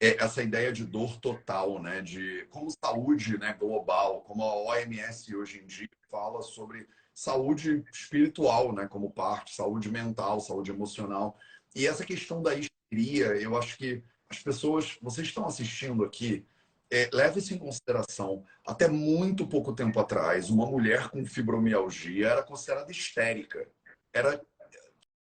é 0.00 0.22
essa 0.22 0.42
ideia 0.42 0.72
de 0.72 0.84
dor 0.84 1.18
total, 1.18 1.80
né? 1.82 2.00
De 2.00 2.46
como 2.50 2.70
saúde 2.70 3.38
né, 3.38 3.54
global, 3.58 4.22
como 4.22 4.42
a 4.42 4.56
OMS 4.56 5.34
hoje 5.34 5.60
em 5.60 5.66
dia 5.66 5.88
fala 6.10 6.42
sobre 6.42 6.88
saúde 7.14 7.84
espiritual, 7.92 8.72
né? 8.72 8.86
Como 8.86 9.10
parte, 9.10 9.54
saúde 9.54 9.90
mental, 9.90 10.40
saúde 10.40 10.70
emocional. 10.70 11.38
E 11.74 11.86
essa 11.86 12.04
questão 12.04 12.42
da 12.42 12.54
histeria, 12.54 13.26
eu 13.36 13.56
acho 13.56 13.76
que 13.76 14.02
as 14.30 14.38
pessoas, 14.40 14.98
vocês 15.00 15.28
estão 15.28 15.46
assistindo 15.46 16.04
aqui, 16.04 16.44
é, 16.90 17.08
leve 17.12 17.40
isso 17.40 17.54
em 17.54 17.58
consideração. 17.58 18.44
Até 18.64 18.88
muito 18.88 19.46
pouco 19.46 19.72
tempo 19.72 19.98
atrás, 19.98 20.50
uma 20.50 20.66
mulher 20.66 21.08
com 21.08 21.24
fibromialgia 21.24 22.28
era 22.28 22.42
considerada 22.42 22.90
histérica. 22.90 23.68
Era, 24.12 24.40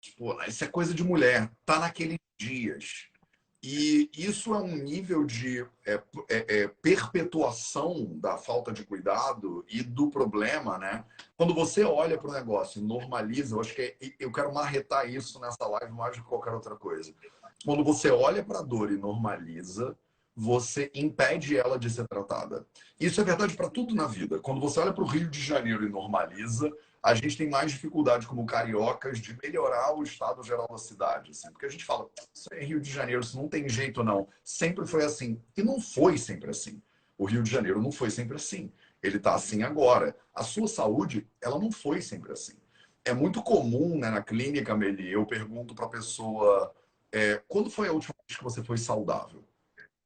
tipo, 0.01 0.43
isso 0.45 0.65
é 0.65 0.69
coisa 0.69 0.95
de 0.95 1.03
mulher. 1.03 1.51
Tá 1.65 1.79
naqueles 1.79 2.19
dias. 2.39 3.09
E 3.63 4.09
isso 4.17 4.55
é 4.55 4.59
um 4.59 4.77
nível 4.77 5.25
de 5.25 5.67
é, 5.85 5.95
é, 6.29 6.61
é, 6.61 6.69
perpetuação 6.69 8.17
da 8.21 8.37
falta 8.37 8.71
de 8.71 8.85
cuidado 8.85 9.65
e 9.69 9.83
do 9.83 10.09
problema, 10.09 10.79
né? 10.79 11.05
Quando 11.37 11.53
você 11.53 11.83
olha 11.83 12.17
para 12.17 12.31
o 12.31 12.33
negócio 12.33 12.81
e 12.81 12.85
normaliza, 12.85 13.57
eu 13.57 13.61
acho 13.61 13.75
que 13.75 13.83
é, 13.83 13.97
eu 14.21 14.31
quero 14.31 14.55
marretar 14.55 15.11
isso 15.11 15.41
nessa 15.41 15.67
live 15.67 15.93
mais 15.93 16.17
do 16.17 16.23
que 16.23 16.29
qualquer 16.29 16.53
outra 16.53 16.77
coisa. 16.77 17.13
Quando 17.65 17.83
você 17.83 18.11
olha 18.11 18.45
para 18.45 18.61
a 18.61 18.63
dor 18.63 18.93
e 18.93 18.97
normaliza, 18.97 19.97
você 20.37 20.91
impede 20.95 21.57
ela 21.57 21.79
de 21.79 21.89
ser 21.89 22.07
tratada. 22.07 22.67
Isso 23.01 23.21
é 23.21 23.25
verdade 23.25 23.57
para 23.57 23.71
tudo 23.71 23.95
na 23.95 24.07
vida. 24.07 24.39
Quando 24.39 24.61
você 24.61 24.79
olha 24.79 24.93
para 24.93 25.03
o 25.03 25.07
Rio 25.07 25.31
de 25.31 25.41
Janeiro 25.41 25.85
e 25.87 25.89
normaliza, 25.89 26.71
a 27.03 27.15
gente 27.15 27.39
tem 27.39 27.49
mais 27.49 27.73
dificuldade 27.73 28.27
como 28.27 28.45
cariocas 28.45 29.19
de 29.19 29.37
melhorar 29.43 29.97
o 29.97 30.03
estado 30.03 30.43
geral 30.43 30.67
da 30.69 30.77
cidade. 30.77 31.31
Assim, 31.31 31.51
porque 31.51 31.65
a 31.65 31.71
gente 31.71 31.85
fala, 31.85 32.09
isso 32.35 32.49
é 32.53 32.63
Rio 32.63 32.81
de 32.81 32.91
Janeiro, 32.91 33.23
isso 33.23 33.37
não 33.37 33.49
tem 33.49 33.67
jeito 33.69 34.05
não. 34.05 34.29
Sempre 34.45 34.87
foi 34.87 35.05
assim. 35.05 35.41
E 35.57 35.63
não 35.63 35.81
foi 35.81 36.19
sempre 36.19 36.51
assim. 36.51 36.83
O 37.17 37.25
Rio 37.25 37.43
de 37.43 37.51
Janeiro 37.51 37.81
não 37.81 37.91
foi 37.91 38.11
sempre 38.11 38.37
assim. 38.37 38.71
Ele 39.03 39.17
está 39.17 39.35
assim 39.35 39.63
agora. 39.63 40.15
A 40.35 40.43
sua 40.43 40.69
saúde, 40.69 41.27
ela 41.41 41.59
não 41.59 41.73
foi 41.73 42.03
sempre 42.03 42.33
assim. 42.33 42.57
É 43.05 43.15
muito 43.15 43.43
comum 43.43 43.97
né, 43.97 44.11
na 44.11 44.21
clínica, 44.21 44.77
Meli, 44.77 45.13
eu 45.13 45.25
pergunto 45.25 45.75
para 45.75 45.87
a 45.87 45.91
pessoa, 45.91 46.75
é, 47.13 47.43
quando 47.49 47.71
foi 47.71 47.89
a 47.89 47.93
última 47.93 48.15
vez 48.29 48.39
que 48.39 48.45
você 48.45 48.63
foi 48.63 48.77
saudável? 48.77 49.45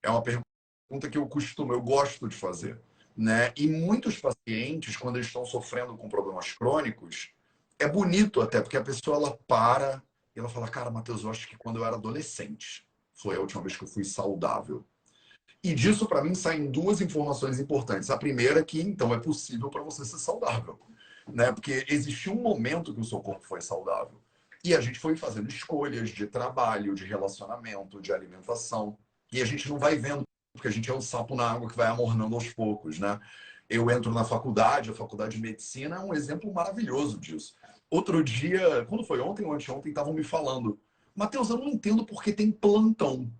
É 0.03 0.11
uma 0.11 0.23
pergunta 0.23 1.11
que 1.11 1.19
eu 1.19 1.27
costumo, 1.27 1.73
eu 1.73 1.81
gosto 1.81 2.29
de 2.29 2.37
fazer. 2.37 2.81
Né? 3.17 3.53
E 3.57 3.67
muitos 3.67 4.19
pacientes, 4.19 4.97
quando 4.97 5.17
eles 5.17 5.27
estão 5.27 5.45
sofrendo 5.45 5.97
com 5.97 6.09
problemas 6.09 6.53
crônicos, 6.53 7.33
é 7.79 7.89
bonito 7.89 8.41
até, 8.41 8.61
porque 8.61 8.77
a 8.77 8.83
pessoa 8.83 9.17
ela 9.17 9.39
para 9.47 10.03
e 10.35 10.39
ela 10.39 10.49
fala: 10.49 10.69
Cara, 10.69 10.91
Matheus, 10.91 11.25
eu 11.25 11.31
acho 11.31 11.49
que 11.49 11.57
quando 11.57 11.79
eu 11.79 11.85
era 11.85 11.97
adolescente 11.97 12.87
foi 13.15 13.37
a 13.37 13.41
última 13.41 13.63
vez 13.63 13.77
que 13.77 13.85
eu 13.85 13.89
fui 13.89 14.05
saudável. 14.05 14.87
E 15.63 15.75
disso, 15.75 16.07
para 16.07 16.23
mim, 16.23 16.35
saem 16.35 16.71
duas 16.71 17.03
informações 17.03 17.61
importantes. 17.61 18.09
A 18.09 18.17
primeira 18.17 18.61
é 18.61 18.65
que, 18.65 18.81
então, 18.81 19.13
é 19.13 19.19
possível 19.19 19.69
para 19.69 19.83
você 19.83 20.05
ser 20.05 20.19
saudável. 20.19 20.79
né? 21.29 21.53
Porque 21.53 21.85
existiu 21.89 22.33
um 22.33 22.41
momento 22.41 22.95
que 22.95 23.01
o 23.01 23.05
seu 23.05 23.21
corpo 23.21 23.45
foi 23.47 23.61
saudável. 23.61 24.21
E 24.63 24.75
a 24.75 24.81
gente 24.81 24.99
foi 24.99 25.17
fazendo 25.17 25.49
escolhas 25.49 26.11
de 26.11 26.27
trabalho, 26.27 26.95
de 26.95 27.05
relacionamento, 27.05 28.01
de 28.01 28.13
alimentação. 28.13 28.99
E 29.33 29.41
a 29.41 29.45
gente 29.45 29.69
não 29.69 29.79
vai 29.79 29.97
vendo, 29.97 30.23
porque 30.55 30.69
a 30.69 30.71
gente 30.71 30.91
é 30.91 30.95
um 30.95 31.01
sapo 31.01 31.35
na 31.35 31.51
água 31.51 31.69
que 31.69 31.77
vai 31.77 31.87
amornando 31.87 32.35
aos 32.35 32.53
poucos, 32.53 32.99
né? 32.99 33.19
Eu 33.69 33.91
entro 33.91 34.13
na 34.13 34.25
faculdade, 34.25 34.91
a 34.91 34.95
faculdade 34.95 35.37
de 35.37 35.43
medicina 35.43 35.97
é 35.97 36.01
um 36.01 36.13
exemplo 36.13 36.53
maravilhoso 36.53 37.19
disso. 37.19 37.55
Outro 37.89 38.23
dia, 38.23 38.85
quando 38.87 39.05
foi 39.05 39.21
ontem 39.21 39.45
ou 39.45 39.53
anteontem, 39.53 39.91
estavam 39.91 40.13
me 40.13 40.25
falando, 40.25 40.79
Matheus, 41.15 41.51
eu 41.51 41.57
não 41.57 41.69
entendo 41.69 42.05
porque 42.05 42.33
tem 42.33 42.51
plantão. 42.51 43.33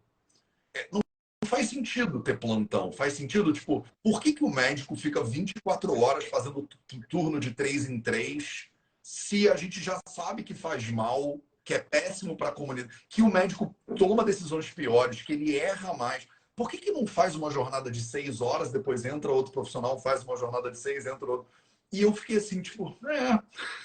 É, 0.75 0.89
não 0.93 1.01
faz 1.45 1.69
sentido 1.69 2.23
ter 2.23 2.39
plantão. 2.39 2.93
Faz 2.93 3.15
sentido, 3.15 3.53
tipo, 3.53 3.85
por 4.03 4.21
que, 4.21 4.33
que 4.33 4.45
o 4.45 4.51
médico 4.51 4.95
fica 4.95 5.23
24 5.23 5.99
horas 6.01 6.25
fazendo 6.25 6.69
turno 7.09 7.41
de 7.41 7.53
três 7.53 7.89
em 7.91 8.01
três 8.01 8.70
se 9.11 9.49
a 9.49 9.57
gente 9.57 9.83
já 9.83 10.01
sabe 10.07 10.45
que 10.45 10.55
faz 10.55 10.89
mal, 10.89 11.41
que 11.65 11.75
é 11.75 11.81
péssimo 11.81 12.37
para 12.37 12.51
a 12.51 12.53
comunidade, 12.53 12.95
que 13.09 13.23
o 13.23 13.29
médico 13.29 13.75
toma 13.99 14.25
decisões 14.25 14.71
piores, 14.71 15.23
que 15.23 15.33
ele 15.33 15.59
erra 15.59 15.93
mais? 15.95 16.29
Por 16.55 16.71
que, 16.71 16.79
que 16.79 16.93
não 16.93 17.05
faz 17.09 17.35
uma 17.35 17.51
jornada 17.51 17.91
de 17.91 18.01
seis 18.01 18.41
horas, 18.41 18.71
depois 18.71 19.05
entra 19.05 19.33
outro 19.33 19.53
profissional, 19.53 19.99
faz 19.99 20.23
uma 20.23 20.37
jornada 20.37 20.71
de 20.71 20.79
seis, 20.79 21.07
entra 21.07 21.29
outro. 21.29 21.49
E 21.93 22.03
eu 22.03 22.15
fiquei 22.15 22.37
assim, 22.37 22.63
tipo, 22.63 22.97
é, 23.09 23.41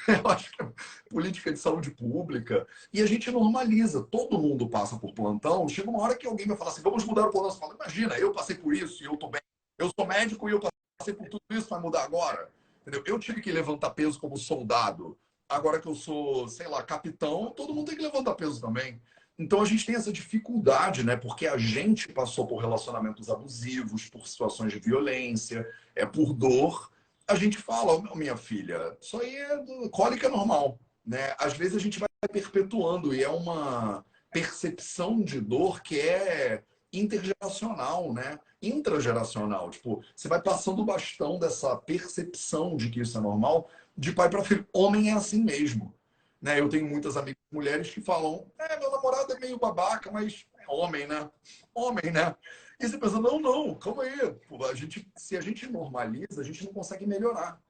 eu 0.22 0.30
acho 0.30 0.52
que 0.52 0.62
é 0.62 0.72
política 1.10 1.52
de 1.52 1.58
saúde 1.58 1.90
pública. 1.90 2.68
E 2.94 3.02
a 3.02 3.08
gente 3.08 3.32
normaliza. 3.32 4.04
Todo 4.04 4.38
mundo 4.38 4.70
passa 4.70 4.96
por 4.96 5.12
plantão. 5.12 5.68
Chega 5.68 5.90
uma 5.90 6.04
hora 6.04 6.16
que 6.16 6.28
alguém 6.28 6.46
vai 6.46 6.56
falar 6.56 6.70
assim, 6.70 6.84
vamos 6.84 7.04
mudar 7.04 7.26
o 7.26 7.32
plantão. 7.32 7.50
Você 7.50 7.60
fala, 7.60 7.74
imagina, 7.74 8.16
eu 8.20 8.32
passei 8.32 8.56
por 8.56 8.76
isso 8.76 9.02
e 9.02 9.08
eu 9.08 9.18
tô 9.18 9.28
bem. 9.28 9.42
Eu 9.76 9.90
sou 9.98 10.06
médico 10.06 10.48
e 10.48 10.52
eu 10.52 10.60
passei 11.00 11.16
por 11.16 11.28
tudo 11.28 11.42
isso, 11.50 11.68
vai 11.68 11.82
mudar 11.82 12.04
agora? 12.04 12.54
Entendeu? 12.86 13.04
Eu 13.06 13.20
tive 13.20 13.42
que 13.42 13.52
levantar 13.52 13.92
peso 13.92 14.20
como 14.20 14.38
soldado. 14.38 15.18
Agora 15.48 15.80
que 15.80 15.88
eu 15.88 15.96
sou, 15.96 16.48
sei 16.48 16.68
lá, 16.68 16.84
capitão, 16.84 17.52
todo 17.52 17.74
mundo 17.74 17.88
tem 17.88 17.98
que 17.98 18.04
levantar 18.04 18.36
peso 18.36 18.62
também. 18.62 19.02
Então 19.38 19.62
a 19.62 19.66
gente 19.66 19.86
tem 19.86 19.96
essa 19.96 20.14
dificuldade, 20.14 21.04
né? 21.04 21.16
Porque 21.16 21.48
a 21.48 21.58
gente 21.58 22.08
passou 22.12 22.48
por 22.48 22.58
relacionamentos 22.58 23.30
abusivos, 23.30 24.10
por 24.10 24.28
situações 24.28 24.72
de 24.72 24.80
violência, 24.80 25.68
é 25.96 26.06
por 26.06 26.34
dor 26.34 26.90
a 27.28 27.36
gente 27.36 27.58
fala, 27.58 27.94
oh, 27.94 28.16
minha 28.16 28.38
filha, 28.38 28.96
isso 29.02 29.20
aí 29.20 29.36
é 29.36 29.90
cólica 29.90 30.30
normal, 30.30 30.80
né? 31.06 31.36
Às 31.40 31.54
vezes 31.54 31.76
a 31.76 31.80
gente 31.80 32.00
vai 32.00 32.08
perpetuando 32.32 33.14
e 33.14 33.24
é 33.24 33.30
uma 33.30 34.06
percepção 34.32 35.22
de 35.22 35.42
dor 35.42 35.82
que 35.82 36.00
é 36.00 36.64
intergeracional, 37.00 38.14
né? 38.14 38.39
Intrageracional. 38.62 39.70
Tipo, 39.70 40.02
você 40.16 40.28
vai 40.28 40.41
passando 40.41 40.82
o 40.82 40.86
bastão 40.86 41.38
dessa 41.38 41.76
percepção 41.76 42.76
de 42.76 42.89
que 42.89 43.02
isso 43.02 43.18
é 43.18 43.22
normal 43.22 43.70
de 43.98 44.12
pai 44.12 44.30
para 44.30 44.43
filho. 44.43 44.68
Homem 44.74 45.10
é 45.10 45.14
assim 45.14 45.43
mesmo. 45.43 45.93
Né? 46.41 46.60
Eu 46.60 46.70
tenho 46.70 46.88
muitas 46.88 47.18
amigas 47.18 47.41
mulheres 47.52 47.89
que 47.89 48.02
falam: 48.02 48.46
é, 48.58 48.80
meu 48.80 48.91
namorado 48.91 49.34
é 49.34 49.39
meio 49.39 49.58
babaca, 49.58 50.12
mas 50.12 50.46
é 50.60 50.66
homem, 50.68 51.08
né? 51.08 51.30
Homem, 51.74 52.12
né? 52.12 52.36
E 52.80 52.88
você 52.88 52.98
pensa, 52.98 53.20
não, 53.20 53.39
não, 53.39 53.74
calma 53.76 54.04
aí. 54.04 54.20
A 54.70 54.74
gente, 54.74 55.10
se 55.16 55.38
a 55.38 55.41
gente 55.41 55.66
normaliza, 55.68 56.41
a 56.41 56.43
gente 56.43 56.66
não 56.66 56.74
consegue 56.74 57.06
melhorar. 57.06 57.62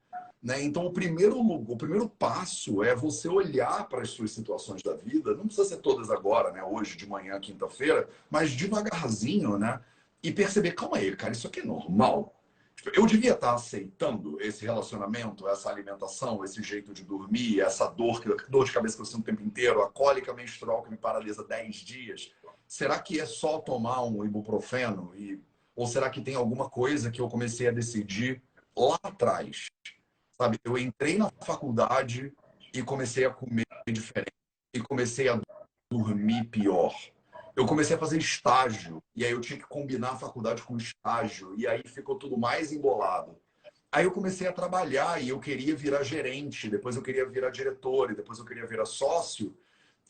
Né? 0.46 0.62
Então, 0.62 0.86
o 0.86 0.92
primeiro, 0.92 1.40
o 1.40 1.76
primeiro 1.76 2.08
passo 2.08 2.84
é 2.84 2.94
você 2.94 3.28
olhar 3.28 3.88
para 3.88 4.02
as 4.02 4.10
suas 4.10 4.30
situações 4.30 4.80
da 4.80 4.94
vida, 4.94 5.34
não 5.34 5.46
precisa 5.46 5.66
ser 5.66 5.78
todas 5.78 6.08
agora, 6.08 6.52
né? 6.52 6.62
hoje, 6.62 6.96
de 6.96 7.04
manhã, 7.04 7.40
quinta-feira, 7.40 8.08
mas 8.30 8.52
devagarzinho, 8.52 9.58
né? 9.58 9.80
E 10.22 10.30
perceber, 10.30 10.70
calma 10.70 10.98
aí, 10.98 11.16
cara, 11.16 11.32
isso 11.32 11.48
aqui 11.48 11.58
é 11.58 11.64
normal. 11.64 12.32
Tipo, 12.76 12.90
eu 12.94 13.04
devia 13.06 13.32
estar 13.32 13.54
aceitando 13.54 14.40
esse 14.40 14.64
relacionamento, 14.64 15.48
essa 15.48 15.68
alimentação, 15.68 16.44
esse 16.44 16.62
jeito 16.62 16.94
de 16.94 17.02
dormir, 17.02 17.60
essa 17.60 17.88
dor, 17.88 18.22
dor 18.48 18.64
de 18.64 18.70
cabeça 18.70 18.94
que 18.94 19.02
eu 19.02 19.06
sinto 19.06 19.22
o 19.22 19.24
tempo 19.24 19.42
inteiro, 19.42 19.82
a 19.82 19.90
cólica 19.90 20.32
menstrual 20.32 20.84
que 20.84 20.90
me 20.90 20.96
paralisa 20.96 21.42
10 21.42 21.74
dias 21.74 22.30
será 22.68 23.00
que 23.00 23.20
é 23.20 23.26
só 23.26 23.58
tomar 23.58 24.04
um 24.04 24.24
ibuprofeno? 24.24 25.12
E, 25.16 25.40
ou 25.74 25.86
será 25.86 26.10
que 26.10 26.20
tem 26.20 26.34
alguma 26.34 26.68
coisa 26.68 27.10
que 27.10 27.20
eu 27.20 27.28
comecei 27.28 27.68
a 27.68 27.72
decidir 27.72 28.42
lá 28.76 28.98
atrás? 29.02 29.66
Sabe, 30.40 30.58
eu 30.64 30.76
entrei 30.76 31.16
na 31.16 31.30
faculdade 31.40 32.32
e 32.72 32.82
comecei 32.82 33.24
a 33.24 33.30
comer 33.30 33.64
diferente. 33.88 34.32
E 34.74 34.80
comecei 34.80 35.28
a 35.28 35.40
dormir 35.90 36.44
pior. 36.48 36.94
Eu 37.54 37.64
comecei 37.64 37.96
a 37.96 37.98
fazer 37.98 38.18
estágio. 38.18 39.02
E 39.14 39.24
aí 39.24 39.32
eu 39.32 39.40
tinha 39.40 39.58
que 39.58 39.66
combinar 39.66 40.10
a 40.10 40.16
faculdade 40.16 40.62
com 40.62 40.76
estágio. 40.76 41.54
E 41.56 41.66
aí 41.66 41.82
ficou 41.86 42.16
tudo 42.16 42.36
mais 42.36 42.70
embolado. 42.70 43.34
Aí 43.90 44.04
eu 44.04 44.10
comecei 44.10 44.46
a 44.46 44.52
trabalhar 44.52 45.22
e 45.22 45.30
eu 45.30 45.40
queria 45.40 45.74
virar 45.74 46.02
gerente, 46.02 46.68
depois 46.68 46.96
eu 46.96 47.02
queria 47.02 47.24
virar 47.24 47.48
diretor, 47.48 48.10
e 48.10 48.14
depois 48.14 48.38
eu 48.38 48.44
queria 48.44 48.66
virar 48.66 48.84
sócio. 48.84 49.56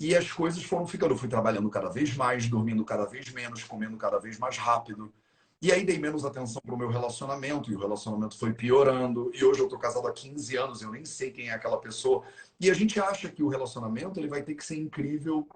E 0.00 0.16
as 0.16 0.32
coisas 0.32 0.64
foram 0.64 0.88
ficando. 0.88 1.14
Eu 1.14 1.18
fui 1.18 1.28
trabalhando 1.28 1.70
cada 1.70 1.88
vez 1.88 2.16
mais, 2.16 2.48
dormindo 2.48 2.84
cada 2.84 3.04
vez 3.04 3.30
menos, 3.32 3.62
comendo 3.62 3.96
cada 3.96 4.18
vez 4.18 4.38
mais 4.40 4.58
rápido. 4.58 5.14
E 5.62 5.72
aí 5.72 5.84
dei 5.84 5.98
menos 5.98 6.24
atenção 6.24 6.60
para 6.64 6.74
o 6.74 6.78
meu 6.78 6.88
relacionamento, 6.88 7.70
e 7.70 7.74
o 7.74 7.78
relacionamento 7.78 8.38
foi 8.38 8.52
piorando. 8.52 9.30
E 9.34 9.44
hoje 9.44 9.60
eu 9.60 9.66
estou 9.66 9.78
casado 9.78 10.06
há 10.06 10.12
15 10.12 10.56
anos, 10.56 10.82
eu 10.82 10.90
nem 10.90 11.04
sei 11.04 11.30
quem 11.30 11.48
é 11.48 11.52
aquela 11.52 11.78
pessoa. 11.78 12.24
E 12.60 12.70
a 12.70 12.74
gente 12.74 13.00
acha 13.00 13.28
que 13.30 13.42
o 13.42 13.48
relacionamento 13.48 14.20
ele 14.20 14.28
vai 14.28 14.42
ter 14.42 14.54
que 14.54 14.64
ser 14.64 14.76
incrível 14.76 15.48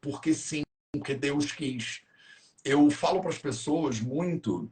porque 0.00 0.32
sim, 0.32 0.62
porque 0.92 1.14
Deus 1.14 1.50
quis. 1.50 2.02
Eu 2.64 2.88
falo 2.90 3.20
para 3.20 3.30
as 3.30 3.38
pessoas 3.38 4.00
muito 4.00 4.70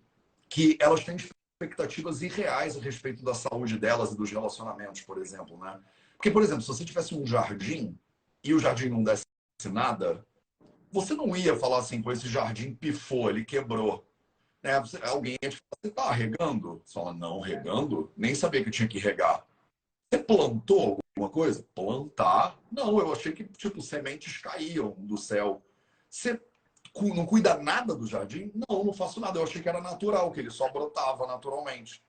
que 0.48 0.76
elas 0.80 1.04
têm 1.04 1.16
expectativas 1.16 2.22
irreais 2.22 2.76
a 2.76 2.80
respeito 2.80 3.24
da 3.24 3.34
saúde 3.34 3.78
delas 3.78 4.12
e 4.12 4.16
dos 4.16 4.30
relacionamentos, 4.30 5.00
por 5.02 5.18
exemplo, 5.18 5.58
né? 5.58 5.80
Porque, 6.16 6.30
por 6.30 6.42
exemplo, 6.42 6.62
se 6.62 6.68
você 6.68 6.84
tivesse 6.84 7.14
um 7.14 7.26
jardim 7.26 7.98
e 8.44 8.54
o 8.54 8.58
jardim 8.58 8.88
não 8.88 9.02
desse 9.02 9.24
nada, 9.70 10.24
você 10.92 11.14
não 11.14 11.36
ia 11.36 11.56
falar 11.56 11.78
assim, 11.78 12.02
com 12.02 12.12
esse 12.12 12.28
jardim 12.28 12.74
pifou, 12.74 13.30
ele 13.30 13.44
quebrou. 13.44 14.06
Né? 14.62 14.72
Alguém 15.04 15.36
te 15.40 15.50
falar, 15.50 15.78
você 15.80 15.88
está 15.88 16.10
regando? 16.12 16.82
Você 16.84 16.94
fala, 16.94 17.12
não, 17.12 17.40
regando? 17.40 18.12
Nem 18.16 18.34
sabia 18.34 18.62
que 18.62 18.70
tinha 18.70 18.88
que 18.88 18.98
regar. 18.98 19.46
Você 20.10 20.22
plantou 20.22 20.98
alguma 21.16 21.30
coisa? 21.32 21.64
Plantar? 21.74 22.58
Não, 22.70 22.98
eu 22.98 23.12
achei 23.12 23.32
que, 23.32 23.44
tipo, 23.44 23.80
sementes 23.80 24.38
caíam 24.38 24.94
do 24.98 25.16
céu. 25.16 25.62
Você 26.08 26.40
não 27.00 27.24
cuida 27.24 27.56
nada 27.56 27.94
do 27.94 28.06
jardim? 28.06 28.50
Não, 28.68 28.84
não 28.84 28.92
faço 28.92 29.20
nada. 29.20 29.38
Eu 29.38 29.44
achei 29.44 29.62
que 29.62 29.68
era 29.68 29.80
natural, 29.80 30.30
que 30.32 30.40
ele 30.40 30.50
só 30.50 30.70
brotava 30.70 31.26
naturalmente. 31.26 32.02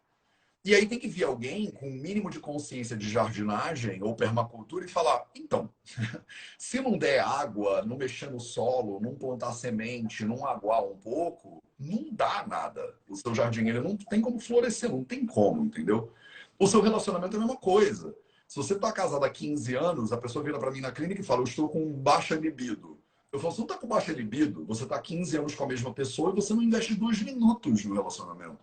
E 0.64 0.76
aí 0.76 0.86
tem 0.86 1.00
que 1.00 1.08
vir 1.08 1.24
alguém 1.24 1.72
com 1.72 1.88
um 1.88 1.94
mínimo 1.94 2.30
de 2.30 2.40
consciência 2.40 2.96
de 2.96 3.10
jardinagem 3.10 4.04
ou 4.04 4.16
permacultura 4.16 4.86
e 4.86 4.88
falar: 4.88 5.26
então, 5.34 5.68
se 6.58 6.80
não 6.80 7.00
der 7.00 7.20
água, 7.20 7.82
não 7.84 7.98
mexer 7.98 8.30
no 8.30 8.40
solo, 8.40 9.00
não 9.00 9.16
plantar 9.16 9.54
semente, 9.54 10.24
não 10.24 10.46
aguar 10.46 10.84
um 10.84 10.96
pouco, 10.96 11.64
não 11.80 12.10
dá 12.12 12.46
nada. 12.48 12.96
O 13.10 13.16
seu 13.16 13.34
jardim 13.34 13.68
ele 13.68 13.82
não 13.82 13.98
tem 13.98 14.22
como 14.22 14.40
florescer, 14.40 14.92
não 14.92 15.04
tem 15.04 15.26
como, 15.26 15.66
entendeu? 15.66 16.14
O 16.60 16.68
seu 16.68 16.80
relacionamento 16.80 17.36
é 17.36 17.38
a 17.38 17.42
mesma 17.42 17.58
coisa. 17.58 18.16
Se 18.48 18.58
você 18.58 18.76
está 18.76 18.92
casado 18.92 19.24
há 19.26 19.30
15 19.32 19.74
anos, 19.76 20.12
a 20.12 20.18
pessoa 20.18 20.46
vira 20.46 20.60
para 20.60 20.70
mim 20.70 20.82
na 20.82 20.92
clínica 20.92 21.22
e 21.22 21.24
fala: 21.24 21.40
Eu 21.40 21.46
estou 21.46 21.70
com 21.70 21.92
baixa 21.92 22.36
libido. 22.36 23.00
Eu 23.32 23.40
falo: 23.40 23.52
Você 23.52 23.62
não 23.62 23.66
está 23.66 23.78
com 23.80 23.88
baixa 23.88 24.12
libido, 24.12 24.64
você 24.66 24.84
está 24.84 25.00
15 25.00 25.38
anos 25.38 25.56
com 25.56 25.64
a 25.64 25.68
mesma 25.68 25.92
pessoa 25.92 26.30
e 26.30 26.36
você 26.36 26.54
não 26.54 26.62
investe 26.62 26.94
dois 26.94 27.20
minutos 27.24 27.84
no 27.84 27.96
relacionamento. 27.96 28.60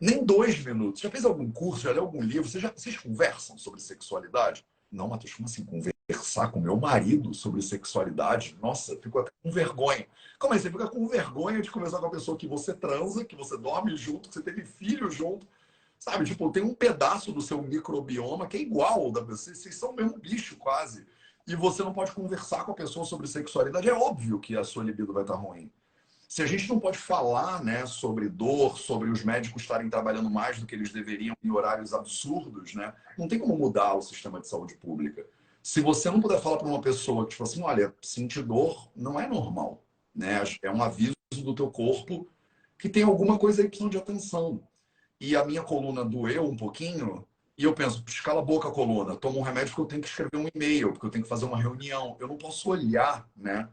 Nem 0.00 0.24
dois 0.24 0.62
minutos. 0.64 1.00
Já 1.00 1.10
fez 1.10 1.24
algum 1.24 1.50
curso, 1.50 1.82
já 1.82 1.92
leu 1.92 2.02
algum 2.02 2.20
livro? 2.20 2.48
Vocês, 2.48 2.62
já, 2.62 2.70
vocês 2.70 2.96
conversam 2.96 3.56
sobre 3.56 3.80
sexualidade? 3.80 4.64
Não, 4.90 5.08
Matheus, 5.08 5.34
como 5.34 5.46
assim 5.46 5.64
conversar 5.64 6.50
com 6.50 6.60
meu 6.60 6.76
marido 6.76 7.32
sobre 7.34 7.62
sexualidade? 7.62 8.56
Nossa, 8.60 8.96
fico 8.96 9.18
até 9.18 9.30
com 9.42 9.50
vergonha. 9.50 10.06
Como 10.38 10.54
é? 10.54 10.58
Você 10.58 10.70
fica 10.70 10.88
com 10.88 11.08
vergonha 11.08 11.60
de 11.60 11.70
conversar 11.70 11.98
com 11.98 12.06
a 12.06 12.10
pessoa 12.10 12.36
que 12.36 12.46
você 12.46 12.74
transa, 12.74 13.24
que 13.24 13.34
você 13.34 13.56
dorme 13.56 13.96
junto, 13.96 14.28
que 14.28 14.34
você 14.34 14.42
teve 14.42 14.64
filho 14.64 15.10
junto. 15.10 15.46
Sabe, 15.98 16.26
tipo, 16.26 16.50
tem 16.52 16.62
um 16.62 16.74
pedaço 16.74 17.32
do 17.32 17.40
seu 17.40 17.62
microbioma 17.62 18.46
que 18.46 18.58
é 18.58 18.60
igual 18.60 19.10
da 19.10 19.22
vocês, 19.22 19.58
vocês 19.58 19.74
são 19.76 19.90
o 19.90 19.96
mesmo 19.96 20.18
bicho 20.18 20.56
quase. 20.56 21.06
E 21.48 21.56
você 21.56 21.82
não 21.82 21.92
pode 21.92 22.12
conversar 22.12 22.64
com 22.64 22.72
a 22.72 22.74
pessoa 22.74 23.06
sobre 23.06 23.26
sexualidade. 23.26 23.88
É 23.88 23.94
óbvio 23.94 24.38
que 24.38 24.56
a 24.56 24.64
sua 24.64 24.84
libido 24.84 25.12
vai 25.12 25.22
estar 25.22 25.36
ruim. 25.36 25.70
Se 26.28 26.42
a 26.42 26.46
gente 26.46 26.68
não 26.68 26.80
pode 26.80 26.98
falar 26.98 27.62
né, 27.62 27.86
sobre 27.86 28.28
dor, 28.28 28.78
sobre 28.78 29.08
os 29.10 29.22
médicos 29.22 29.62
estarem 29.62 29.88
trabalhando 29.88 30.28
mais 30.28 30.58
do 30.58 30.66
que 30.66 30.74
eles 30.74 30.92
deveriam 30.92 31.36
em 31.42 31.50
horários 31.50 31.94
absurdos, 31.94 32.74
né, 32.74 32.92
não 33.16 33.28
tem 33.28 33.38
como 33.38 33.56
mudar 33.56 33.94
o 33.94 34.02
sistema 34.02 34.40
de 34.40 34.48
saúde 34.48 34.76
pública. 34.76 35.24
Se 35.62 35.80
você 35.80 36.10
não 36.10 36.20
puder 36.20 36.40
falar 36.40 36.58
para 36.58 36.68
uma 36.68 36.80
pessoa 36.80 37.24
que, 37.24 37.30
tipo 37.30 37.42
assim, 37.42 37.62
olha, 37.62 37.94
sentir 38.02 38.42
dor 38.42 38.90
não 38.94 39.18
é 39.18 39.26
normal, 39.26 39.84
né? 40.14 40.42
É 40.62 40.70
um 40.70 40.80
aviso 40.82 41.14
do 41.42 41.54
teu 41.54 41.68
corpo 41.70 42.28
que 42.78 42.88
tem 42.88 43.02
alguma 43.02 43.38
coisa 43.38 43.62
aí 43.62 43.68
precisando 43.68 43.90
de 43.90 43.98
atenção. 43.98 44.62
E 45.20 45.34
a 45.34 45.44
minha 45.44 45.62
coluna 45.62 46.04
doeu 46.04 46.44
um 46.44 46.56
pouquinho, 46.56 47.26
e 47.58 47.64
eu 47.64 47.72
penso, 47.72 48.04
escala 48.06 48.40
a 48.40 48.44
boca 48.44 48.70
coluna, 48.70 49.16
tomo 49.16 49.38
um 49.38 49.42
remédio 49.42 49.70
porque 49.70 49.80
eu 49.80 49.86
tenho 49.86 50.02
que 50.02 50.08
escrever 50.08 50.36
um 50.36 50.46
e-mail, 50.54 50.92
porque 50.92 51.06
eu 51.06 51.10
tenho 51.10 51.24
que 51.24 51.28
fazer 51.28 51.46
uma 51.46 51.60
reunião. 51.60 52.16
Eu 52.20 52.28
não 52.28 52.36
posso 52.36 52.70
olhar, 52.70 53.28
né? 53.34 53.68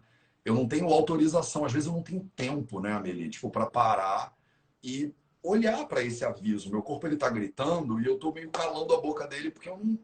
Eu 0.46 0.54
não 0.54 0.68
tenho 0.68 0.88
autorização, 0.88 1.66
às 1.66 1.72
vezes 1.72 1.88
eu 1.88 1.94
não 1.94 2.04
tenho 2.04 2.30
tempo, 2.36 2.80
né, 2.80 2.92
Amelie, 2.92 3.30
tipo, 3.30 3.50
para 3.50 3.66
parar 3.66 4.36
e 4.84 5.14
olhar 5.42 5.86
para 5.88 6.04
esse 6.04 6.24
aviso. 6.24 6.72
Meu 6.72 6.82
corpo 6.82 7.08
ele 7.08 7.18
tá 7.18 7.30
gritando 7.30 8.00
e 8.00 8.06
eu 8.06 8.18
tô 8.18 8.32
meio 8.32 8.50
calando 8.50 8.94
a 8.94 9.02
boca 9.02 9.28
dele 9.28 9.52
porque 9.52 9.70
eu 9.70 9.78
não, 9.78 10.00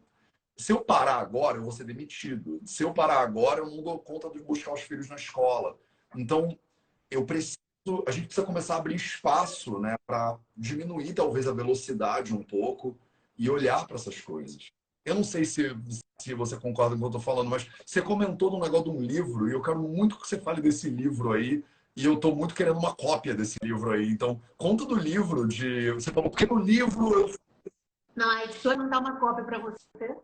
se 0.56 0.72
eu 0.72 0.80
parar 0.82 1.16
agora, 1.16 1.56
eu 1.56 1.62
vou 1.62 1.72
ser 1.72 1.84
demitido. 1.84 2.60
Se 2.66 2.82
eu 2.82 2.92
parar 2.92 3.20
agora, 3.20 3.60
eu 3.60 3.70
não 3.70 3.82
dou 3.82 3.98
conta 3.98 4.28
de 4.30 4.42
buscar 4.42 4.74
os 4.74 4.82
filhos 4.82 5.08
na 5.08 5.16
escola. 5.16 5.78
Então, 6.14 6.58
eu 7.10 7.24
preciso, 7.24 7.56
a 8.06 8.10
gente 8.10 8.26
precisa 8.26 8.46
começar 8.46 8.74
a 8.74 8.78
abrir 8.78 8.94
espaço, 8.94 9.78
né, 9.78 9.96
para 10.06 10.38
diminuir 10.56 11.14
talvez 11.14 11.48
a 11.48 11.52
velocidade 11.52 12.34
um 12.34 12.42
pouco 12.42 12.98
e 13.38 13.48
olhar 13.48 13.86
para 13.86 13.96
essas 13.96 14.20
coisas. 14.20 14.70
Eu 15.04 15.14
não 15.14 15.24
sei 15.24 15.44
se, 15.44 15.74
se 16.20 16.34
você 16.34 16.58
concorda 16.58 16.94
com 16.94 16.96
o 16.96 16.98
que 16.98 17.16
eu 17.16 17.18
estou 17.18 17.20
falando, 17.20 17.48
mas 17.48 17.68
você 17.84 18.02
comentou 18.02 18.50
num 18.50 18.60
negócio 18.60 18.90
de 18.90 18.90
um 18.90 19.00
livro 19.00 19.48
e 19.48 19.52
eu 19.52 19.62
quero 19.62 19.80
muito 19.80 20.18
que 20.18 20.28
você 20.28 20.38
fale 20.38 20.60
desse 20.60 20.88
livro 20.90 21.32
aí. 21.32 21.64
E 21.96 22.04
eu 22.04 22.14
estou 22.14 22.34
muito 22.34 22.54
querendo 22.54 22.78
uma 22.78 22.94
cópia 22.94 23.34
desse 23.34 23.58
livro 23.62 23.90
aí. 23.90 24.08
Então, 24.08 24.40
conta 24.56 24.86
do 24.86 24.94
livro 24.94 25.46
de. 25.46 25.90
Você 25.92 26.12
falou, 26.12 26.30
porque 26.30 26.46
no 26.46 26.58
livro 26.58 27.12
eu. 27.12 27.34
Não, 28.14 28.30
a 28.30 28.44
editora 28.44 28.76
não 28.76 28.88
dá 28.88 28.98
uma 28.98 29.18
cópia 29.18 29.44
para 29.44 29.58
você. 29.58 30.16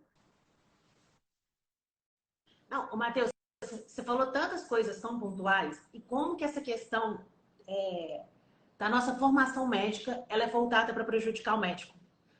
Não, 2.68 2.96
Matheus, 2.96 3.30
você 3.62 4.02
falou 4.02 4.26
tantas 4.32 4.64
coisas 4.64 5.00
tão 5.00 5.18
pontuais 5.18 5.80
e 5.92 6.00
como 6.00 6.36
que 6.36 6.44
essa 6.44 6.60
questão 6.60 7.24
é, 7.66 8.24
da 8.78 8.88
nossa 8.88 9.14
formação 9.16 9.66
médica 9.66 10.24
ela 10.28 10.44
é 10.44 10.50
voltada 10.50 10.92
para 10.92 11.04
prejudicar 11.04 11.54
o 11.54 11.60
médico. 11.60 11.94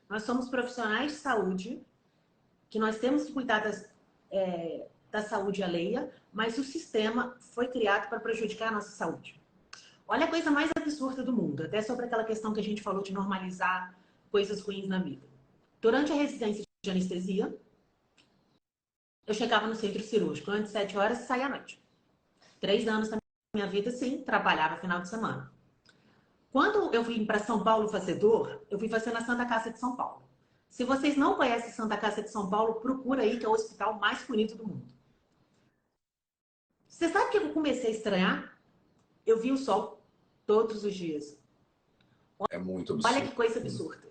Nós 0.09 0.23
somos 0.23 0.49
profissionais 0.49 1.13
de 1.13 1.19
saúde 1.19 1.85
que 2.69 2.79
nós 2.79 2.99
temos 2.99 3.25
que 3.25 3.33
cuidar 3.33 3.61
das, 3.61 3.89
é, 4.31 4.89
da 5.11 5.23
saúde 5.23 5.63
alheia, 5.63 6.11
mas 6.33 6.59
o 6.59 6.65
sistema 6.65 7.37
foi 7.41 7.69
criado 7.69 8.09
para 8.09 8.21
prejudicar 8.21 8.69
a 8.69 8.73
nossa 8.73 8.91
saúde. 8.91 9.41
Olha 10.09 10.27
a 10.27 10.31
coisa 10.31 10.51
mais 10.51 10.71
absurda 10.77 11.23
do 11.23 11.33
mundo, 11.33 11.65
até 11.65 11.83
sobre 11.83 12.07
aquela 12.07 12.25
questão 12.25 12.53
que 12.53 12.61
a 12.61 12.63
gente 12.63 12.83
falou 12.83 13.03
de 13.03 13.13
normalizar 13.13 13.95
coisas 14.31 14.61
ruins 14.61 14.87
na 14.87 14.99
vida. 14.99 15.27
Durante 15.81 16.13
a 16.13 16.15
residência 16.15 16.65
de 16.85 16.91
anestesia, 16.91 17.57
eu 19.27 19.35
chegava 19.35 19.67
no 19.67 19.75
centro 19.75 20.03
cirúrgico 20.03 20.51
antes 20.51 20.73
de 20.73 20.79
7 20.79 20.97
horas 20.97 21.21
e 21.21 21.27
saía 21.27 21.47
à 21.47 21.49
noite. 21.49 21.83
Três 22.61 22.87
anos 22.87 23.09
da 23.09 23.19
minha 23.55 23.67
vida, 23.67 23.91
sim, 23.91 24.23
trabalhava 24.23 24.77
final 24.77 25.01
de 25.01 25.09
semana. 25.09 25.53
Quando 26.53 26.95
eu 26.95 27.03
vim 27.03 27.27
para 27.27 27.39
São 27.39 27.65
Paulo 27.65 27.89
fazer 27.89 28.15
dor, 28.15 28.65
eu 28.71 28.79
fui 28.79 28.89
fazer 28.89 29.13
na 29.13 29.25
Santa 29.25 29.45
Casa 29.45 29.71
de 29.71 29.79
São 29.79 29.97
Paulo. 29.97 30.26
Se 30.77 30.85
vocês 30.85 31.17
não 31.17 31.37
conhecem 31.37 31.73
Santa 31.73 31.97
Casa 31.97 32.23
de 32.23 32.31
São 32.31 32.51
Paulo, 32.51 32.75
procura 32.75 33.23
aí, 33.23 33.39
que 33.39 33.47
é 33.47 33.49
o 33.49 33.53
hospital 33.53 33.99
mais 33.99 34.23
bonito 34.25 34.57
do 34.57 34.69
mundo. 34.69 34.87
Você 36.87 37.09
sabe 37.09 37.31
que 37.31 37.39
eu 37.39 37.51
comecei 37.55 37.87
a 37.89 37.95
estranhar? 37.95 38.59
Eu 39.25 39.41
vi 39.41 39.51
o 39.51 39.57
sol 39.57 40.03
todos 40.45 40.85
os 40.85 40.95
dias. 40.95 41.39
É 42.51 42.59
muito 42.59 42.93
absurdo. 42.93 43.15
Olha 43.17 43.27
que 43.27 43.35
coisa 43.35 43.59
absurda. 43.59 44.07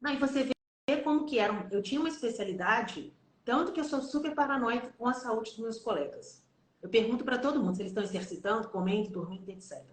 Não, 0.00 0.12
e 0.12 0.16
você 0.16 0.44
vê 0.44 0.96
como 1.02 1.26
que 1.26 1.40
era. 1.40 1.68
Eu 1.72 1.82
tinha 1.82 1.98
uma 1.98 2.08
especialidade, 2.08 3.12
tanto 3.44 3.72
que 3.72 3.80
eu 3.80 3.84
sou 3.84 4.00
super 4.00 4.32
paranoica 4.32 4.94
com 4.96 5.08
a 5.08 5.12
saúde 5.12 5.50
dos 5.50 5.58
meus 5.58 5.80
colegas. 5.80 6.40
Eu 6.80 6.88
pergunto 6.88 7.24
para 7.24 7.38
todo 7.38 7.60
mundo 7.60 7.74
se 7.74 7.82
eles 7.82 7.90
estão 7.90 8.04
exercitando, 8.04 8.68
comendo, 8.68 9.10
dormindo, 9.10 9.48
etc. 9.50 9.84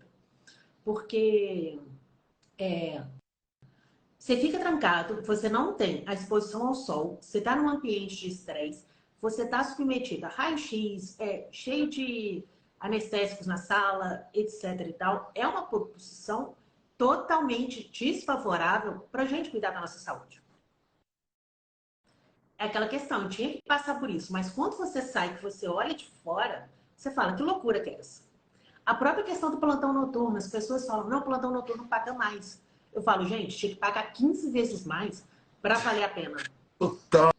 Porque 0.83 1.79
é, 2.59 3.03
você 4.24 4.38
fica 4.38 4.57
trancado, 4.57 5.21
você 5.21 5.49
não 5.49 5.74
tem 5.74 6.01
a 6.07 6.13
exposição 6.13 6.65
ao 6.65 6.74
sol, 6.74 7.17
você 7.19 7.39
está 7.39 7.57
num 7.57 7.67
ambiente 7.67 8.15
de 8.15 8.30
estresse, 8.30 8.86
você 9.21 9.43
está 9.43 9.61
submetido 9.65 10.26
a 10.26 10.30
raio-x, 10.30 11.19
é, 11.19 11.49
cheio 11.51 11.89
de 11.89 12.41
anestésicos 12.80 13.45
na 13.45 13.57
sala, 13.57 14.26
etc 14.34 14.80
e 14.88 14.93
tal. 14.93 15.30
É 15.36 15.45
uma 15.45 15.63
posição 15.63 16.55
totalmente 16.97 17.89
desfavorável 17.89 19.05
para 19.11 19.24
a 19.24 19.26
gente 19.26 19.49
cuidar 19.49 19.71
da 19.71 19.82
nossa 19.82 19.99
saúde. 19.99 20.41
É 22.57 22.63
aquela 22.63 22.88
questão, 22.88 23.24
eu 23.24 23.30
tinha 23.30 23.49
que 23.49 23.61
passar 23.63 23.99
por 23.99 24.09
isso, 24.09 24.32
mas 24.32 24.49
quando 24.49 24.78
você 24.78 25.01
sai, 25.01 25.36
que 25.36 25.43
você 25.43 25.67
olha 25.67 25.93
de 25.93 26.09
fora, 26.24 26.69
você 26.95 27.11
fala, 27.11 27.36
que 27.36 27.43
loucura 27.43 27.82
que 27.82 27.89
é 27.89 27.99
essa? 27.99 28.24
A 28.86 28.95
própria 28.95 29.26
questão 29.26 29.51
do 29.51 29.57
plantão 29.57 29.91
noturno, 29.91 30.38
as 30.38 30.47
pessoas 30.47 30.88
falam, 30.88 31.09
não, 31.09 31.21
plantão 31.21 31.51
noturno 31.51 31.89
paga 31.89 32.13
mais. 32.13 32.63
Eu 32.93 33.01
falo, 33.01 33.25
gente, 33.25 33.57
tinha 33.57 33.73
que 33.73 33.79
pagar 33.79 34.13
15 34.13 34.51
vezes 34.51 34.85
mais 34.85 35.25
para 35.61 35.75
valer 35.75 36.03
a 36.03 36.09
pena. 36.09 36.37
Total, 36.77 37.31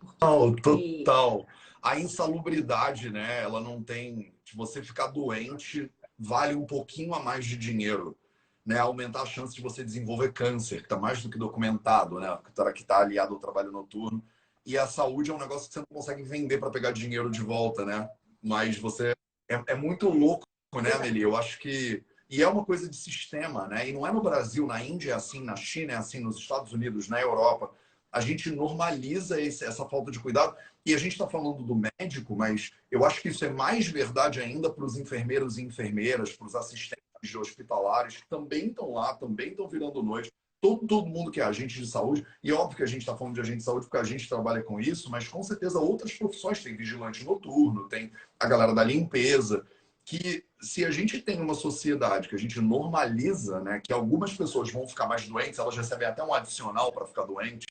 total 0.63 1.47
a 1.85 2.01
insalubridade, 2.01 3.11
né? 3.11 3.43
Ela 3.43 3.61
não 3.61 3.83
tem. 3.83 4.33
Se 4.43 4.57
você 4.57 4.83
ficar 4.83 5.09
doente, 5.09 5.93
vale 6.19 6.55
um 6.55 6.65
pouquinho 6.65 7.15
a 7.15 7.23
mais 7.23 7.45
de 7.45 7.59
dinheiro. 7.59 8.17
Né, 8.65 8.79
aumentar 8.79 9.21
a 9.21 9.27
chance 9.27 9.55
de 9.55 9.61
você 9.61 9.85
desenvolver 9.85 10.33
câncer, 10.33 10.79
que 10.79 10.85
está 10.85 10.97
mais 10.97 11.23
do 11.23 11.29
que 11.29 11.37
documentado, 11.37 12.19
né? 12.19 12.39
Que 12.73 12.81
está 12.81 12.99
aliado 12.99 13.35
ao 13.35 13.39
trabalho 13.39 13.71
noturno. 13.71 14.25
E 14.65 14.79
a 14.79 14.87
saúde 14.87 15.31
é 15.31 15.35
um 15.35 15.39
negócio 15.39 15.69
que 15.69 15.75
você 15.75 15.81
não 15.81 15.87
consegue 15.95 16.23
vender 16.23 16.57
para 16.57 16.71
pegar 16.71 16.91
dinheiro 16.93 17.31
de 17.31 17.43
volta, 17.43 17.85
né? 17.85 18.09
Mas 18.43 18.79
você. 18.79 19.15
É, 19.51 19.63
é 19.67 19.75
muito 19.75 20.09
louco, 20.09 20.47
né, 20.81 20.93
Amelie? 20.95 21.21
Eu 21.21 21.37
acho 21.37 21.59
que. 21.59 22.03
E 22.29 22.43
é 22.43 22.49
uma 22.49 22.65
coisa 22.65 22.89
de 22.89 22.97
sistema, 22.97 23.67
né? 23.69 23.89
E 23.89 23.93
não 23.93 24.07
é 24.07 24.13
no 24.13 24.23
Brasil, 24.23 24.67
na 24.67 24.83
Índia 24.83 25.13
é 25.13 25.15
assim, 25.15 25.43
na 25.43 25.57
China 25.57 25.93
é 25.93 25.97
assim, 25.97 26.21
nos 26.21 26.39
Estados 26.39 26.73
Unidos, 26.73 27.09
na 27.09 27.21
Europa 27.21 27.71
a 28.15 28.21
gente 28.21 28.49
normaliza 28.49 29.41
esse, 29.41 29.65
essa 29.65 29.85
falta 29.87 30.11
de 30.11 30.21
cuidado. 30.21 30.57
E 30.87 30.95
a 30.95 30.99
gente 30.99 31.13
está 31.13 31.27
falando 31.27 31.65
do 31.65 31.75
médico, 31.99 32.37
mas 32.37 32.71
eu 32.89 33.05
acho 33.05 33.21
que 33.21 33.29
isso 33.29 33.45
é 33.45 33.51
mais 33.51 33.89
verdade 33.89 34.41
ainda 34.41 34.71
para 34.71 34.85
os 34.85 34.97
enfermeiros 34.97 35.59
e 35.59 35.63
enfermeiras, 35.63 36.33
para 36.33 36.47
os 36.47 36.55
assistentes 36.55 37.35
hospitalares, 37.35 38.19
que 38.19 38.29
também 38.29 38.69
estão 38.69 38.93
lá, 38.93 39.15
também 39.15 39.49
estão 39.49 39.69
virando 39.69 40.03
noite. 40.03 40.31
Todo, 40.61 40.87
todo 40.87 41.09
mundo 41.09 41.31
que 41.31 41.41
é 41.41 41.45
agente 41.45 41.79
de 41.79 41.87
saúde, 41.87 42.25
e 42.43 42.53
óbvio 42.53 42.77
que 42.77 42.83
a 42.85 42.87
gente 42.87 43.01
está 43.01 43.17
falando 43.17 43.35
de 43.35 43.41
agente 43.41 43.59
de 43.59 43.65
saúde 43.65 43.87
porque 43.87 43.99
a 43.99 44.05
gente 44.05 44.29
trabalha 44.29 44.63
com 44.63 44.81
isso, 44.81 45.11
mas 45.11 45.27
com 45.27 45.43
certeza 45.43 45.81
outras 45.81 46.13
profissões, 46.15 46.63
tem 46.63 46.77
vigilante 46.77 47.25
noturno, 47.25 47.89
tem 47.89 48.13
a 48.39 48.47
galera 48.47 48.73
da 48.73 48.85
limpeza, 48.85 49.67
que 50.05 50.45
se 50.65 50.85
a 50.85 50.91
gente 50.91 51.21
tem 51.21 51.41
uma 51.41 51.55
sociedade 51.55 52.29
que 52.29 52.35
a 52.35 52.39
gente 52.39 52.61
normaliza, 52.61 53.61
né, 53.61 53.81
que 53.83 53.93
algumas 53.93 54.33
pessoas 54.33 54.71
vão 54.71 54.87
ficar 54.89 55.07
mais 55.07 55.29
doentes, 55.29 55.59
elas 55.59 55.77
recebem 55.77 56.09
até 56.09 56.23
um 56.23 56.33
adicional 56.33 56.91
para 56.93 57.07
ficar 57.07 57.25
doente, 57.25 57.67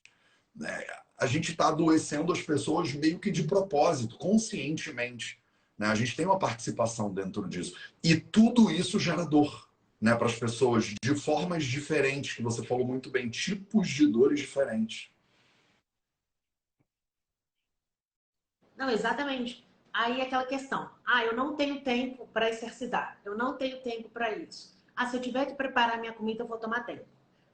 né, 0.56 0.86
a 1.18 1.26
gente 1.26 1.52
está 1.52 1.70
adoecendo 1.70 2.32
as 2.32 2.42
pessoas 2.42 2.94
meio 2.94 3.20
que 3.20 3.32
de 3.32 3.44
propósito, 3.44 4.18
conscientemente. 4.18 5.42
Né? 5.78 5.88
A 5.88 5.96
gente 5.96 6.16
tem 6.16 6.26
uma 6.26 6.40
participação 6.40 7.14
dentro 7.14 7.48
disso. 7.48 7.76
E 8.04 8.16
tudo 8.16 8.70
isso 8.70 9.00
gera 9.00 9.26
dor 9.26 9.70
né, 10.00 10.14
para 10.16 10.28
as 10.28 10.36
pessoas, 10.36 10.94
de 11.02 11.16
formas 11.16 11.64
diferentes, 11.64 12.36
que 12.36 12.44
você 12.44 12.64
falou 12.64 12.86
muito 12.86 13.10
bem, 13.10 13.30
tipos 13.30 13.88
de 13.88 14.06
dores 14.06 14.40
diferentes. 14.40 15.10
Não, 18.76 18.90
exatamente. 18.90 19.63
Aí 19.94 20.22
aquela 20.22 20.46
questão, 20.46 20.90
ah, 21.06 21.24
eu 21.24 21.36
não 21.36 21.56
tenho 21.56 21.82
tempo 21.82 22.28
para 22.34 22.50
exercitar, 22.50 23.20
eu 23.24 23.38
não 23.38 23.56
tenho 23.56 23.80
tempo 23.84 24.10
para 24.10 24.36
isso. 24.36 24.76
Ah, 24.96 25.06
se 25.06 25.16
eu 25.16 25.22
tiver 25.22 25.46
que 25.46 25.54
preparar 25.54 26.00
minha 26.00 26.14
comida, 26.14 26.44
eu 26.44 26.48
vou 26.48 26.58
tomar 26.58 26.84
tempo. 26.84 27.06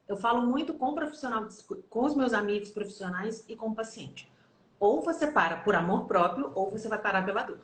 Eu 0.07 0.15
falo 0.15 0.41
muito 0.41 0.73
com 0.73 0.95
profissional, 0.95 1.45
com 1.89 2.05
os 2.05 2.15
meus 2.15 2.33
amigos 2.33 2.71
profissionais 2.71 3.43
e 3.47 3.55
com 3.57 3.67
o 3.67 3.75
paciente. 3.75 4.31
Ou 4.79 5.01
você 5.01 5.27
para 5.27 5.57
por 5.57 5.75
amor 5.75 6.07
próprio, 6.07 6.51
ou 6.55 6.71
você 6.71 6.87
vai 6.87 6.99
parar 6.99 7.23
pela 7.25 7.43
dor. 7.43 7.61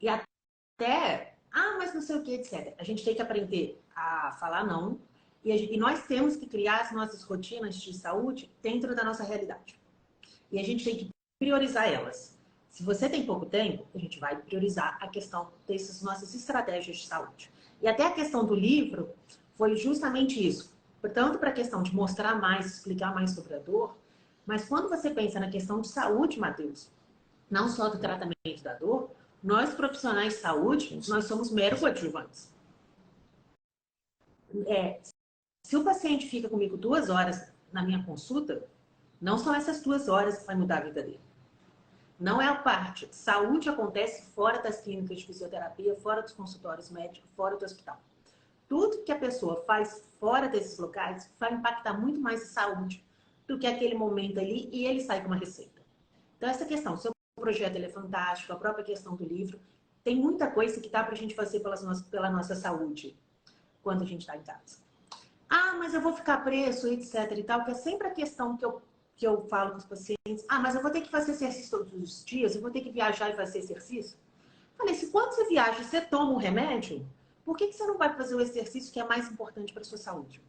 E 0.00 0.08
até, 0.08 1.36
ah, 1.52 1.76
mas 1.78 1.94
não 1.94 2.00
sei 2.00 2.16
o 2.16 2.22
que, 2.22 2.34
etc. 2.34 2.74
A 2.78 2.84
gente 2.84 3.04
tem 3.04 3.14
que 3.14 3.22
aprender 3.22 3.80
a 3.94 4.32
falar 4.40 4.64
não. 4.64 4.98
E, 5.44 5.56
gente, 5.56 5.74
e 5.74 5.76
nós 5.76 6.06
temos 6.06 6.36
que 6.36 6.46
criar 6.46 6.80
as 6.80 6.92
nossas 6.92 7.22
rotinas 7.22 7.76
de 7.76 7.92
saúde 7.92 8.50
dentro 8.62 8.96
da 8.96 9.04
nossa 9.04 9.22
realidade. 9.22 9.78
E 10.50 10.58
a 10.58 10.62
gente 10.64 10.84
tem 10.84 10.96
que 10.96 11.13
priorizar 11.44 11.86
elas. 11.86 12.38
Se 12.70 12.82
você 12.82 13.08
tem 13.08 13.26
pouco 13.26 13.44
tempo, 13.44 13.86
a 13.94 13.98
gente 13.98 14.18
vai 14.18 14.34
priorizar 14.36 14.98
a 15.00 15.08
questão 15.08 15.52
dessas 15.66 16.00
nossas 16.02 16.34
estratégias 16.34 16.96
de 16.96 17.06
saúde. 17.06 17.52
E 17.82 17.86
até 17.86 18.06
a 18.06 18.12
questão 18.12 18.46
do 18.46 18.54
livro, 18.54 19.10
foi 19.56 19.76
justamente 19.76 20.44
isso. 20.44 20.74
Tanto 21.12 21.38
para 21.38 21.50
a 21.50 21.52
questão 21.52 21.82
de 21.82 21.94
mostrar 21.94 22.40
mais, 22.40 22.66
explicar 22.66 23.14
mais 23.14 23.32
sobre 23.32 23.54
a 23.54 23.58
dor, 23.58 23.94
mas 24.46 24.66
quando 24.66 24.88
você 24.88 25.10
pensa 25.10 25.38
na 25.38 25.50
questão 25.50 25.80
de 25.80 25.88
saúde, 25.88 26.40
Matheus, 26.40 26.90
não 27.50 27.68
só 27.68 27.90
do 27.90 27.98
tratamento 27.98 28.62
da 28.62 28.72
dor, 28.72 29.10
nós 29.42 29.74
profissionais 29.74 30.34
de 30.34 30.40
saúde, 30.40 31.00
nós 31.08 31.26
somos 31.26 31.50
mero 31.50 31.78
coadjuvantes. 31.78 32.50
É, 34.66 34.98
se 35.66 35.76
o 35.76 35.84
paciente 35.84 36.26
fica 36.26 36.48
comigo 36.48 36.76
duas 36.76 37.10
horas 37.10 37.52
na 37.70 37.82
minha 37.82 38.02
consulta, 38.02 38.66
não 39.20 39.36
são 39.36 39.54
essas 39.54 39.82
duas 39.82 40.08
horas 40.08 40.38
que 40.38 40.46
vai 40.46 40.56
mudar 40.56 40.78
a 40.78 40.84
vida 40.84 41.02
dele. 41.02 41.23
Não 42.18 42.40
é 42.40 42.46
a 42.46 42.54
parte. 42.54 43.08
Saúde 43.12 43.68
acontece 43.68 44.22
fora 44.30 44.62
das 44.62 44.80
clínicas 44.80 45.18
de 45.18 45.26
fisioterapia, 45.26 45.96
fora 45.96 46.22
dos 46.22 46.32
consultórios 46.32 46.90
médicos, 46.90 47.28
fora 47.36 47.56
do 47.56 47.64
hospital 47.64 48.00
tudo 48.68 49.02
que 49.04 49.12
a 49.12 49.18
pessoa 49.18 49.62
faz 49.66 50.02
fora 50.18 50.48
desses 50.48 50.78
locais 50.78 51.30
vai 51.38 51.54
impactar 51.54 51.94
muito 51.94 52.20
mais 52.20 52.42
a 52.42 52.46
saúde 52.46 53.04
do 53.46 53.58
que 53.58 53.66
aquele 53.66 53.94
momento 53.94 54.40
ali 54.40 54.68
e 54.72 54.86
ele 54.86 55.00
sai 55.00 55.20
com 55.20 55.28
uma 55.28 55.36
receita. 55.36 55.82
Então, 56.36 56.48
essa 56.48 56.64
questão, 56.64 56.96
seu 56.96 57.12
projeto 57.36 57.76
é 57.76 57.88
fantástico, 57.88 58.52
a 58.52 58.56
própria 58.56 58.84
questão 58.84 59.14
do 59.14 59.24
livro, 59.24 59.60
tem 60.02 60.16
muita 60.16 60.50
coisa 60.50 60.80
que 60.80 60.88
dá 60.88 61.02
para 61.02 61.14
a 61.14 61.16
gente 61.16 61.34
fazer 61.34 61.60
pelas 61.60 62.02
pela 62.02 62.30
nossa 62.30 62.54
saúde 62.54 63.16
quando 63.82 64.02
a 64.02 64.06
gente 64.06 64.22
está 64.22 64.36
em 64.36 64.42
casa. 64.42 64.78
Ah, 65.48 65.74
mas 65.78 65.94
eu 65.94 66.00
vou 66.00 66.12
ficar 66.12 66.38
preso, 66.38 66.88
etc 66.88 67.30
e 67.36 67.44
tal, 67.44 67.64
que 67.64 67.70
é 67.70 67.74
sempre 67.74 68.08
a 68.08 68.10
questão 68.10 68.56
que 68.56 68.64
eu, 68.64 68.82
que 69.16 69.26
eu 69.26 69.46
falo 69.48 69.72
com 69.72 69.78
os 69.78 69.84
pacientes. 69.84 70.44
Ah, 70.48 70.58
mas 70.58 70.74
eu 70.74 70.82
vou 70.82 70.90
ter 70.90 71.00
que 71.00 71.10
fazer 71.10 71.32
exercício 71.32 71.78
todos 71.78 71.92
os 71.92 72.24
dias, 72.24 72.54
eu 72.54 72.62
vou 72.62 72.70
ter 72.70 72.80
que 72.80 72.90
viajar 72.90 73.30
e 73.30 73.36
fazer 73.36 73.58
exercício. 73.58 74.18
Falei, 74.76 74.94
se 74.94 75.10
quando 75.10 75.32
você 75.32 75.48
viaja 75.48 75.82
você 75.82 76.00
toma 76.00 76.32
um 76.32 76.36
remédio, 76.36 77.06
por 77.44 77.56
que, 77.56 77.68
que 77.68 77.74
você 77.74 77.86
não 77.86 77.98
vai 77.98 78.14
fazer 78.16 78.34
o 78.34 78.40
exercício 78.40 78.92
que 78.92 78.98
é 78.98 79.04
mais 79.04 79.30
importante 79.30 79.72
para 79.72 79.82
a 79.82 79.84
sua 79.84 79.98
saúde? 79.98 80.40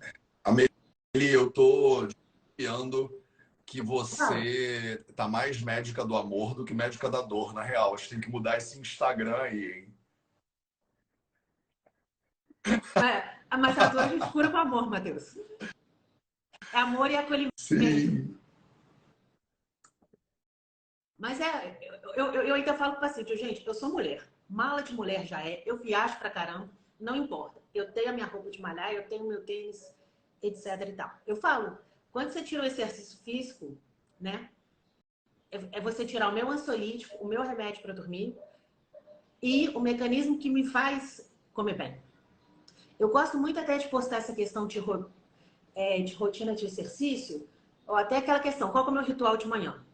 Amelie, 0.44 0.70
eu 1.14 1.52
tô 1.52 2.08
desconfiando 2.08 3.24
que 3.66 3.82
você 3.82 5.04
ah. 5.10 5.14
tá 5.14 5.28
mais 5.28 5.62
médica 5.62 6.06
do 6.06 6.16
amor 6.16 6.56
do 6.56 6.64
que 6.64 6.74
médica 6.74 7.10
da 7.10 7.22
dor, 7.22 7.54
na 7.54 7.64
real. 7.64 7.94
A 7.94 7.98
gente 7.98 8.10
tem 8.10 8.22
que 8.22 8.30
mudar 8.30 8.58
esse 8.58 8.80
Instagram 8.80 9.38
aí, 9.38 9.72
hein? 9.72 9.96
É, 12.96 13.58
mas 13.58 13.78
a 13.78 13.88
dor 13.90 14.04
a 14.04 14.08
gente 14.08 14.32
cura 14.32 14.50
com 14.50 14.58
amor, 14.58 14.90
Matheus. 14.90 15.38
É 16.74 16.78
amor 16.78 17.12
e 17.12 17.16
acolhimento. 17.16 17.54
Sim. 17.60 18.36
Mas 21.18 21.40
é, 21.40 21.78
eu, 22.16 22.26
eu, 22.26 22.42
eu 22.44 22.56
ainda 22.56 22.74
falo 22.74 22.94
para 22.94 23.00
o 23.00 23.02
paciente, 23.02 23.38
gente, 23.38 23.66
eu 23.66 23.74
sou 23.74 23.90
mulher. 23.90 24.28
Mala 24.50 24.82
de 24.82 24.94
mulher 24.94 25.26
já 25.26 25.42
é, 25.46 25.64
eu 25.66 25.78
viajo 25.78 26.20
pra 26.20 26.30
caramba, 26.30 26.70
não 27.00 27.16
importa. 27.16 27.62
Eu 27.74 27.92
tenho 27.92 28.10
a 28.10 28.14
minha 28.14 28.26
roupa 28.28 28.52
de 28.52 28.62
malhar, 28.62 28.92
eu 28.92 29.08
tenho 29.08 29.28
meu 29.28 29.44
tênis, 29.46 29.94
etc 30.42 30.66
e 30.88 30.94
tal. 30.94 31.12
Eu 31.26 31.36
falo, 31.36 31.78
quando 32.12 32.30
você 32.30 32.42
tira 32.42 32.64
o 32.64 32.66
exercício 32.66 33.20
físico, 33.24 33.78
né? 34.20 34.50
É, 35.52 35.78
é 35.78 35.82
você 35.82 36.06
tirar 36.06 36.30
o 36.30 36.34
meu 36.34 36.50
ansiolítico, 36.50 37.16
o 37.24 37.28
meu 37.28 37.44
remédio 37.44 37.82
para 37.82 37.94
dormir 37.94 38.38
e 39.42 39.70
o 39.70 39.80
mecanismo 39.80 40.38
que 40.38 40.50
me 40.50 40.66
faz 40.66 41.32
comer 41.54 41.78
bem. 41.78 42.02
Eu 43.00 43.10
gosto 43.10 43.38
muito 43.38 43.60
até 43.60 43.78
de 43.78 43.88
postar 43.90 44.18
essa 44.18 44.34
questão 44.34 44.66
de, 44.66 44.84
é, 45.76 46.02
de 46.02 46.14
rotina 46.14 46.56
de 46.56 46.66
exercício, 46.66 47.48
ou 47.86 47.96
até 47.96 48.18
aquela 48.18 48.40
questão, 48.40 48.72
qual 48.72 48.86
é 48.86 48.90
o 48.90 48.92
meu 48.92 49.04
ritual 49.04 49.38
de 49.38 49.48
manhã? 49.48 49.85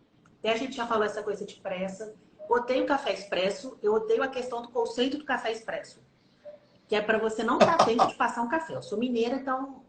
Até 0.42 0.54
a 0.54 0.58
gente 0.58 0.76
já 0.76 0.88
falou 0.88 1.04
essa 1.04 1.22
coisa 1.22 1.46
de 1.46 1.56
pressa. 1.56 2.16
Odeio 2.50 2.88
café 2.88 3.14
expresso, 3.14 3.78
eu 3.82 3.94
odeio 3.94 4.24
a 4.24 4.28
questão 4.28 4.62
do 4.62 4.70
conceito 4.70 5.18
do 5.18 5.24
café 5.24 5.52
expresso. 5.52 6.04
Que 6.88 6.96
é 6.96 7.02
para 7.02 7.20
você 7.20 7.44
não 7.44 7.60
estar 7.60 7.78
tempo 7.86 8.08
de 8.08 8.16
passar 8.16 8.42
um 8.42 8.50
café. 8.50 8.76
Eu 8.76 8.82
sou 8.82 8.98
mineira, 8.98 9.36
então 9.36 9.86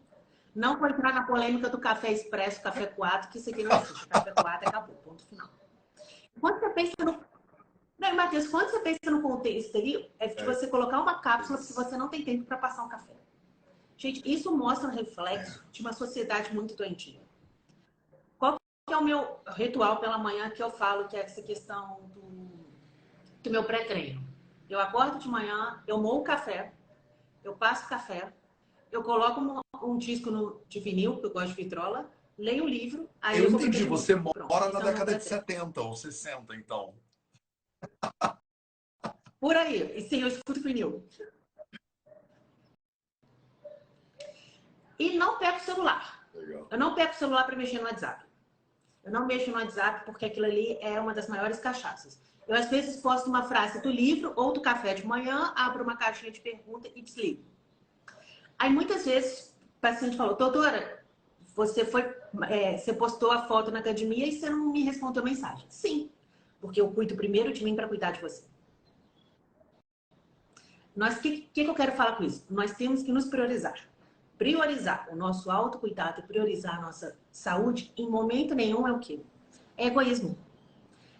não 0.55 0.77
vou 0.77 0.87
entrar 0.87 1.11
na 1.11 1.23
polêmica 1.23 1.67
do 1.69 1.79
café 1.79 2.11
expresso, 2.11 2.61
café 2.61 2.85
4, 2.85 3.31
que 3.31 3.39
isso 3.39 3.49
aqui 3.49 3.63
não 3.63 3.75
existe. 3.75 4.07
Café 4.07 4.31
4 4.31 4.69
acabou, 4.69 4.95
ponto 4.97 5.25
final. 5.25 5.49
Quando 6.39 6.59
você 6.59 6.69
pensa 6.69 6.93
no. 7.03 7.19
Não, 7.97 8.15
Matheus, 8.15 8.47
quando 8.47 8.69
você 8.69 8.79
pensa 8.79 9.09
no 9.09 9.21
contexto 9.21 9.75
ali, 9.75 10.11
é 10.19 10.27
de 10.27 10.39
é. 10.39 10.45
você 10.45 10.67
colocar 10.67 11.01
uma 11.01 11.19
cápsula 11.19 11.57
se 11.57 11.73
você 11.73 11.97
não 11.97 12.09
tem 12.09 12.23
tempo 12.23 12.45
para 12.45 12.57
passar 12.57 12.83
um 12.83 12.89
café. 12.89 13.13
Gente, 13.97 14.21
isso 14.31 14.55
mostra 14.55 14.87
um 14.87 14.93
reflexo 14.93 15.65
de 15.71 15.81
uma 15.81 15.93
sociedade 15.93 16.53
muito 16.53 16.75
doentia. 16.75 17.22
Qual 18.85 18.87
que 18.87 18.93
é 18.93 18.97
o 18.97 19.03
meu 19.03 19.39
ritual 19.55 19.99
pela 19.99 20.17
manhã 20.17 20.49
que 20.49 20.61
eu 20.61 20.69
falo 20.69 21.07
que 21.07 21.15
é 21.15 21.21
essa 21.21 21.41
questão 21.41 22.01
do, 22.13 22.67
do 23.41 23.49
meu 23.49 23.63
pré-treino? 23.63 24.21
Eu 24.69 24.79
acordo 24.79 25.19
de 25.19 25.27
manhã, 25.27 25.81
eu 25.87 25.97
moo 25.97 26.19
o 26.19 26.23
café, 26.23 26.73
eu 27.43 27.55
passo 27.55 27.87
café, 27.87 28.33
eu 28.91 29.01
coloco 29.03 29.39
um, 29.39 29.61
um 29.81 29.97
disco 29.97 30.29
no, 30.29 30.61
de 30.67 30.79
vinil, 30.79 31.13
porque 31.13 31.27
eu 31.27 31.33
gosto 31.33 31.49
de 31.49 31.63
vitrola, 31.63 32.11
leio 32.37 32.65
o 32.65 32.67
livro, 32.67 33.09
aí 33.21 33.39
eu, 33.39 33.45
eu 33.45 33.51
entendi, 33.51 33.85
você 33.85 34.15
mora 34.15 34.45
Pronto, 34.45 34.73
na 34.73 34.79
década 34.79 35.15
de 35.15 35.23
70 35.23 35.81
ou 35.81 35.95
60, 35.95 36.55
então. 36.55 36.93
Por 39.39 39.55
aí, 39.55 39.97
e 39.97 40.01
sim, 40.01 40.21
eu 40.21 40.27
escuto 40.27 40.61
vinil. 40.61 41.07
E 44.99 45.17
não 45.17 45.37
pego 45.37 45.57
o 45.57 45.61
celular. 45.61 46.27
Legal. 46.33 46.67
Eu 46.69 46.77
não 46.77 46.95
pego 46.95 47.11
o 47.11 47.15
celular 47.15 47.45
para 47.45 47.55
mexer 47.55 47.79
no 47.79 47.85
WhatsApp. 47.85 48.22
Eu 49.03 49.11
não 49.11 49.25
mexo 49.27 49.51
no 49.51 49.57
WhatsApp 49.57 50.05
porque 50.05 50.25
aquilo 50.25 50.45
ali 50.45 50.77
é 50.81 50.99
uma 50.99 51.13
das 51.13 51.27
maiores 51.27 51.59
cachaças. 51.59 52.19
Eu, 52.47 52.55
às 52.55 52.69
vezes, 52.69 53.01
posto 53.01 53.29
uma 53.29 53.43
frase 53.43 53.81
do 53.81 53.89
livro 53.89 54.33
ou 54.35 54.53
do 54.53 54.61
café 54.61 54.93
de 54.93 55.05
manhã, 55.05 55.53
abro 55.55 55.83
uma 55.83 55.97
caixinha 55.97 56.31
de 56.31 56.41
pergunta 56.41 56.89
e 56.93 57.01
desligo. 57.01 57.43
Aí 58.57 58.69
muitas 58.69 59.05
vezes 59.05 59.53
o 59.77 59.81
paciente 59.81 60.15
falou, 60.15 60.35
doutora, 60.35 61.03
você 61.55 61.85
foi, 61.85 62.01
é, 62.49 62.77
você 62.77 62.93
postou 62.93 63.31
a 63.31 63.47
foto 63.47 63.71
na 63.71 63.79
academia 63.79 64.27
e 64.27 64.31
você 64.31 64.49
não 64.49 64.71
me 64.71 64.83
respondeu 64.83 65.21
a 65.21 65.25
mensagem. 65.25 65.65
Sim, 65.69 66.09
porque 66.59 66.79
eu 66.79 66.89
cuido 66.91 67.15
primeiro 67.15 67.51
de 67.51 67.63
mim 67.63 67.75
para 67.75 67.87
cuidar 67.87 68.11
de 68.11 68.21
você. 68.21 68.43
Nós, 70.95 71.17
o 71.17 71.21
que, 71.21 71.41
que, 71.53 71.63
que 71.63 71.69
eu 71.69 71.73
quero 71.73 71.93
falar 71.93 72.15
com 72.17 72.23
isso? 72.23 72.45
Nós 72.49 72.73
temos 72.73 73.03
que 73.03 73.11
nos 73.11 73.25
priorizar. 73.25 73.75
Priorizar 74.43 75.07
o 75.09 75.15
nosso 75.15 75.49
autocuidado 75.49 76.19
e 76.19 76.23
priorizar 76.23 76.77
a 76.77 76.81
nossa 76.81 77.17
saúde, 77.31 77.93
em 77.95 78.09
momento 78.09 78.53
nenhum, 78.53 78.85
é 78.85 78.91
o 78.91 78.99
quê? 78.99 79.21
É 79.77 79.87
egoísmo. 79.87 80.37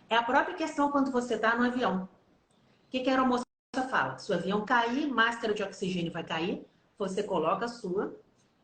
É 0.09 0.17
a 0.17 0.21
própria 0.21 0.53
questão 0.57 0.91
quando 0.91 1.09
você 1.09 1.35
está 1.35 1.55
no 1.55 1.65
avião. 1.65 2.03
O 2.03 2.89
que, 2.89 2.99
que 2.99 3.09
a 3.09 3.13
aeromoça 3.13 3.45
fala? 3.89 4.17
Se 4.17 4.29
o 4.29 4.35
avião 4.35 4.65
cair, 4.65 5.07
máscara 5.07 5.53
de 5.53 5.63
oxigênio 5.63 6.11
vai 6.11 6.25
cair, 6.25 6.67
você 6.97 7.23
coloca 7.23 7.63
a 7.63 7.69
sua 7.69 8.13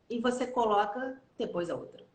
e 0.10 0.20
você 0.20 0.46
coloca 0.46 1.18
depois 1.38 1.70
a 1.70 1.76
outra. 1.76 2.06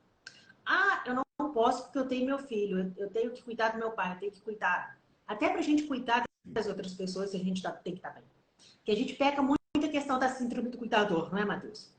Ah, 0.67 1.03
eu 1.07 1.15
não 1.15 1.51
posso 1.51 1.85
porque 1.85 1.99
eu 1.99 2.07
tenho 2.07 2.27
meu 2.27 2.39
filho, 2.39 2.93
eu 2.99 3.09
tenho 3.09 3.31
que 3.31 3.43
cuidar 3.43 3.71
do 3.71 3.79
meu 3.79 3.93
pai, 3.93 4.13
eu 4.13 4.19
tenho 4.19 4.33
que 4.33 4.43
cuidar. 4.43 4.99
Até 5.27 5.49
para 5.49 5.61
a 5.61 5.65
gente 5.65 5.85
cuidar 5.85 6.23
das 6.45 6.67
outras 6.67 6.93
pessoas, 6.93 7.35
a 7.35 7.39
gente 7.39 7.63
tem 7.83 7.95
que 7.95 8.01
estar 8.01 8.11
bem. 8.11 8.25
Porque 8.77 8.93
a 8.93 8.97
gente 8.97 9.15
peca 9.15 9.41
muito 9.41 9.59
a 9.83 9.89
questão 9.89 10.19
da 10.19 10.29
síndrome 10.29 10.69
do 10.69 10.77
cuidador, 10.77 11.31
não 11.31 11.39
é, 11.39 11.45
Matheus? 11.47 11.95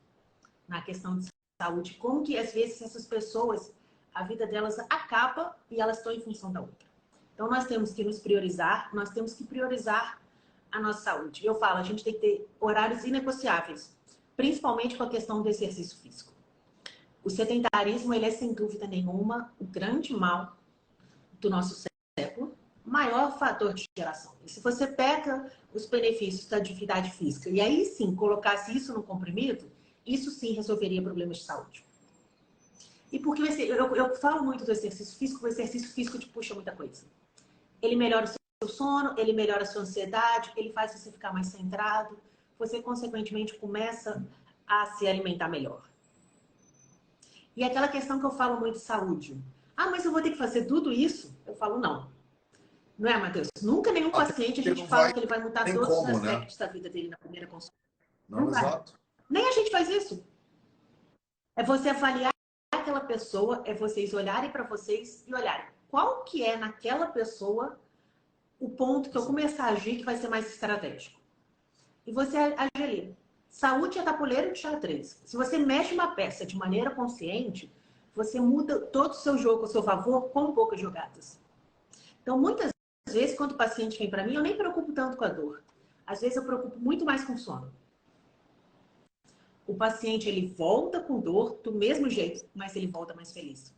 Na 0.68 0.82
questão 0.82 1.18
de 1.18 1.28
saúde. 1.62 1.96
Como 1.96 2.24
que, 2.24 2.38
às 2.38 2.54
vezes, 2.54 2.82
essas 2.82 3.06
pessoas, 3.06 3.74
a 4.14 4.24
vida 4.24 4.46
delas 4.48 4.78
acaba 4.80 5.56
e 5.70 5.80
elas 5.80 5.98
estão 5.98 6.12
em 6.12 6.20
função 6.20 6.52
da 6.52 6.62
outra. 6.62 6.88
Então, 7.34 7.50
nós 7.50 7.66
temos 7.66 7.94
que 7.94 8.04
nos 8.04 8.20
priorizar, 8.20 8.90
nós 8.94 9.10
temos 9.10 9.34
que 9.34 9.44
priorizar 9.44 10.22
a 10.72 10.80
nossa 10.80 11.02
saúde. 11.02 11.46
Eu 11.46 11.56
falo, 11.56 11.78
a 11.78 11.84
gente 11.84 12.04
tem 12.04 12.14
que 12.14 12.20
ter 12.20 12.50
horários 12.60 13.04
inegociáveis 13.04 13.96
principalmente 14.36 14.98
com 14.98 15.04
a 15.04 15.10
questão 15.10 15.42
do 15.42 15.50
exercício 15.50 15.98
físico. 15.98 16.34
O 17.24 17.30
sedentarismo, 17.30 18.14
ele 18.14 18.26
é 18.26 18.32
sem 18.32 18.54
dúvida 18.54 18.86
nenhuma 18.86 19.54
o 19.60 19.66
grande 19.66 20.14
mal 20.14 20.58
do 21.40 21.50
nosso 21.50 21.84
século, 22.20 22.56
maior 22.86 23.38
fator 23.40 23.74
de 23.74 23.86
geração. 23.98 24.34
E 24.46 24.52
se 24.52 24.60
você 24.60 24.86
pega 24.86 25.52
os 25.74 25.88
benefícios 25.88 26.48
da 26.48 26.58
atividade 26.58 27.12
física 27.12 27.50
e 27.50 27.60
aí 27.60 27.86
sim 27.86 28.16
colocasse 28.16 28.76
isso 28.76 28.94
no 28.94 29.02
comprimido, 29.02 29.72
isso 30.06 30.32
sim 30.32 30.54
resolveria 30.54 31.02
problemas 31.02 31.38
de 31.38 31.44
saúde. 31.44 31.86
E 33.12 33.20
porque 33.20 33.42
eu, 33.42 33.96
eu 33.96 34.16
falo 34.16 34.44
muito 34.44 34.66
do 34.66 34.72
exercício 34.72 35.18
físico, 35.18 35.46
o 35.46 35.48
exercício 35.48 35.90
físico 35.90 36.20
te 36.20 36.28
puxa 36.28 36.54
muita 36.54 36.72
coisa. 36.72 37.04
Ele 37.82 37.96
melhora 37.96 38.26
o 38.26 38.28
seu 38.28 38.70
sono, 38.70 39.16
ele 39.18 39.34
melhora 39.34 39.64
a 39.64 39.66
sua 39.66 39.84
ansiedade, 39.84 40.52
ele 40.58 40.72
faz 40.72 40.92
você 40.92 41.12
ficar 41.12 41.32
mais 41.32 41.48
centrado, 41.48 42.18
você 42.58 42.82
consequentemente 42.82 43.56
começa 43.56 44.26
a 44.68 44.86
se 44.98 45.08
alimentar 45.08 45.48
melhor. 45.48 45.88
E 47.56 47.64
aquela 47.64 47.88
questão 47.88 48.20
que 48.20 48.26
eu 48.26 48.32
falo 48.32 48.60
muito 48.60 48.76
de 48.76 48.82
saúde. 48.82 49.42
Ah, 49.78 49.90
mas 49.90 50.04
eu 50.04 50.12
vou 50.12 50.22
ter 50.22 50.32
que 50.32 50.38
fazer 50.38 50.66
tudo 50.66 50.92
isso? 50.92 51.34
Eu 51.46 51.56
falo, 51.56 51.80
não. 51.80 52.10
Não 52.98 53.10
é, 53.10 53.18
Matheus? 53.18 53.48
Nunca 53.62 53.92
nenhum 53.92 54.12
paciente 54.12 54.62
a 54.62 54.64
gente 54.64 54.88
fala 54.88 55.04
vai, 55.04 55.14
que 55.14 55.20
ele 55.20 55.28
vai 55.28 55.42
mudar 55.42 55.66
todos 55.66 55.88
como, 55.88 56.16
os 56.16 56.22
né? 56.22 56.32
aspectos 56.32 56.58
né? 56.58 56.66
da 56.66 56.72
vida 56.72 56.90
dele 56.90 57.10
na 57.10 57.18
primeira 57.18 57.48
consulta. 57.48 57.76
Não, 58.28 58.42
não 58.42 58.50
exato. 58.50 58.94
Nem 59.30 59.48
a 59.48 59.52
gente 59.52 59.72
faz 59.72 59.90
isso. 59.90 60.26
É 61.56 61.64
você 61.64 61.90
avaliar 61.90 62.32
aquela 62.74 63.00
pessoa, 63.00 63.64
é 63.66 63.74
vocês 63.74 64.14
olharem 64.14 64.52
para 64.52 64.64
vocês 64.64 65.24
e 65.28 65.34
olharem 65.34 65.66
qual 65.88 66.24
que 66.24 66.44
é 66.44 66.58
naquela 66.58 67.08
pessoa 67.08 67.80
o 68.60 68.70
ponto 68.70 69.10
que 69.10 69.18
eu 69.18 69.26
começar 69.26 69.66
a 69.66 69.72
agir 69.72 69.98
que 69.98 70.06
vai 70.06 70.18
ser 70.18 70.28
mais 70.28 70.48
estratégico 70.48 71.20
e 72.06 72.12
você 72.12 72.38
age 72.38 72.70
ali. 72.76 73.18
Saúde 73.50 73.98
é 73.98 74.04
tabuleiro 74.04 74.54
de 74.54 74.60
xadrez. 74.60 75.22
Se 75.26 75.36
você 75.36 75.58
mexe 75.58 75.94
uma 75.94 76.14
peça 76.14 76.46
de 76.46 76.58
maneira 76.58 76.92
consciente, 76.92 77.72
você 78.14 78.40
muda 78.40 78.80
todo 78.80 79.12
o 79.12 79.16
seu 79.16 79.38
jogo 79.38 79.66
a 79.66 79.68
seu 79.68 79.82
favor 79.82 80.30
com 80.30 80.54
poucas 80.54 80.80
jogadas. 80.80 81.40
Então, 82.22 82.40
muitas 82.40 82.70
vezes, 83.10 83.36
quando 83.36 83.54
o 83.54 83.58
paciente 83.58 83.98
vem 83.98 84.10
para 84.10 84.26
mim, 84.26 84.36
eu 84.36 84.42
nem 84.42 84.58
preocupo 84.58 84.92
tanto 84.94 85.18
com 85.18 85.24
a 85.24 85.30
dor. 85.30 85.64
Às 86.06 86.22
vezes, 86.22 86.38
eu 86.38 86.46
preocupo 86.46 86.80
muito 86.80 87.06
mais 87.06 87.24
com 87.24 87.34
o 87.34 87.38
sono. 87.38 87.72
O 89.66 89.76
paciente, 89.76 90.30
ele 90.30 90.48
volta 90.48 91.00
com 91.00 91.20
dor 91.20 91.60
do 91.64 91.72
mesmo 91.72 92.10
jeito, 92.10 92.46
mas 92.54 92.76
ele 92.76 92.88
volta 92.88 93.14
mais 93.14 93.32
feliz. 93.32 93.74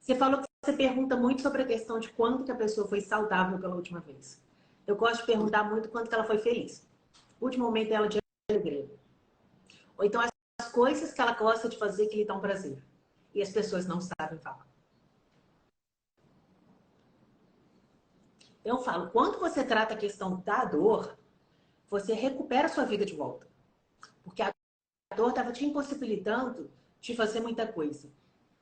Você 0.00 0.14
falou 0.14 0.40
que 0.40 0.46
você 0.64 0.72
pergunta 0.72 1.16
muito 1.16 1.42
sobre 1.42 1.62
a 1.62 1.66
questão 1.66 1.98
de 1.98 2.10
quando 2.10 2.44
que 2.44 2.52
a 2.52 2.56
pessoa 2.56 2.86
foi 2.86 3.00
saudável 3.00 3.58
pela 3.58 3.74
última 3.74 4.00
vez. 4.00 4.42
Eu 4.86 4.96
gosto 4.96 5.20
de 5.20 5.26
perguntar 5.26 5.64
muito 5.64 5.88
quando 5.88 6.08
que 6.08 6.14
ela 6.14 6.24
foi 6.24 6.38
feliz 6.38 6.86
último 7.44 7.64
momento 7.64 7.88
dela 7.88 8.08
de 8.08 8.18
alegria. 8.50 8.90
Ou 9.96 10.04
então 10.04 10.20
as 10.20 10.72
coisas 10.72 11.12
que 11.12 11.20
ela 11.20 11.34
gosta 11.34 11.68
de 11.68 11.78
fazer 11.78 12.06
que 12.06 12.16
lhe 12.16 12.24
dão 12.24 12.40
prazer. 12.40 12.82
E 13.34 13.42
as 13.42 13.50
pessoas 13.50 13.86
não 13.86 14.00
sabem 14.00 14.38
falar. 14.38 14.66
Eu 18.64 18.78
falo, 18.78 19.10
quando 19.10 19.38
você 19.38 19.62
trata 19.62 19.94
a 19.94 19.96
questão 19.96 20.40
da 20.40 20.64
dor, 20.64 21.18
você 21.88 22.14
recupera 22.14 22.66
a 22.66 22.70
sua 22.70 22.86
vida 22.86 23.04
de 23.04 23.14
volta. 23.14 23.46
Porque 24.22 24.42
a 24.42 24.53
dor 25.14 25.30
estava 25.30 25.52
te 25.52 25.64
impossibilitando 25.64 26.70
de 27.00 27.14
fazer 27.14 27.40
muita 27.40 27.66
coisa. 27.66 28.08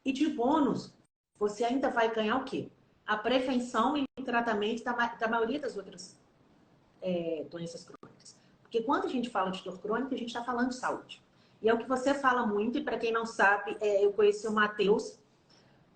E 0.05 0.13
de 0.13 0.29
bônus, 0.29 0.93
você 1.39 1.65
ainda 1.65 1.91
vai 1.91 2.13
ganhar 2.13 2.37
o 2.37 2.45
quê? 2.45 2.69
A 3.07 3.17
prevenção 3.17 3.97
e 3.97 4.05
o 4.19 4.23
tratamento 4.23 4.83
da, 4.85 4.93
da 4.93 5.29
maioria 5.29 5.61
das 5.61 5.77
outras 5.77 6.19
é, 7.01 7.45
doenças 7.51 7.85
crônicas. 7.85 8.37
Porque 8.63 8.83
quando 8.83 9.05
a 9.05 9.09
gente 9.09 9.29
fala 9.29 9.51
de 9.51 9.63
dor 9.63 9.79
crônica, 9.79 10.15
a 10.15 10.19
gente 10.19 10.29
está 10.29 10.43
falando 10.43 10.71
de 10.71 10.77
saúde. 10.77 11.23
E 11.61 11.69
é 11.69 11.75
o 11.75 11.79
que 11.79 11.89
você 11.89 12.15
fala 12.15 12.45
muito, 12.47 12.79
e 12.79 12.83
para 12.83 12.99
quem 12.99 13.13
não 13.13 13.25
sabe, 13.25 13.77
é, 13.81 14.05
eu 14.05 14.13
conheci 14.13 14.47
o 14.49 14.53
Matheus 14.53 15.19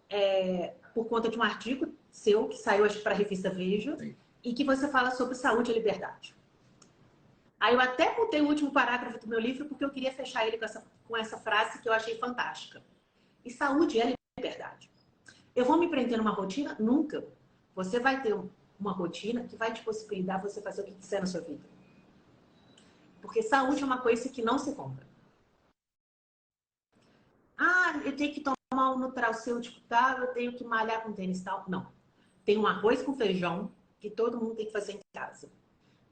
é, 0.08 0.74
por 0.94 1.06
conta 1.06 1.28
de 1.28 1.38
um 1.38 1.42
artigo 1.42 1.92
seu 2.12 2.48
que 2.48 2.56
saiu 2.56 2.86
para 3.02 3.12
a 3.12 3.16
revista 3.16 3.50
Veja, 3.50 3.96
Sim. 3.96 4.14
e 4.44 4.54
que 4.54 4.62
você 4.62 4.88
fala 4.88 5.10
sobre 5.10 5.34
saúde 5.34 5.70
e 5.70 5.74
liberdade. 5.74 6.35
Aí 7.58 7.74
eu 7.74 7.80
até 7.80 8.16
mudei 8.16 8.40
o 8.40 8.48
último 8.48 8.70
parágrafo 8.70 9.18
do 9.18 9.26
meu 9.26 9.40
livro 9.40 9.66
porque 9.66 9.84
eu 9.84 9.90
queria 9.90 10.12
fechar 10.12 10.46
ele 10.46 10.58
com 10.58 10.64
essa, 10.64 10.84
com 11.06 11.16
essa 11.16 11.38
frase 11.38 11.80
que 11.80 11.88
eu 11.88 11.92
achei 11.92 12.18
fantástica. 12.18 12.82
E 13.44 13.50
saúde 13.50 14.00
é 14.00 14.14
liberdade. 14.38 14.90
Eu 15.54 15.64
vou 15.64 15.78
me 15.78 15.88
prender 15.88 16.18
numa 16.18 16.30
rotina? 16.30 16.76
Nunca. 16.78 17.26
Você 17.74 17.98
vai 17.98 18.22
ter 18.22 18.38
uma 18.78 18.92
rotina 18.92 19.44
que 19.44 19.56
vai 19.56 19.72
te 19.72 19.82
possibilitar 19.82 20.40
você 20.40 20.60
fazer 20.60 20.82
o 20.82 20.84
que 20.84 20.92
quiser 20.92 21.20
na 21.20 21.26
sua 21.26 21.40
vida. 21.40 21.64
Porque 23.22 23.42
saúde 23.42 23.82
é 23.82 23.86
uma 23.86 24.00
coisa 24.00 24.28
que 24.28 24.42
não 24.42 24.58
se 24.58 24.74
compra. 24.74 25.06
Ah, 27.56 28.02
eu 28.04 28.14
tenho 28.14 28.34
que 28.34 28.42
tomar 28.42 28.90
um 28.90 28.98
nutracêutico 28.98 29.80
tal, 29.88 30.18
eu 30.18 30.34
tenho 30.34 30.54
que 30.54 30.62
malhar 30.62 31.02
com 31.02 31.12
tênis 31.12 31.40
tal. 31.40 31.64
Não. 31.66 31.90
Tem 32.44 32.58
um 32.58 32.66
arroz 32.66 33.02
com 33.02 33.14
feijão 33.14 33.72
que 33.98 34.10
todo 34.10 34.38
mundo 34.38 34.56
tem 34.56 34.66
que 34.66 34.72
fazer 34.72 34.92
em 34.92 35.00
casa 35.14 35.50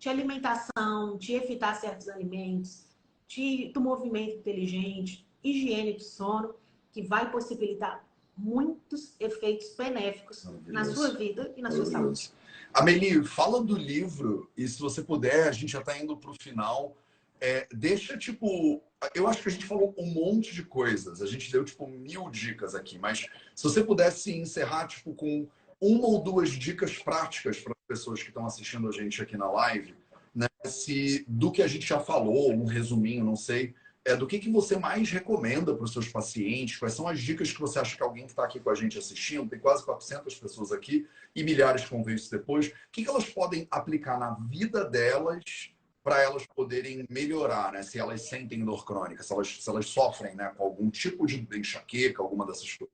de 0.05 0.11
alimentação, 0.11 1.16
de 1.16 1.32
evitar 1.32 1.74
certos 1.76 2.11
alimentos, 2.11 2.84
de, 3.26 3.72
do 3.72 3.80
movimento 3.80 4.36
inteligente, 4.36 5.26
higiene 5.42 5.94
do 5.94 6.02
sono, 6.02 6.55
que 6.92 7.00
vai 7.00 7.30
possibilitar 7.30 8.07
muitos 8.36 9.14
efeitos 9.18 9.74
benéficos 9.74 10.46
na 10.66 10.84
sua 10.84 11.14
vida 11.14 11.55
e 11.57 11.62
na 11.62 11.70
sua 11.70 11.86
saúde. 11.86 12.30
Amelie, 12.74 13.24
fala 13.24 13.62
do 13.62 13.74
livro 13.74 14.50
e 14.55 14.68
se 14.68 14.78
você 14.78 15.02
puder, 15.02 15.48
a 15.48 15.52
gente 15.52 15.72
já 15.72 15.80
está 15.80 15.98
indo 15.98 16.14
para 16.18 16.30
o 16.32 16.34
final. 16.34 16.94
É, 17.40 17.66
deixa, 17.72 18.18
tipo, 18.18 18.82
eu 19.14 19.26
acho 19.26 19.42
que 19.42 19.48
a 19.48 19.52
gente 19.52 19.64
falou 19.64 19.94
um 19.96 20.07
monte 20.07 20.55
de 20.55 20.64
coisas, 20.64 21.22
a 21.22 21.26
gente 21.26 21.50
deu, 21.50 21.64
tipo, 21.64 21.86
mil 21.86 22.28
dicas 22.28 22.74
aqui, 22.74 22.98
mas 22.98 23.26
se 23.55 23.64
você 23.64 23.82
pudesse 23.82 24.36
encerrar, 24.36 24.86
tipo, 24.86 25.14
com 25.14 25.48
uma 25.80 26.07
ou 26.07 26.22
duas 26.22 26.50
dicas 26.50 26.98
práticas 26.98 27.59
para 27.59 27.74
pessoas 27.95 28.20
que 28.20 28.28
estão 28.28 28.45
assistindo 28.45 28.88
a 28.88 28.92
gente 28.92 29.22
aqui 29.22 29.36
na 29.36 29.49
live, 29.51 29.95
né? 30.34 30.49
Se 30.64 31.24
do 31.28 31.53
que 31.53 31.62
a 31.62 31.68
gente 31.68 31.86
já 31.86 32.01
falou, 32.01 32.53
um 32.53 32.64
resuminho, 32.64 33.24
não 33.24 33.36
sei, 33.36 33.72
é 34.05 34.16
do 34.16 34.26
que, 34.26 34.40
que 34.40 34.51
você 34.51 34.76
mais 34.76 35.11
recomenda 35.11 35.72
para 35.74 35.84
os 35.84 35.92
seus 35.92 36.09
pacientes? 36.09 36.76
Quais 36.76 36.92
são 36.92 37.07
as 37.07 37.20
dicas 37.20 37.53
que 37.53 37.61
você 37.61 37.78
acha 37.78 37.97
que 37.97 38.03
alguém 38.03 38.24
que 38.24 38.32
está 38.32 38.45
aqui 38.45 38.59
com 38.59 38.68
a 38.68 38.74
gente 38.74 38.99
assistindo, 38.99 39.49
tem 39.49 39.61
quase 39.61 39.84
400 39.84 40.34
pessoas 40.34 40.72
aqui 40.72 41.07
e 41.34 41.45
milhares 41.45 41.84
que 41.84 41.90
vão 41.90 42.03
ver 42.03 42.16
isso 42.16 42.30
depois, 42.30 42.66
o 42.66 42.72
que, 42.90 43.05
que 43.05 43.09
elas 43.09 43.28
podem 43.30 43.66
aplicar 43.70 44.18
na 44.18 44.34
vida 44.34 44.84
delas 44.84 45.72
para 46.03 46.20
elas 46.20 46.45
poderem 46.47 47.07
melhorar, 47.09 47.72
né? 47.72 47.82
Se 47.82 47.99
elas 47.99 48.22
sentem 48.28 48.62
dor 48.62 48.84
crônica, 48.84 49.22
se 49.22 49.32
elas, 49.32 49.62
se 49.62 49.70
elas 49.70 49.86
sofrem 49.86 50.34
né, 50.34 50.53
com 50.55 50.64
algum 50.64 50.90
tipo 50.90 51.26
de 51.26 51.49
enxaqueca, 51.55 52.20
alguma 52.20 52.45
dessas 52.45 52.70
coisas. 52.74 52.93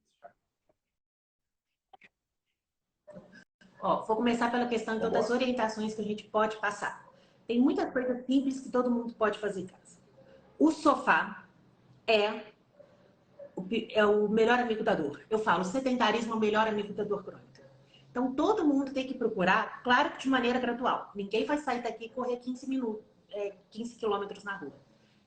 Ó, 3.82 4.02
vou 4.04 4.16
começar 4.16 4.50
pela 4.50 4.66
questão 4.66 4.96
então, 4.96 5.10
das 5.10 5.30
orientações 5.30 5.94
que 5.94 6.00
a 6.00 6.04
gente 6.04 6.24
pode 6.24 6.56
passar. 6.58 7.06
Tem 7.46 7.60
muitas 7.60 7.90
coisas 7.92 8.24
simples 8.26 8.60
que 8.60 8.68
todo 8.68 8.90
mundo 8.90 9.12
pode 9.14 9.38
fazer 9.38 9.62
em 9.62 9.66
casa. 9.66 9.98
O 10.58 10.70
sofá 10.70 11.44
é 12.06 12.42
o, 13.56 13.66
é 13.90 14.04
o 14.04 14.28
melhor 14.28 14.58
amigo 14.58 14.84
da 14.84 14.94
dor. 14.94 15.22
Eu 15.30 15.38
falo, 15.38 15.64
sedentarismo 15.64 16.34
é 16.34 16.36
o 16.36 16.40
melhor 16.40 16.68
amigo 16.68 16.92
da 16.92 17.04
dor 17.04 17.24
crônica. 17.24 17.50
Então, 18.10 18.34
todo 18.34 18.64
mundo 18.64 18.92
tem 18.92 19.06
que 19.06 19.14
procurar, 19.14 19.82
claro 19.82 20.10
que 20.10 20.18
de 20.18 20.28
maneira 20.28 20.58
gradual. 20.58 21.10
Ninguém 21.14 21.44
vai 21.44 21.58
sair 21.58 21.82
daqui 21.82 22.06
e 22.06 22.08
correr 22.08 22.36
15 22.36 22.68
minutos, 22.68 23.04
é, 23.30 23.54
15 23.70 23.96
quilômetros 23.96 24.42
na 24.42 24.56
rua. 24.56 24.74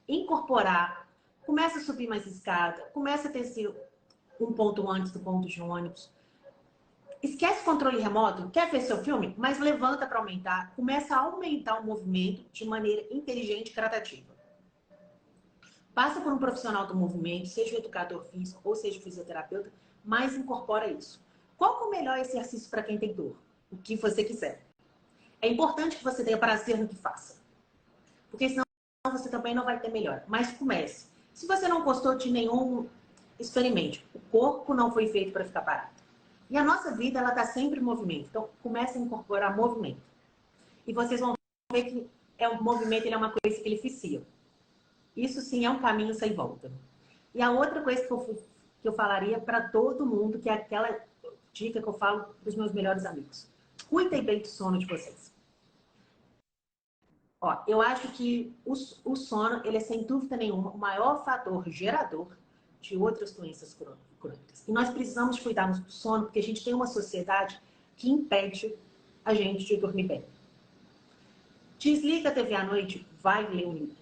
Incorporar, 0.07 1.07
começa 1.45 1.79
a 1.79 1.81
subir 1.81 2.07
mais 2.07 2.25
escada, 2.27 2.81
começa 2.93 3.29
a 3.29 3.31
ter 3.31 3.43
um 4.39 4.51
ponto 4.51 4.89
antes 4.89 5.11
do 5.11 5.19
ponto 5.19 5.47
de 5.47 5.61
ônibus. 5.61 6.11
Esquece 7.23 7.61
o 7.61 7.63
controle 7.63 8.01
remoto, 8.01 8.49
quer 8.49 8.69
ver 8.69 8.81
seu 8.81 9.01
filme? 9.01 9.33
Mas 9.37 9.57
levanta 9.57 10.05
para 10.05 10.19
aumentar, 10.19 10.75
começa 10.75 11.15
a 11.15 11.19
aumentar 11.19 11.79
o 11.79 11.85
movimento 11.85 12.43
de 12.51 12.65
maneira 12.65 13.07
inteligente 13.09 13.71
e 13.71 13.73
gradativa. 13.73 14.35
Passa 15.95 16.19
por 16.19 16.33
um 16.33 16.37
profissional 16.37 16.85
do 16.85 16.93
movimento, 16.93 17.47
seja 17.47 17.75
o 17.75 17.79
educador 17.79 18.25
físico 18.25 18.59
ou 18.65 18.75
seja 18.75 18.99
o 18.99 19.01
fisioterapeuta, 19.01 19.71
mas 20.03 20.35
incorpora 20.35 20.91
isso. 20.91 21.23
Qual 21.57 21.83
é 21.83 21.85
o 21.85 21.91
melhor 21.91 22.17
exercício 22.17 22.69
para 22.69 22.83
quem 22.83 22.97
tem 22.97 23.13
dor? 23.13 23.37
O 23.71 23.77
que 23.77 23.95
você 23.95 24.25
quiser. 24.25 24.61
É 25.41 25.47
importante 25.47 25.95
que 25.95 26.03
você 26.03 26.25
tenha 26.25 26.37
prazer 26.37 26.77
no 26.77 26.89
que 26.89 26.95
faça. 26.95 27.41
Porque 28.29 28.49
senão 28.49 28.65
você 29.09 29.29
também 29.29 29.55
não 29.55 29.63
vai 29.63 29.79
ter 29.79 29.89
melhor. 29.89 30.25
Mas 30.27 30.51
comece. 30.57 31.07
Se 31.33 31.47
você 31.47 31.69
não 31.69 31.85
gostou 31.85 32.15
de 32.15 32.29
nenhum, 32.29 32.89
experimente. 33.39 34.05
O 34.13 34.19
corpo 34.19 34.73
não 34.73 34.91
foi 34.91 35.07
feito 35.07 35.31
para 35.31 35.45
ficar 35.45 35.61
parado. 35.61 36.02
E 36.53 36.57
a 36.57 36.63
nossa 36.63 36.95
vida, 36.95 37.17
ela 37.17 37.29
está 37.29 37.45
sempre 37.47 37.79
em 37.79 37.83
movimento. 37.83 38.27
Então, 38.29 38.47
comece 38.61 38.95
a 38.95 39.01
incorporar 39.01 39.57
movimento. 39.57 40.03
E 40.85 40.93
vocês 40.93 41.19
vão 41.19 41.33
ver 41.71 41.83
que 41.85 42.07
é 42.37 42.47
um 42.47 42.61
movimento, 42.61 43.07
ele 43.07 43.15
é 43.15 43.17
uma 43.17 43.31
coisa 43.31 43.59
que 43.59 43.67
ele 43.67 43.81
vicia. 43.81 44.21
Isso 45.17 45.41
sim 45.41 45.65
é 45.65 45.69
um 45.71 45.79
caminho 45.79 46.13
sem 46.13 46.31
volta. 46.35 46.71
E 47.33 47.41
a 47.41 47.49
outra 47.49 47.81
coisa 47.81 48.05
que 48.05 48.13
eu, 48.13 48.39
que 48.83 48.87
eu 48.87 48.93
falaria 48.93 49.39
para 49.39 49.67
todo 49.69 50.05
mundo, 50.05 50.37
que 50.37 50.47
é 50.47 50.53
aquela 50.53 51.03
dica 51.51 51.81
que 51.81 51.89
eu 51.89 51.93
falo 51.93 52.25
para 52.43 52.49
os 52.49 52.55
meus 52.55 52.71
melhores 52.71 53.03
amigos. 53.03 53.49
Cuidem 53.89 54.23
bem 54.23 54.39
do 54.39 54.47
sono 54.47 54.77
de 54.77 54.85
vocês. 54.85 55.33
Ó, 57.41 57.63
eu 57.67 57.81
acho 57.81 58.09
que 58.09 58.55
o, 58.63 58.73
o 58.73 59.15
sono, 59.15 59.65
ele 59.65 59.77
é 59.77 59.79
sem 59.79 60.03
dúvida 60.03 60.37
nenhuma 60.37 60.69
o 60.69 60.77
maior 60.77 61.25
fator 61.25 61.67
gerador 61.67 62.27
de 62.83 62.97
outras 62.97 63.31
doenças 63.31 63.73
crônicas. 63.73 64.67
E 64.67 64.71
nós 64.71 64.89
precisamos 64.89 65.39
cuidar 65.39 65.71
do 65.71 65.91
sono, 65.91 66.25
porque 66.25 66.39
a 66.39 66.43
gente 66.43 66.63
tem 66.63 66.73
uma 66.73 66.85
sociedade 66.85 67.59
que 67.95 68.09
impede 68.09 68.75
a 69.23 69.33
gente 69.33 69.65
de 69.65 69.77
dormir 69.77 70.03
bem. 70.03 70.25
Desliga 71.79 72.29
a 72.29 72.31
TV 72.31 72.53
à 72.53 72.65
noite, 72.65 73.07
vai 73.21 73.49
ler 73.49 73.65
um 73.67 73.73
livro. 73.73 73.95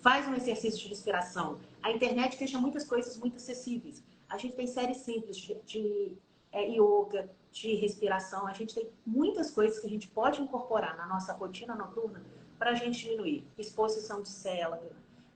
Faz 0.00 0.26
um 0.28 0.34
exercício 0.34 0.78
de 0.80 0.88
respiração. 0.88 1.58
A 1.82 1.90
internet 1.90 2.38
deixa 2.38 2.58
muitas 2.58 2.84
coisas 2.84 3.18
muito 3.18 3.36
acessíveis. 3.36 4.02
A 4.28 4.38
gente 4.38 4.54
tem 4.54 4.66
séries 4.66 4.98
simples 4.98 5.36
de, 5.36 5.54
de 5.66 6.12
é, 6.52 6.68
yoga, 6.68 7.28
de 7.50 7.74
respiração. 7.74 8.46
A 8.46 8.52
gente 8.52 8.74
tem 8.74 8.88
muitas 9.04 9.50
coisas 9.50 9.80
que 9.80 9.86
a 9.86 9.90
gente 9.90 10.06
pode 10.08 10.40
incorporar 10.40 10.96
na 10.96 11.06
nossa 11.06 11.32
rotina 11.32 11.74
noturna 11.74 12.22
para 12.58 12.70
a 12.70 12.74
gente 12.74 13.00
diminuir. 13.00 13.44
Exposição 13.56 14.22
de 14.22 14.28
célula, 14.28 14.80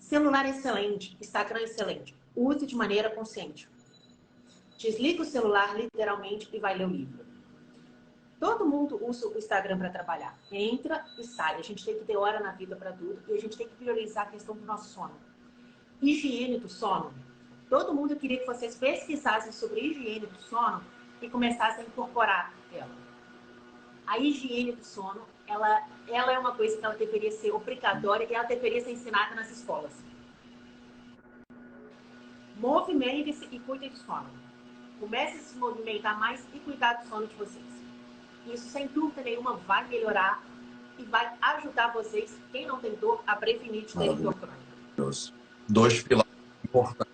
Celular 0.02 0.44
excelente, 0.46 1.16
Instagram 1.20 1.62
excelente. 1.62 2.14
Use 2.34 2.66
de 2.66 2.74
maneira 2.74 3.08
consciente. 3.08 3.68
Desliga 4.76 5.22
o 5.22 5.24
celular 5.24 5.74
literalmente 5.78 6.50
e 6.52 6.58
vai 6.58 6.76
ler 6.76 6.86
o 6.86 6.90
livro. 6.90 7.24
Todo 8.38 8.66
mundo 8.66 8.98
usa 9.00 9.28
o 9.28 9.38
Instagram 9.38 9.78
para 9.78 9.90
trabalhar. 9.90 10.36
Entra 10.50 11.04
e 11.18 11.24
sai. 11.24 11.54
A 11.54 11.62
gente 11.62 11.84
tem 11.84 11.96
que 11.96 12.04
ter 12.04 12.16
hora 12.16 12.40
na 12.40 12.50
vida 12.50 12.74
para 12.74 12.92
tudo 12.92 13.22
e 13.28 13.32
a 13.32 13.40
gente 13.40 13.56
tem 13.56 13.68
que 13.68 13.76
priorizar 13.76 14.26
a 14.26 14.30
questão 14.30 14.56
do 14.56 14.66
nosso 14.66 14.92
sono. 14.92 15.14
Higiene 16.02 16.58
do 16.58 16.68
sono. 16.68 17.14
Todo 17.70 17.94
mundo 17.94 18.16
queria 18.16 18.40
que 18.40 18.46
vocês 18.46 18.74
pesquisassem 18.74 19.52
sobre 19.52 19.80
higiene 19.80 20.26
do 20.26 20.42
sono 20.42 20.84
e 21.22 21.30
começassem 21.30 21.84
a 21.84 21.86
incorporar 21.86 22.52
ela. 22.72 22.94
A 24.06 24.18
higiene 24.18 24.72
do 24.72 24.84
sono 24.84 25.22
ela, 25.52 25.86
ela 26.08 26.32
é 26.32 26.38
uma 26.38 26.54
coisa 26.54 26.76
que 26.76 26.84
ela 26.84 26.94
deveria 26.94 27.30
ser 27.30 27.52
obrigatória 27.52 28.26
e 28.28 28.34
ela 28.34 28.44
deveria 28.44 28.80
ser 28.80 28.92
ensinada 28.92 29.34
nas 29.34 29.50
escolas. 29.50 29.92
Movimente-se 32.56 33.48
e 33.50 33.58
cuide 33.60 33.88
do 33.88 33.96
sono. 33.98 34.30
Comece 34.98 35.36
a 35.36 35.40
se 35.40 35.58
movimentar 35.58 36.18
mais 36.18 36.46
e 36.54 36.58
cuidar 36.60 36.94
do 36.94 37.08
sono 37.08 37.26
de 37.26 37.34
vocês. 37.34 37.64
Isso, 38.46 38.68
sem 38.68 38.86
dúvida 38.88 39.22
nenhuma, 39.22 39.54
vai 39.56 39.86
melhorar 39.88 40.42
e 40.98 41.04
vai 41.04 41.32
ajudar 41.40 41.92
vocês, 41.92 42.38
quem 42.50 42.66
não 42.66 42.78
tem 42.78 42.94
dor, 42.96 43.22
a 43.26 43.34
prevenir 43.36 43.84
de 43.84 43.94
ter 43.94 44.14
dor 44.14 44.34
crônica. 44.34 44.62
Dois 45.68 46.02
pilares 46.02 46.32
importantes. 46.64 47.12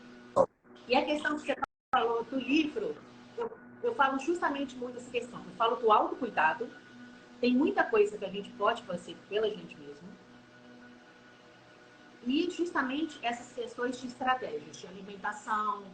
E 0.87 0.95
a 0.95 1.05
questão 1.05 1.39
que 1.39 1.47
você 1.47 1.57
falou 1.95 2.25
do 2.25 2.39
livro, 2.39 2.97
eu, 3.37 3.51
eu 3.83 3.95
falo 3.95 4.19
justamente 4.19 4.77
muito 4.77 4.99
essa 4.99 5.11
questão. 5.11 5.41
Eu 5.41 5.57
falo 5.57 5.77
do 5.77 5.93
autocuidado, 5.93 6.69
tem 7.41 7.55
muita 7.55 7.85
coisa 7.85 8.19
que 8.19 8.25
a 8.25 8.31
gente 8.31 8.51
pode 8.53 8.83
fazer 8.83 9.17
pela 9.29 9.49
gente 9.49 9.77
mesmo. 9.77 10.09
E 12.27 12.51
justamente 12.51 13.19
essas 13.23 13.53
questões 13.53 14.01
de 14.01 14.09
estratégias, 14.09 14.77
de 14.77 14.87
alimentação, 14.87 15.85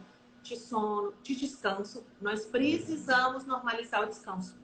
de 0.41 0.57
sono, 0.57 1.13
de 1.23 1.35
descanso, 1.35 2.05
nós 2.19 2.45
precisamos 2.45 3.45
normalizar 3.45 4.03
o 4.03 4.07
descanso. 4.07 4.57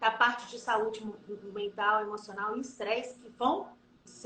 Da 0.00 0.12
parte 0.12 0.48
de 0.48 0.58
saúde 0.58 1.04
mental, 1.52 2.02
emocional 2.02 2.56
e 2.56 2.60
estresse 2.60 3.18
que 3.18 3.28
vão 3.30 3.76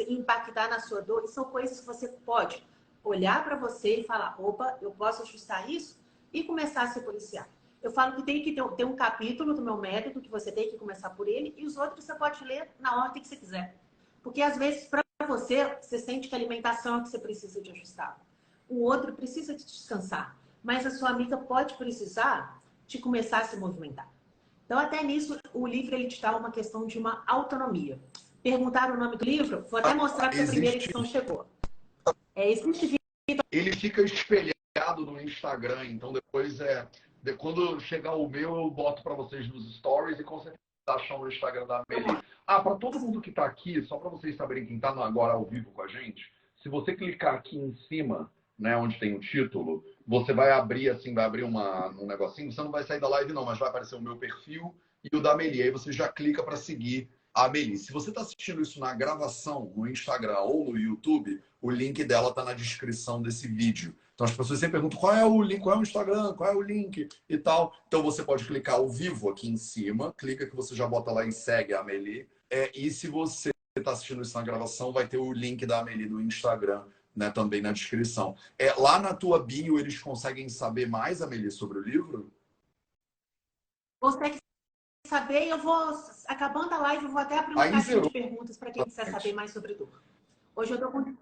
impactar 0.08 0.68
na 0.68 0.78
sua 0.80 1.00
dor, 1.00 1.24
e 1.24 1.28
são 1.28 1.44
coisas 1.44 1.80
que 1.80 1.86
você 1.86 2.08
pode 2.08 2.64
olhar 3.02 3.42
para 3.42 3.56
você 3.56 4.00
e 4.00 4.04
falar: 4.04 4.36
opa, 4.38 4.78
eu 4.80 4.92
posso 4.92 5.22
ajustar 5.22 5.68
isso 5.68 5.98
e 6.32 6.44
começar 6.44 6.82
a 6.82 6.88
se 6.88 7.00
policiar. 7.00 7.48
Eu 7.82 7.90
falo 7.90 8.14
que 8.14 8.22
tem 8.22 8.42
que 8.42 8.52
ter, 8.52 8.62
ter 8.72 8.84
um 8.84 8.94
capítulo 8.94 9.54
do 9.54 9.62
meu 9.62 9.76
método, 9.76 10.20
que 10.20 10.30
você 10.30 10.52
tem 10.52 10.70
que 10.70 10.76
começar 10.76 11.10
por 11.10 11.28
ele, 11.28 11.52
e 11.56 11.66
os 11.66 11.76
outros 11.76 12.04
você 12.04 12.14
pode 12.14 12.44
ler 12.44 12.70
na 12.78 13.04
ordem 13.04 13.20
que 13.20 13.28
você 13.28 13.36
quiser. 13.36 13.76
Porque 14.22 14.40
às 14.40 14.56
vezes, 14.56 14.86
para 14.86 15.02
você, 15.26 15.76
você 15.80 15.98
sente 15.98 16.28
que 16.28 16.34
a 16.34 16.38
alimentação 16.38 16.98
é 16.98 17.02
que 17.02 17.08
você 17.08 17.18
precisa 17.18 17.60
de 17.60 17.70
ajustar. 17.72 18.20
O 18.68 18.82
outro 18.84 19.12
precisa 19.12 19.54
de 19.54 19.64
descansar. 19.64 20.36
Mas 20.62 20.86
a 20.86 20.90
sua 20.90 21.10
amiga 21.10 21.36
pode 21.36 21.74
precisar 21.74 22.62
de 22.86 22.98
começar 22.98 23.38
a 23.38 23.44
se 23.44 23.56
movimentar. 23.56 24.08
Então, 24.64 24.78
até 24.78 25.02
nisso, 25.02 25.38
o 25.52 25.66
livro 25.66 25.96
ele 25.96 26.06
te 26.06 26.22
dá 26.22 26.36
uma 26.36 26.52
questão 26.52 26.86
de 26.86 26.98
uma 26.98 27.24
autonomia. 27.26 28.00
Perguntaram 28.42 28.94
o 28.94 28.98
nome 28.98 29.16
do 29.16 29.24
livro? 29.24 29.66
Vou 29.68 29.80
até 29.80 29.92
mostrar 29.92 30.28
que 30.30 30.40
a 30.40 30.46
primeira 30.46 30.76
edição 30.76 31.04
chegou. 31.04 31.46
É, 32.34 32.50
existe... 32.50 32.96
Ele 33.50 33.72
fica 33.72 34.02
espelhado 34.02 35.04
no 35.04 35.20
Instagram, 35.20 35.84
então 35.84 36.12
depois 36.12 36.60
é. 36.60 36.88
De, 37.22 37.34
quando 37.34 37.78
chegar 37.80 38.14
o 38.14 38.28
meu, 38.28 38.56
eu 38.56 38.70
boto 38.70 39.02
para 39.02 39.14
vocês 39.14 39.48
nos 39.48 39.76
stories 39.76 40.18
e 40.18 40.24
com 40.24 40.40
certeza 40.40 40.58
acham 40.86 41.20
no 41.20 41.28
Instagram 41.28 41.66
da 41.66 41.84
Amelie. 41.88 42.18
Ah, 42.46 42.60
para 42.60 42.74
todo 42.74 42.98
mundo 42.98 43.20
que 43.20 43.30
está 43.30 43.44
aqui, 43.44 43.80
só 43.82 43.96
para 43.98 44.10
vocês 44.10 44.36
saberem 44.36 44.66
quem 44.66 44.76
está 44.76 44.90
agora 44.90 45.34
ao 45.34 45.44
vivo 45.44 45.70
com 45.70 45.82
a 45.82 45.86
gente, 45.86 46.30
se 46.62 46.68
você 46.68 46.94
clicar 46.94 47.34
aqui 47.34 47.56
em 47.56 47.74
cima, 47.88 48.30
né, 48.58 48.76
onde 48.76 48.98
tem 48.98 49.14
o 49.14 49.20
título, 49.20 49.84
você 50.06 50.32
vai 50.32 50.50
abrir 50.50 50.90
assim, 50.90 51.14
vai 51.14 51.24
abrir 51.24 51.44
uma, 51.44 51.88
um 51.90 52.06
negocinho, 52.06 52.52
você 52.52 52.62
não 52.62 52.70
vai 52.70 52.84
sair 52.84 53.00
da 53.00 53.08
live 53.08 53.32
não, 53.32 53.44
mas 53.44 53.58
vai 53.58 53.68
aparecer 53.68 53.94
o 53.94 54.02
meu 54.02 54.16
perfil 54.16 54.74
e 55.02 55.16
o 55.16 55.20
da 55.20 55.32
Amelie. 55.32 55.62
Aí 55.62 55.70
você 55.70 55.92
já 55.92 56.08
clica 56.08 56.42
para 56.42 56.56
seguir 56.56 57.08
a 57.34 57.46
Amelie. 57.46 57.78
Se 57.78 57.92
você 57.92 58.10
está 58.10 58.20
assistindo 58.20 58.62
isso 58.62 58.78
na 58.78 58.94
gravação, 58.94 59.72
no 59.74 59.88
Instagram 59.88 60.38
ou 60.40 60.72
no 60.72 60.78
YouTube, 60.78 61.42
o 61.60 61.70
link 61.70 62.04
dela 62.04 62.28
está 62.28 62.44
na 62.44 62.52
descrição 62.52 63.22
desse 63.22 63.48
vídeo. 63.48 63.94
Então 64.22 64.30
as 64.30 64.36
pessoas 64.36 64.60
sempre 64.60 64.74
perguntam 64.74 65.00
qual 65.00 65.12
é 65.16 65.24
o 65.24 65.42
link, 65.42 65.60
qual 65.60 65.74
é 65.74 65.78
o 65.80 65.82
Instagram, 65.82 66.34
qual 66.34 66.48
é 66.48 66.54
o 66.54 66.62
link 66.62 67.08
e 67.28 67.38
tal. 67.38 67.74
Então 67.88 68.04
você 68.04 68.22
pode 68.22 68.46
clicar 68.46 68.76
ao 68.76 68.88
vivo 68.88 69.28
aqui 69.28 69.50
em 69.50 69.56
cima, 69.56 70.14
clica 70.16 70.46
que 70.46 70.54
você 70.54 70.76
já 70.76 70.86
bota 70.86 71.10
lá 71.10 71.26
e 71.26 71.32
segue 71.32 71.74
a 71.74 71.80
Amelie. 71.80 72.28
É, 72.48 72.70
e 72.72 72.88
se 72.92 73.08
você 73.08 73.50
está 73.76 73.90
assistindo 73.90 74.22
isso 74.22 74.38
na 74.38 74.44
gravação, 74.44 74.92
vai 74.92 75.08
ter 75.08 75.16
o 75.16 75.32
link 75.32 75.66
da 75.66 75.80
Amelie 75.80 76.08
no 76.08 76.20
Instagram 76.20 76.84
né, 77.16 77.32
também 77.32 77.60
na 77.60 77.72
descrição. 77.72 78.36
É, 78.56 78.72
lá 78.74 79.00
na 79.00 79.12
tua 79.12 79.42
bio 79.42 79.76
eles 79.76 79.98
conseguem 79.98 80.48
saber 80.48 80.86
mais, 80.86 81.20
Amelie, 81.20 81.50
sobre 81.50 81.78
o 81.78 81.82
livro? 81.82 82.32
Consegue 84.00 84.36
saber, 85.04 85.48
eu 85.48 85.58
vou, 85.58 85.74
acabando 86.28 86.72
a 86.72 86.78
live, 86.78 87.06
eu 87.06 87.10
vou 87.10 87.20
até 87.20 87.38
abrir 87.38 87.54
uma 87.54 87.68
caixinha 87.68 88.00
de 88.00 88.10
perguntas 88.10 88.56
para 88.56 88.70
quem 88.70 88.84
quiser 88.84 89.10
saber 89.10 89.32
mais 89.32 89.50
sobre 89.50 89.74
dor. 89.74 90.00
Hoje 90.54 90.74
eu 90.74 90.78
tô 90.78 90.92
com, 90.92 91.16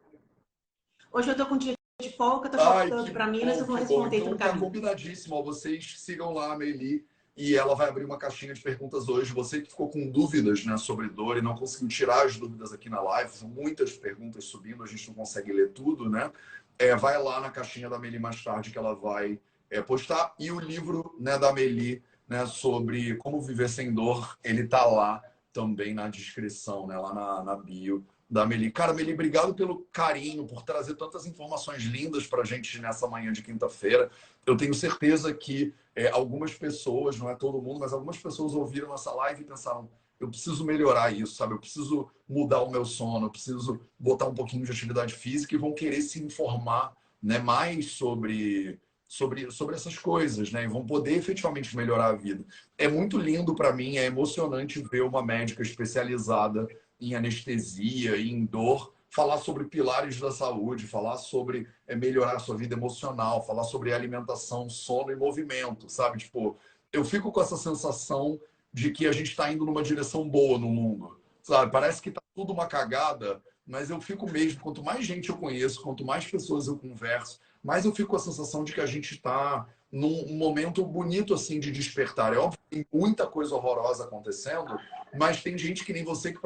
hoje 1.12 1.30
eu 1.30 1.36
tô 1.36 1.46
com 1.46 1.56
de 2.00 2.10
folga, 2.10 2.48
tô 2.48 2.58
voltando 2.58 3.12
para 3.12 3.26
Minas, 3.26 3.58
eu 3.58 3.66
vou 3.66 3.76
responder 3.76 4.18
então, 4.18 4.30
no 4.32 4.36
tá 4.36 4.46
caminho. 4.46 4.64
Combinadíssimo, 4.64 5.36
ó, 5.36 5.42
vocês 5.42 6.00
sigam 6.00 6.32
lá 6.32 6.52
a 6.52 6.58
Meli 6.58 7.06
e 7.36 7.54
ela 7.54 7.74
vai 7.74 7.88
abrir 7.88 8.04
uma 8.04 8.18
caixinha 8.18 8.52
de 8.52 8.60
perguntas 8.60 9.08
hoje. 9.08 9.32
Você 9.32 9.60
que 9.60 9.70
ficou 9.70 9.88
com 9.88 10.10
dúvidas 10.10 10.64
né, 10.64 10.76
sobre 10.76 11.08
dor 11.08 11.36
e 11.36 11.42
não 11.42 11.54
conseguiu 11.54 11.88
tirar 11.88 12.26
as 12.26 12.36
dúvidas 12.36 12.72
aqui 12.72 12.88
na 12.88 13.00
live, 13.00 13.30
são 13.30 13.48
muitas 13.48 13.92
perguntas 13.92 14.44
subindo, 14.44 14.82
a 14.82 14.86
gente 14.86 15.06
não 15.08 15.14
consegue 15.14 15.52
ler 15.52 15.70
tudo, 15.70 16.08
né? 16.08 16.30
É, 16.78 16.96
vai 16.96 17.22
lá 17.22 17.40
na 17.40 17.50
caixinha 17.50 17.88
da 17.88 17.98
Meli 17.98 18.18
mais 18.18 18.42
tarde 18.42 18.70
que 18.70 18.78
ela 18.78 18.94
vai 18.94 19.38
é, 19.70 19.80
postar. 19.80 20.34
E 20.38 20.50
o 20.50 20.58
livro 20.58 21.14
né, 21.20 21.38
da 21.38 21.52
Meli 21.52 22.02
né, 22.26 22.46
sobre 22.46 23.16
como 23.16 23.40
viver 23.40 23.68
sem 23.68 23.92
dor, 23.92 24.38
ele 24.42 24.66
tá 24.66 24.84
lá 24.84 25.22
também 25.52 25.94
na 25.94 26.08
descrição, 26.08 26.86
né, 26.86 26.96
lá 26.96 27.12
na, 27.12 27.44
na 27.44 27.56
bio 27.56 28.04
da 28.30 28.46
Meli. 28.46 28.70
Cara, 28.70 28.92
Meli, 28.92 29.12
obrigado 29.12 29.52
pelo 29.54 29.84
carinho, 29.90 30.46
por 30.46 30.62
trazer 30.62 30.94
tantas 30.94 31.26
informações 31.26 31.82
lindas 31.82 32.26
para 32.26 32.42
a 32.42 32.44
gente 32.44 32.78
nessa 32.78 33.08
manhã 33.08 33.32
de 33.32 33.42
quinta-feira. 33.42 34.08
Eu 34.46 34.56
tenho 34.56 34.72
certeza 34.72 35.34
que 35.34 35.74
é, 35.96 36.08
algumas 36.10 36.54
pessoas, 36.54 37.18
não 37.18 37.28
é 37.28 37.34
todo 37.34 37.60
mundo, 37.60 37.80
mas 37.80 37.92
algumas 37.92 38.16
pessoas 38.16 38.54
ouviram 38.54 38.94
essa 38.94 39.10
live 39.12 39.42
e 39.42 39.44
pensaram: 39.44 39.90
eu 40.20 40.28
preciso 40.28 40.64
melhorar 40.64 41.12
isso, 41.12 41.34
sabe? 41.34 41.54
Eu 41.54 41.58
preciso 41.58 42.08
mudar 42.28 42.62
o 42.62 42.70
meu 42.70 42.84
sono, 42.84 43.26
eu 43.26 43.30
preciso 43.30 43.80
botar 43.98 44.26
um 44.26 44.34
pouquinho 44.34 44.64
de 44.64 44.70
atividade 44.70 45.14
física 45.14 45.54
e 45.54 45.58
vão 45.58 45.74
querer 45.74 46.00
se 46.00 46.22
informar 46.22 46.94
né, 47.20 47.40
mais 47.40 47.92
sobre, 47.92 48.78
sobre, 49.08 49.50
sobre 49.50 49.74
essas 49.74 49.98
coisas, 49.98 50.52
né? 50.52 50.62
E 50.62 50.68
vão 50.68 50.86
poder 50.86 51.16
efetivamente 51.16 51.76
melhorar 51.76 52.06
a 52.06 52.16
vida. 52.16 52.44
É 52.78 52.86
muito 52.86 53.18
lindo 53.18 53.56
para 53.56 53.72
mim, 53.72 53.96
é 53.96 54.06
emocionante 54.06 54.80
ver 54.82 55.02
uma 55.02 55.24
médica 55.24 55.62
especializada 55.62 56.68
em 57.00 57.14
anestesia 57.14 58.16
em 58.16 58.44
dor, 58.44 58.92
falar 59.08 59.38
sobre 59.38 59.64
pilares 59.64 60.20
da 60.20 60.30
saúde, 60.30 60.86
falar 60.86 61.16
sobre 61.16 61.66
é, 61.86 61.96
melhorar 61.96 62.36
a 62.36 62.38
sua 62.38 62.56
vida 62.56 62.74
emocional, 62.74 63.44
falar 63.44 63.64
sobre 63.64 63.92
alimentação, 63.92 64.68
sono 64.68 65.10
e 65.10 65.16
movimento, 65.16 65.88
sabe? 65.88 66.18
Tipo, 66.18 66.56
eu 66.92 67.04
fico 67.04 67.32
com 67.32 67.40
essa 67.40 67.56
sensação 67.56 68.40
de 68.72 68.90
que 68.90 69.06
a 69.06 69.12
gente 69.12 69.30
está 69.30 69.52
indo 69.52 69.66
numa 69.66 69.82
direção 69.82 70.28
boa 70.28 70.58
no 70.58 70.68
mundo, 70.68 71.20
sabe? 71.42 71.72
Parece 71.72 72.00
que 72.00 72.10
tá 72.10 72.22
tudo 72.34 72.52
uma 72.52 72.66
cagada, 72.66 73.42
mas 73.66 73.90
eu 73.90 74.00
fico 74.00 74.30
mesmo, 74.30 74.60
quanto 74.60 74.82
mais 74.82 75.04
gente 75.04 75.28
eu 75.28 75.36
conheço, 75.36 75.82
quanto 75.82 76.04
mais 76.04 76.24
pessoas 76.26 76.68
eu 76.68 76.78
converso, 76.78 77.40
mais 77.62 77.84
eu 77.84 77.94
fico 77.94 78.10
com 78.10 78.16
a 78.16 78.20
sensação 78.20 78.62
de 78.62 78.72
que 78.72 78.80
a 78.80 78.86
gente 78.86 79.14
está 79.14 79.66
num 79.90 80.36
momento 80.36 80.84
bonito 80.84 81.34
assim 81.34 81.58
de 81.58 81.72
despertar. 81.72 82.32
É 82.32 82.38
óbvio 82.38 82.58
que 82.70 82.76
tem 82.76 82.86
muita 82.92 83.26
coisa 83.26 83.56
horrorosa 83.56 84.04
acontecendo, 84.04 84.78
mas 85.18 85.42
tem 85.42 85.58
gente 85.58 85.84
que 85.84 85.92
nem 85.92 86.04
você 86.04 86.32
que 86.32 86.38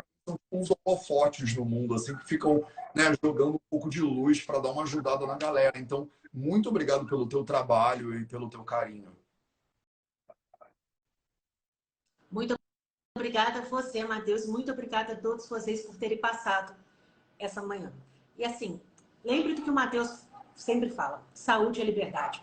uns 0.51 0.69
holofotes 0.85 1.55
no 1.55 1.65
mundo, 1.65 1.95
assim, 1.95 2.17
que 2.17 2.27
ficam 2.27 2.65
né, 2.95 3.13
jogando 3.23 3.57
um 3.57 3.61
pouco 3.71 3.91
de 3.91 4.01
luz 4.01 4.41
para 4.41 4.59
dar 4.59 4.71
uma 4.71 4.83
ajudada 4.83 5.27
na 5.27 5.37
galera. 5.37 5.79
Então, 5.79 6.09
muito 6.33 6.69
obrigado 6.69 7.07
pelo 7.07 7.29
teu 7.29 7.45
trabalho 7.45 8.19
e 8.19 8.25
pelo 8.25 8.49
teu 8.49 8.65
carinho. 8.65 9.15
Muito 12.31 12.55
obrigada 13.17 13.61
a 13.61 13.63
você, 13.63 14.05
Matheus. 14.05 14.47
Muito 14.47 14.73
obrigada 14.73 15.13
a 15.13 15.17
todos 15.17 15.49
vocês 15.49 15.83
por 15.83 15.97
terem 15.97 16.19
passado 16.19 16.75
essa 17.39 17.63
manhã. 17.63 17.93
E 18.37 18.45
assim, 18.45 18.81
lembre 19.25 19.55
do 19.55 19.63
que 19.63 19.71
o 19.71 19.75
Matheus 19.75 20.25
sempre 20.55 20.91
fala: 20.91 21.23
saúde 21.33 21.81
é 21.81 21.85
liberdade. 21.85 22.43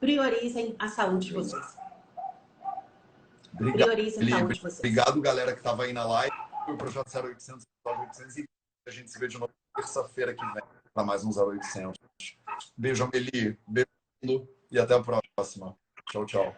Priorizem 0.00 0.74
a 0.78 0.88
saúde 0.88 1.28
de 1.28 1.34
vocês. 1.34 1.76
Obrigado, 3.54 3.90
Priorizem 3.90 4.32
a 4.32 4.38
saúde 4.38 4.54
de 4.54 4.60
vocês. 4.60 4.78
Obrigado, 4.78 5.20
galera 5.20 5.52
que 5.52 5.58
estava 5.58 5.84
aí 5.84 5.92
na 5.92 6.04
live 6.04 6.47
o 6.72 6.76
Projeto 6.76 7.08
0800, 7.08 7.64
0800 7.86 8.36
e 8.38 8.44
a 8.86 8.90
gente 8.90 9.10
se 9.10 9.18
vê 9.18 9.28
de 9.28 9.38
novo 9.38 9.52
terça-feira 9.74 10.34
que 10.34 10.44
vem 10.44 10.62
para 10.92 11.04
mais 11.04 11.24
um 11.24 11.30
0800. 11.30 11.98
Beijo, 12.76 13.04
Amelie. 13.04 13.58
Beijo 13.66 14.48
e 14.70 14.78
até 14.78 14.94
a 14.94 15.02
próxima. 15.02 15.76
Tchau, 16.10 16.26
tchau. 16.26 16.56